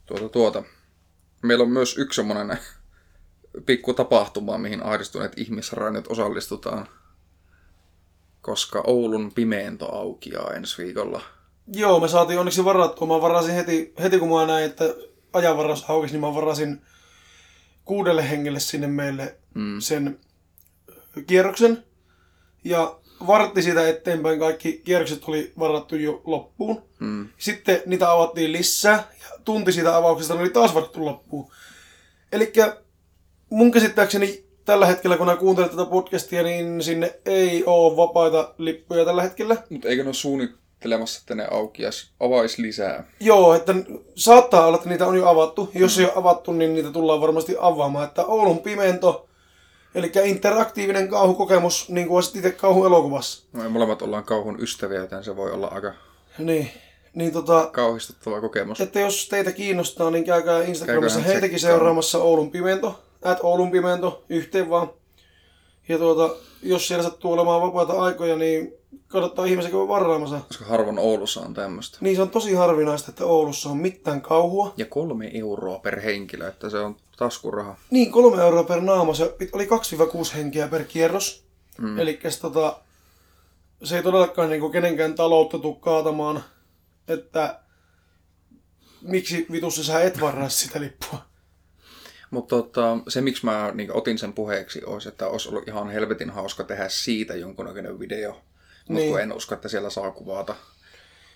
tuota, 0.06 0.28
tuota, 0.28 0.62
meillä 1.42 1.62
on 1.62 1.70
myös 1.70 1.98
yksi 1.98 2.16
semmoinen 2.16 2.58
pikku 3.66 3.94
tapahtuma, 3.94 4.58
mihin 4.58 4.82
ahdistuneet 4.82 5.32
ihmisrainet 5.36 6.06
osallistutaan. 6.08 6.88
Koska 8.42 8.82
Oulun 8.86 9.32
pimeento 9.32 9.94
aukiaa 9.94 10.50
ensi 10.50 10.82
viikolla. 10.82 11.20
Joo, 11.74 12.00
me 12.00 12.08
saatiin 12.08 12.38
onneksi 12.38 12.64
varattua. 12.64 13.08
Mä 13.08 13.20
varasin 13.20 13.54
heti, 13.54 13.94
heti 14.02 14.18
kun 14.18 14.28
mä 14.28 14.46
näin, 14.46 14.64
että 14.64 14.84
ajanvaraus 15.32 15.84
aukesi, 15.90 16.14
niin 16.14 16.20
mä 16.20 16.34
varasin 16.34 16.82
kuudelle 17.84 18.30
hengelle 18.30 18.60
sinne 18.60 18.86
meille 18.86 19.36
Mm. 19.54 19.80
sen 19.80 20.20
kierroksen. 21.26 21.84
Ja 22.64 22.98
vartti 23.26 23.62
siitä 23.62 23.88
eteenpäin 23.88 24.38
kaikki 24.38 24.82
kierrokset 24.84 25.24
oli 25.26 25.52
varattu 25.58 25.96
jo 25.96 26.20
loppuun. 26.24 26.82
Mm. 26.98 27.28
Sitten 27.38 27.82
niitä 27.86 28.12
avattiin 28.12 28.52
lisää 28.52 29.08
ja 29.20 29.38
tunti 29.44 29.72
siitä 29.72 29.96
avauksesta 29.96 30.34
ne 30.34 30.40
oli 30.40 30.50
taas 30.50 30.74
varattu 30.74 31.04
loppuun. 31.04 31.50
Eli 32.32 32.52
mun 33.50 33.70
käsittääkseni 33.70 34.44
tällä 34.64 34.86
hetkellä, 34.86 35.16
kun 35.16 35.26
mä 35.26 35.36
kuuntelen 35.36 35.70
tätä 35.70 35.84
podcastia, 35.84 36.42
niin 36.42 36.82
sinne 36.82 37.20
ei 37.26 37.64
ole 37.66 37.96
vapaita 37.96 38.54
lippuja 38.58 39.04
tällä 39.04 39.22
hetkellä. 39.22 39.56
Mutta 39.70 39.88
eikö 39.88 40.02
ne 40.02 40.08
ole 40.08 40.14
suunnittelemassa, 40.14 41.20
että 41.22 41.34
ne 41.34 41.48
aukias, 41.50 42.12
avaisi 42.20 42.62
lisää? 42.62 43.04
Joo, 43.20 43.54
että 43.54 43.74
saattaa 44.14 44.66
olla, 44.66 44.76
että 44.76 44.88
niitä 44.88 45.06
on 45.06 45.16
jo 45.16 45.28
avattu. 45.28 45.70
Jos 45.74 45.98
ei 45.98 46.04
ole 46.04 46.12
avattu, 46.16 46.52
niin 46.52 46.74
niitä 46.74 46.90
tullaan 46.90 47.20
varmasti 47.20 47.56
avaamaan. 47.60 48.08
Että 48.08 48.24
Oulun 48.24 48.58
pimento, 48.58 49.28
eli 49.95 50.12
interaktiivinen 50.24 51.09
kauhukokemus, 51.09 51.88
niin 51.88 52.07
kuin 52.07 52.16
olisit 52.16 52.36
itse 52.36 52.51
kauhuelokuvassa. 52.53 53.45
No, 53.53 53.62
me 53.62 53.68
molemmat 53.68 54.03
ollaan 54.03 54.24
kauhun 54.24 54.61
ystäviä, 54.62 55.01
joten 55.01 55.24
se 55.24 55.36
voi 55.36 55.53
olla 55.53 55.66
aika 55.66 55.93
Niin, 56.38 56.70
niin 57.14 57.32
tota, 57.32 57.68
kauhistuttava 57.72 58.40
kokemus. 58.40 58.80
että 58.80 59.01
jos 59.01 59.28
teitä 59.28 59.53
kiinnostaa, 59.53 60.11
niin 60.11 60.24
käykää 60.24 60.62
Instagramissa 60.62 61.20
heitäkin 61.20 61.59
tsekkaan. 61.59 61.78
seuraamassa 61.78 62.18
Oulun 62.18 62.51
pimento, 62.51 63.01
at 63.22 63.38
Oulun 63.43 63.70
pimento, 63.70 64.24
yhteen 64.28 64.70
vaan. 64.70 64.90
Ja 65.88 65.99
tuota, 65.99 66.34
jos 66.62 66.88
siellä 66.88 67.05
sattuu 67.05 67.32
olemaan 67.32 67.62
vapaita 67.62 67.93
aikoja, 67.93 68.36
niin 68.36 68.74
kannattaa 69.12 69.44
ihmisen 69.44 69.70
käydä 69.72 69.88
varaamassa. 69.88 70.40
Koska 70.48 70.64
harvoin 70.64 70.98
Oulussa 70.98 71.40
on 71.40 71.54
tämmöistä. 71.54 71.98
Niin 72.00 72.16
se 72.16 72.22
on 72.22 72.30
tosi 72.30 72.54
harvinaista, 72.54 73.10
että 73.10 73.24
Oulussa 73.24 73.68
on 73.68 73.76
mitään 73.76 74.20
kauhua. 74.20 74.74
Ja 74.76 74.86
kolme 74.86 75.30
euroa 75.34 75.78
per 75.78 76.00
henkilö, 76.00 76.48
että 76.48 76.70
se 76.70 76.78
on 76.78 76.96
taskuraha. 77.16 77.76
Niin, 77.90 78.12
kolme 78.12 78.42
euroa 78.42 78.64
per 78.64 78.80
naama. 78.80 79.14
Se 79.14 79.34
oli 79.52 79.64
2-6 79.64 80.36
henkeä 80.36 80.68
per 80.68 80.84
kierros. 80.84 81.44
Mm. 81.78 81.98
Eli 81.98 82.20
tota, 82.40 82.80
se 83.82 83.96
ei 83.96 84.02
todellakaan 84.02 84.50
niinku 84.50 84.70
kenenkään 84.70 85.14
taloutta 85.14 85.58
tuu 85.58 85.74
kaatamaan, 85.74 86.44
että 87.08 87.60
miksi 89.02 89.46
vitussa 89.52 89.84
sä 89.84 90.00
et 90.00 90.20
varaa 90.20 90.48
sitä 90.48 90.80
lippua. 90.80 91.18
Mutta 92.30 92.56
tota, 92.56 92.98
se, 93.08 93.20
miksi 93.20 93.44
mä 93.44 93.72
niin 93.74 93.92
otin 93.92 94.18
sen 94.18 94.32
puheeksi, 94.32 94.84
olisi, 94.84 95.08
että 95.08 95.26
olisi 95.26 95.48
ollut 95.48 95.68
ihan 95.68 95.90
helvetin 95.90 96.30
hauska 96.30 96.64
tehdä 96.64 96.88
siitä 96.88 97.34
jonkunnäköinen 97.34 97.98
video. 97.98 98.36
Mutta 98.88 98.92
Niin. 99.00 99.12
niin. 99.14 99.18
en 99.22 99.32
usko, 99.32 99.54
että 99.54 99.68
siellä 99.68 99.90
saa 99.90 100.10
kuvata. 100.10 100.54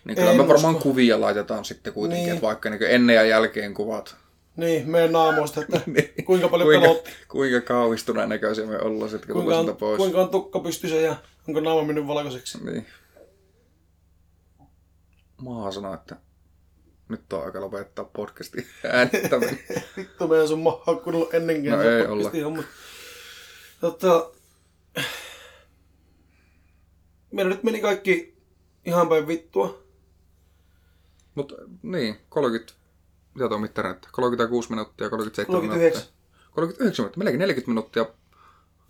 Niin 0.04 0.16
kyllä 0.16 0.30
En 0.30 0.36
me 0.36 0.48
varmaan 0.48 0.74
usko. 0.74 0.88
kuvia 0.88 1.20
laitetaan 1.20 1.64
sitten 1.64 1.92
kuitenkin, 1.92 2.24
Niin. 2.24 2.34
että 2.34 2.46
vaikka 2.46 2.70
niin 2.70 2.82
ennen 2.82 3.16
ja 3.16 3.24
jälkeen 3.24 3.74
kuvat. 3.74 4.16
Niin, 4.56 4.90
meidän 4.90 5.12
naamoista, 5.12 5.60
että 5.60 5.80
Niin. 5.86 6.24
kuinka 6.24 6.48
paljon 6.48 6.66
kuinka, 6.68 6.86
pelotti, 6.86 7.10
kuinka 7.28 7.60
kauhistuneen 7.60 8.28
näköisiä 8.28 8.66
me 8.66 8.78
ollaan 8.78 9.10
sitten, 9.10 9.32
kun 9.32 9.42
kuinka 9.44 9.58
on, 9.58 9.76
pois. 9.76 9.96
kuinka 9.96 10.20
on 10.20 10.28
tukka 10.28 10.60
pystyssä 10.60 10.96
ja 10.96 11.16
onko 11.48 11.60
naama 11.60 11.82
mennyt 11.84 12.06
valkoiseksi. 12.06 12.64
Niin. 12.64 12.86
Maa 15.36 15.70
sanoo, 15.72 15.94
että 15.94 16.16
nyt 17.08 17.32
on 17.32 17.44
aika 17.44 17.60
lopettaa 17.60 18.04
podcastin 18.04 18.66
äänittäminen. 18.92 19.58
Vittu, 19.96 20.28
meidän 20.28 20.48
sun 20.48 20.60
maha 20.60 20.82
on 20.86 21.26
ennenkin. 21.32 21.70
No 21.72 21.82
ei 22.32 22.40
homma. 22.42 22.62
Tota, 23.80 24.30
meillä 27.32 27.50
nyt 27.54 27.62
meni 27.62 27.80
kaikki 27.80 28.36
ihan 28.84 29.08
päin 29.08 29.26
vittua. 29.28 29.82
Mutta 31.34 31.54
niin, 31.82 32.16
30, 32.28 32.72
mitä 33.34 33.48
tuo 33.48 33.58
mittari 33.58 33.88
näyttää? 33.88 34.10
36 34.12 34.70
minuuttia, 34.70 35.10
37 35.10 35.60
39. 35.60 36.02
minuuttia. 36.02 36.16
39 36.52 37.02
minuuttia, 37.02 37.18
melkein 37.18 37.38
40 37.38 37.70
minuuttia 37.70 38.06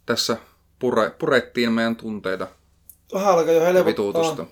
tässä 0.07 0.37
pure, 0.79 1.11
purettiin 1.11 1.73
meidän 1.73 1.97
tunteita 1.97 2.47
Vähän 3.15 3.33
alkaa 3.35 3.53
jo 3.55 3.61
helpottaa. 3.61 3.87
vituutusta. 3.87 4.47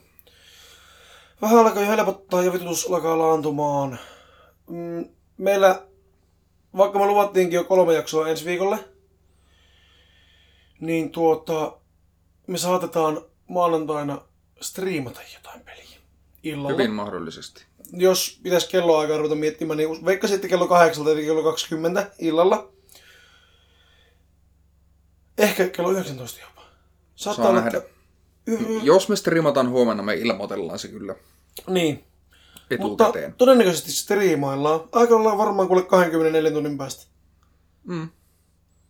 Vähän 1.43 1.59
alkaa 1.59 1.83
jo 1.83 1.89
helpottaa 1.89 2.43
ja 2.43 2.53
vitutus 2.53 2.87
alkaa 2.91 3.19
laantumaan. 3.19 3.99
Mm, 4.71 5.05
meillä, 5.39 5.83
vaikka 6.77 6.99
me 6.99 7.07
luvattiinkin 7.07 7.57
jo 7.57 7.65
kolme 7.65 7.95
jaksoa 7.95 8.29
ensi 8.29 8.45
viikolle, 8.45 8.79
niin 10.81 11.11
tuota, 11.11 11.79
me 12.47 12.59
saatetaan 12.59 13.23
maanantaina 13.49 14.23
striimata 14.61 15.21
jotain 15.35 15.61
peliä 15.61 15.99
illalla. 16.43 16.71
Hyvin 16.71 16.91
mahdollisesti. 16.93 17.65
jos 17.93 18.41
pitäisi 18.43 18.69
kelloaikaa 18.69 19.17
ruveta 19.19 19.35
miettimään, 19.35 19.77
niin 19.77 20.05
veikkasin, 20.05 20.35
että 20.35 20.49
kello 20.49 20.67
8 20.69 21.05
tai 21.05 21.15
kello 21.15 21.43
20 21.43 22.11
illalla. 22.19 22.73
Ehkä 25.39 25.69
kello 25.69 25.91
19 25.91 26.41
jopa. 26.41 26.63
Saattaa 27.17 27.45
Saa 27.45 27.51
olla, 27.51 27.61
nähdä. 27.61 27.79
että... 27.79 27.91
Y- 28.47 28.79
Jos 28.83 29.09
me 29.09 29.17
striimataan 29.17 29.71
huomenna, 29.71 30.03
me 30.03 30.15
ilmoitellaan 30.15 30.79
se 30.79 30.89
kyllä 30.89 31.15
niin, 31.69 32.05
mutta 32.79 33.13
todennäköisesti 33.39 33.93
striimaillaan. 33.93 34.81
Aika 34.93 35.15
ollaan 35.17 35.39
varmaan 35.39 35.69
kuule 35.69 35.83
24 35.83 36.51
tunnin 36.51 36.79
päästä. 36.79 37.07
Mm. 37.85 38.09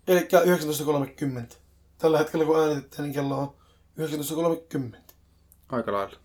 Eli 0.09 0.21
19.30. 0.21 1.55
Tällä 1.99 2.19
hetkellä 2.19 2.45
kun 2.45 2.61
äänitetään, 2.61 3.03
niin 3.03 3.15
kello 3.15 3.39
on 3.39 3.55
19.30. 3.99 4.97
Aika 5.69 5.93
lailla. 5.93 6.17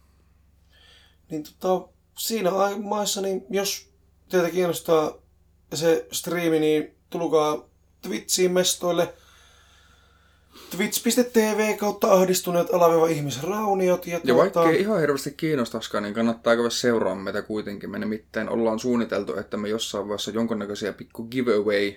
Niin 1.30 1.43
tota, 1.43 1.88
siinä 2.17 2.51
ai- 2.51 2.80
maissa, 2.80 3.22
niin 3.22 3.45
jos 3.49 3.89
teitä 4.30 4.49
kiinnostaa 4.49 5.13
se 5.74 6.07
striimi, 6.11 6.59
niin 6.59 6.95
tulkaa 7.09 7.70
Twitchiin 8.01 8.51
mestoille 8.51 9.13
twitch.tv 10.78 11.78
kautta 11.78 12.13
ahdistuneet 12.13 12.74
alaviva 12.74 13.07
ihmisrauniot. 13.07 14.07
Ja, 14.07 14.13
Ja 14.13 14.20
tuota, 14.20 14.38
vaikka 14.38 14.70
ei 14.70 14.82
ihan 14.82 14.99
hirveästi 14.99 15.32
kiinnostaisikaan, 15.32 16.03
niin 16.03 16.13
kannattaa 16.13 16.55
käydä 16.55 16.70
seuraamaan 16.70 17.24
meitä 17.24 17.41
kuitenkin. 17.41 17.89
Me 17.89 17.99
nimittäin 17.99 18.49
ollaan 18.49 18.80
suunniteltu, 18.80 19.38
että 19.39 19.57
me 19.57 19.70
jossain 19.70 20.07
vaiheessa 20.07 20.32
jonkunnäköisiä 20.32 20.93
pikku 20.93 21.24
giveaway 21.24 21.93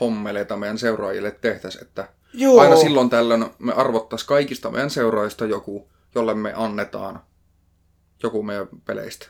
hommeleita 0.00 0.56
meidän 0.56 0.78
seuraajille 0.78 1.30
tehtäisiin, 1.30 1.84
että 1.84 2.08
Joo. 2.32 2.60
aina 2.60 2.76
silloin 2.76 3.10
tällöin 3.10 3.46
me 3.58 3.72
arvottaisiin 3.72 4.28
kaikista 4.28 4.70
meidän 4.70 4.90
seuraajista 4.90 5.44
joku, 5.44 5.88
jolle 6.14 6.34
me 6.34 6.52
annetaan 6.56 7.20
joku 8.22 8.42
meidän 8.42 8.68
peleistä. 8.84 9.26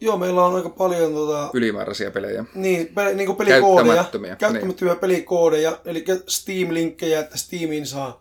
Joo, 0.00 0.16
meillä 0.16 0.44
on 0.44 0.54
aika 0.54 0.68
paljon 0.68 1.14
tota, 1.14 1.50
Ylimääräisiä 1.54 2.10
pelejä. 2.10 2.44
niin, 2.54 2.86
pe- 2.94 3.14
niin 3.14 3.26
kuin 3.26 3.36
pelikoodeja, 3.36 3.84
Käyttämättömiä, 3.94 4.36
käyttämättömiä 4.36 4.94
pelikoodeja, 4.94 5.78
eli 5.84 6.04
Steam-linkkejä, 6.28 7.20
että 7.20 7.38
Steamiin 7.38 7.86
saa 7.86 8.20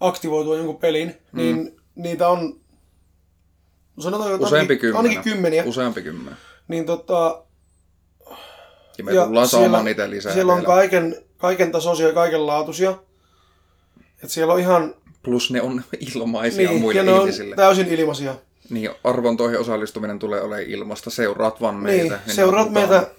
aktivoitua 0.00 0.56
jonkun 0.56 0.76
pelin, 0.76 1.08
mm. 1.32 1.36
niin 1.36 1.76
niitä 1.94 2.28
on 2.28 2.60
sanotaan 3.98 4.34
että 4.34 4.46
Useampi 4.46 4.76
kymmenen. 4.76 5.10
ainakin 5.10 5.32
kymmeniä. 5.32 5.64
Useampi 5.64 6.02
kymmenen. 6.02 6.36
Niin 6.68 6.86
tota, 6.86 7.42
Ja 8.98 9.04
me 9.04 9.12
ja 9.12 9.24
tullaan 9.26 9.48
saamaan 9.48 9.84
niitä 9.84 10.10
lisää 10.10 10.32
Siellä 10.32 10.52
on 10.52 10.58
vielä. 10.58 10.74
kaiken, 10.74 11.16
kaiken 11.38 11.72
tasoisia 11.72 12.06
ja 12.06 12.12
kaikenlaatuisia. 12.14 12.98
Et 14.24 14.30
siellä 14.30 14.54
on 14.54 14.60
ihan 14.60 14.94
Plus 15.22 15.50
ne 15.50 15.62
on 15.62 15.82
ilmaisia 16.14 16.70
niin, 16.70 16.80
muille 16.80 17.00
ja 17.00 17.04
ne 17.04 17.12
on 17.12 17.20
ihmisille. 17.20 17.56
täysin 17.56 17.88
ilmaisia. 17.88 18.34
Niin, 18.70 18.90
arvontoihin 19.04 19.60
osallistuminen 19.60 20.18
tulee 20.18 20.40
olemaan 20.42 20.62
ilmasta. 20.70 21.10
Seuraat 21.10 21.60
vaan 21.60 21.82
Niin, 21.82 21.96
meitä. 22.00 22.20
ne 22.26 22.32
seuraat 22.32 22.66
otetaan. 22.66 22.90
meitä 22.90 23.10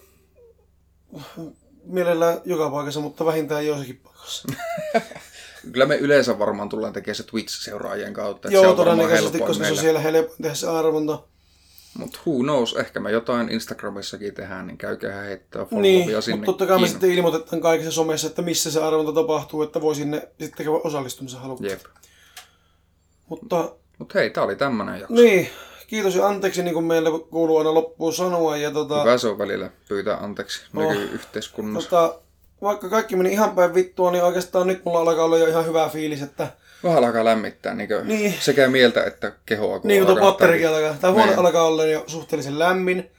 mielellään 1.86 2.41
joka 2.45 2.70
paikassa, 2.70 2.99
mutta 2.99 3.26
vähintään 3.26 3.68
joissakin 3.68 3.99
paikassa. 4.04 4.47
Kyllä 5.72 5.86
me 5.86 5.95
yleensä 5.97 6.39
varmaan 6.39 6.70
tullaan 6.70 6.93
tekemään 6.93 7.16
se 7.16 7.24
Twitch-seuraajien 7.24 8.14
kautta. 8.14 8.47
että 8.47 8.60
se 8.60 8.64
Joo, 8.64 8.70
on 8.72 8.76
todennäköisesti, 8.78 9.39
koska 9.39 9.54
se 9.54 9.60
on 9.60 9.66
meille. 9.66 9.82
siellä 9.82 9.99
helpoin 9.99 10.41
tehdä 10.41 10.56
se 10.56 10.68
arvonta. 10.68 11.20
Mutta 11.98 12.20
who 12.28 12.39
knows, 12.44 12.74
ehkä 12.76 13.00
me 13.00 13.12
jotain 13.12 13.50
Instagramissakin 13.50 14.34
tehdään, 14.34 14.68
niin 14.68 14.78
käykää 14.78 15.22
heittää 15.22 15.66
Niin, 15.72 16.00
followia 16.00 16.22
sinne. 16.22 16.36
mutta 16.38 16.52
totta 16.52 16.66
kai 16.66 16.80
me 16.82 16.88
sitten 16.88 17.12
ilmoitetaan 17.12 17.62
kaikissa 17.62 17.92
somessa, 17.92 18.28
että 18.28 18.42
missä 18.42 18.72
se 18.72 18.84
arvonta 18.84 19.14
tapahtuu, 19.14 19.62
että 19.64 19.82
voi 19.82 19.96
sinne 19.96 20.28
sitten 20.39 20.66
käydä 20.66 20.80
osallistumisen 20.84 21.39
halukkaat. 21.39 21.72
Jep. 21.72 21.82
Mutta 23.30 23.72
Mutta 23.98 24.20
hei, 24.20 24.30
tää 24.30 24.44
oli 24.44 24.56
tämmönen 24.56 25.00
jakso. 25.00 25.14
niin, 25.16 25.50
kiitos 25.88 26.16
ja 26.16 26.28
anteeksi, 26.28 26.64
niin 26.64 26.74
kuin 26.74 26.86
meille 26.86 27.10
kuuluu 27.30 27.58
aina 27.58 27.74
loppuun 27.74 28.14
sanoa. 28.14 28.58
Ja 28.58 28.72
tota, 28.72 29.02
Hyvä 29.04 29.18
se 29.18 29.28
on 29.28 29.38
välillä 29.38 29.70
pyytää 29.88 30.18
anteeksi 30.18 30.62
Oh. 30.76 30.94
nykyyhteiskunnassa. 30.94 31.89
tota, 31.89 32.20
vaikka 32.62 32.89
kaikki 32.89 33.16
meni 33.16 33.32
ihan 33.32 33.56
päin 33.56 33.74
vittua, 33.74 34.12
niin 34.12 34.24
oikeastaan 34.24 34.68
nyt 34.68 34.86
mulla 34.86 35.00
alkaa 35.00 35.26
olla 35.26 35.38
jo 35.38 35.48
ihan 35.48 35.66
hyvä 35.66 35.89
fiilis, 35.89 36.22
että 36.22 36.48
Vähän 36.84 37.03
alkaa 37.03 37.25
lämmittää 37.25 37.73
niin 37.73 37.89
Niin. 38.03 38.34
sekä 38.39 38.67
mieltä 38.67 39.03
että 39.03 39.32
kehoa. 39.45 39.79
Kun 39.79 39.88
niin 39.88 40.05
kuin 40.05 40.07
tuo 40.07 40.15
alkaa 40.15 40.32
patterikin 40.32 40.67
alkaa. 40.69 40.93
Tämä 41.01 41.13
huone 41.13 41.27
Niin. 41.27 41.39
alkaa 41.39 41.63
olla 41.63 41.86
jo 41.86 42.03
suhteellisen 42.07 42.59
lämmin. 42.59 43.11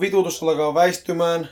Vitutus 0.00 0.42
alkaa 0.42 0.74
väistymään. 0.74 1.48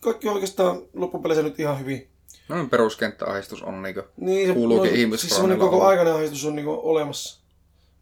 Kaikki 0.00 0.28
oikeastaan 0.28 0.82
loppupeleissä 0.94 1.42
nyt 1.42 1.60
ihan 1.60 1.80
hyvin. 1.80 2.08
No 2.48 2.56
niin, 2.56 2.70
peruskenttäahdistus 2.70 3.62
on 3.62 3.82
niin 3.82 3.94
kuin, 3.94 4.06
Niin, 4.16 4.48
se, 4.48 4.54
Kuuluukin 4.54 4.90
Siis 4.90 5.00
ihmisfraunilla 5.00 5.36
semmoinen 5.36 5.58
koko 5.58 5.76
olla. 5.76 5.88
aikainen 5.88 6.14
ahdistus 6.14 6.44
on 6.44 6.56
niinku 6.56 6.80
olemassa. 6.82 7.40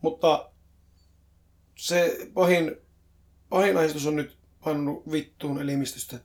Mutta 0.00 0.50
se 1.76 2.16
pahin, 2.34 2.76
pahin 3.48 3.76
ahdistus 3.76 4.06
on 4.06 4.16
nyt 4.16 4.36
painunut 4.64 5.12
vittuun 5.12 5.60
elimistöstä. 5.62 6.16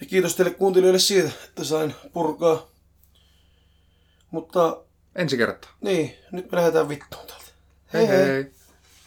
Ja 0.00 0.06
kiitos 0.06 0.36
teille 0.36 0.54
kuuntelijoille 0.54 0.98
siitä, 0.98 1.30
että 1.48 1.64
sain 1.64 1.94
purkaa. 2.12 2.70
Mutta 4.30 4.82
ensi 5.16 5.36
kertaa. 5.36 5.70
niin, 5.80 6.14
nyt 6.32 6.52
me 6.52 6.56
lähdetään 6.58 6.88
vittuun 6.88 7.26
täältä. 7.26 7.44
hei. 7.92 8.08
hei. 8.08 8.26
hei. 8.26 8.55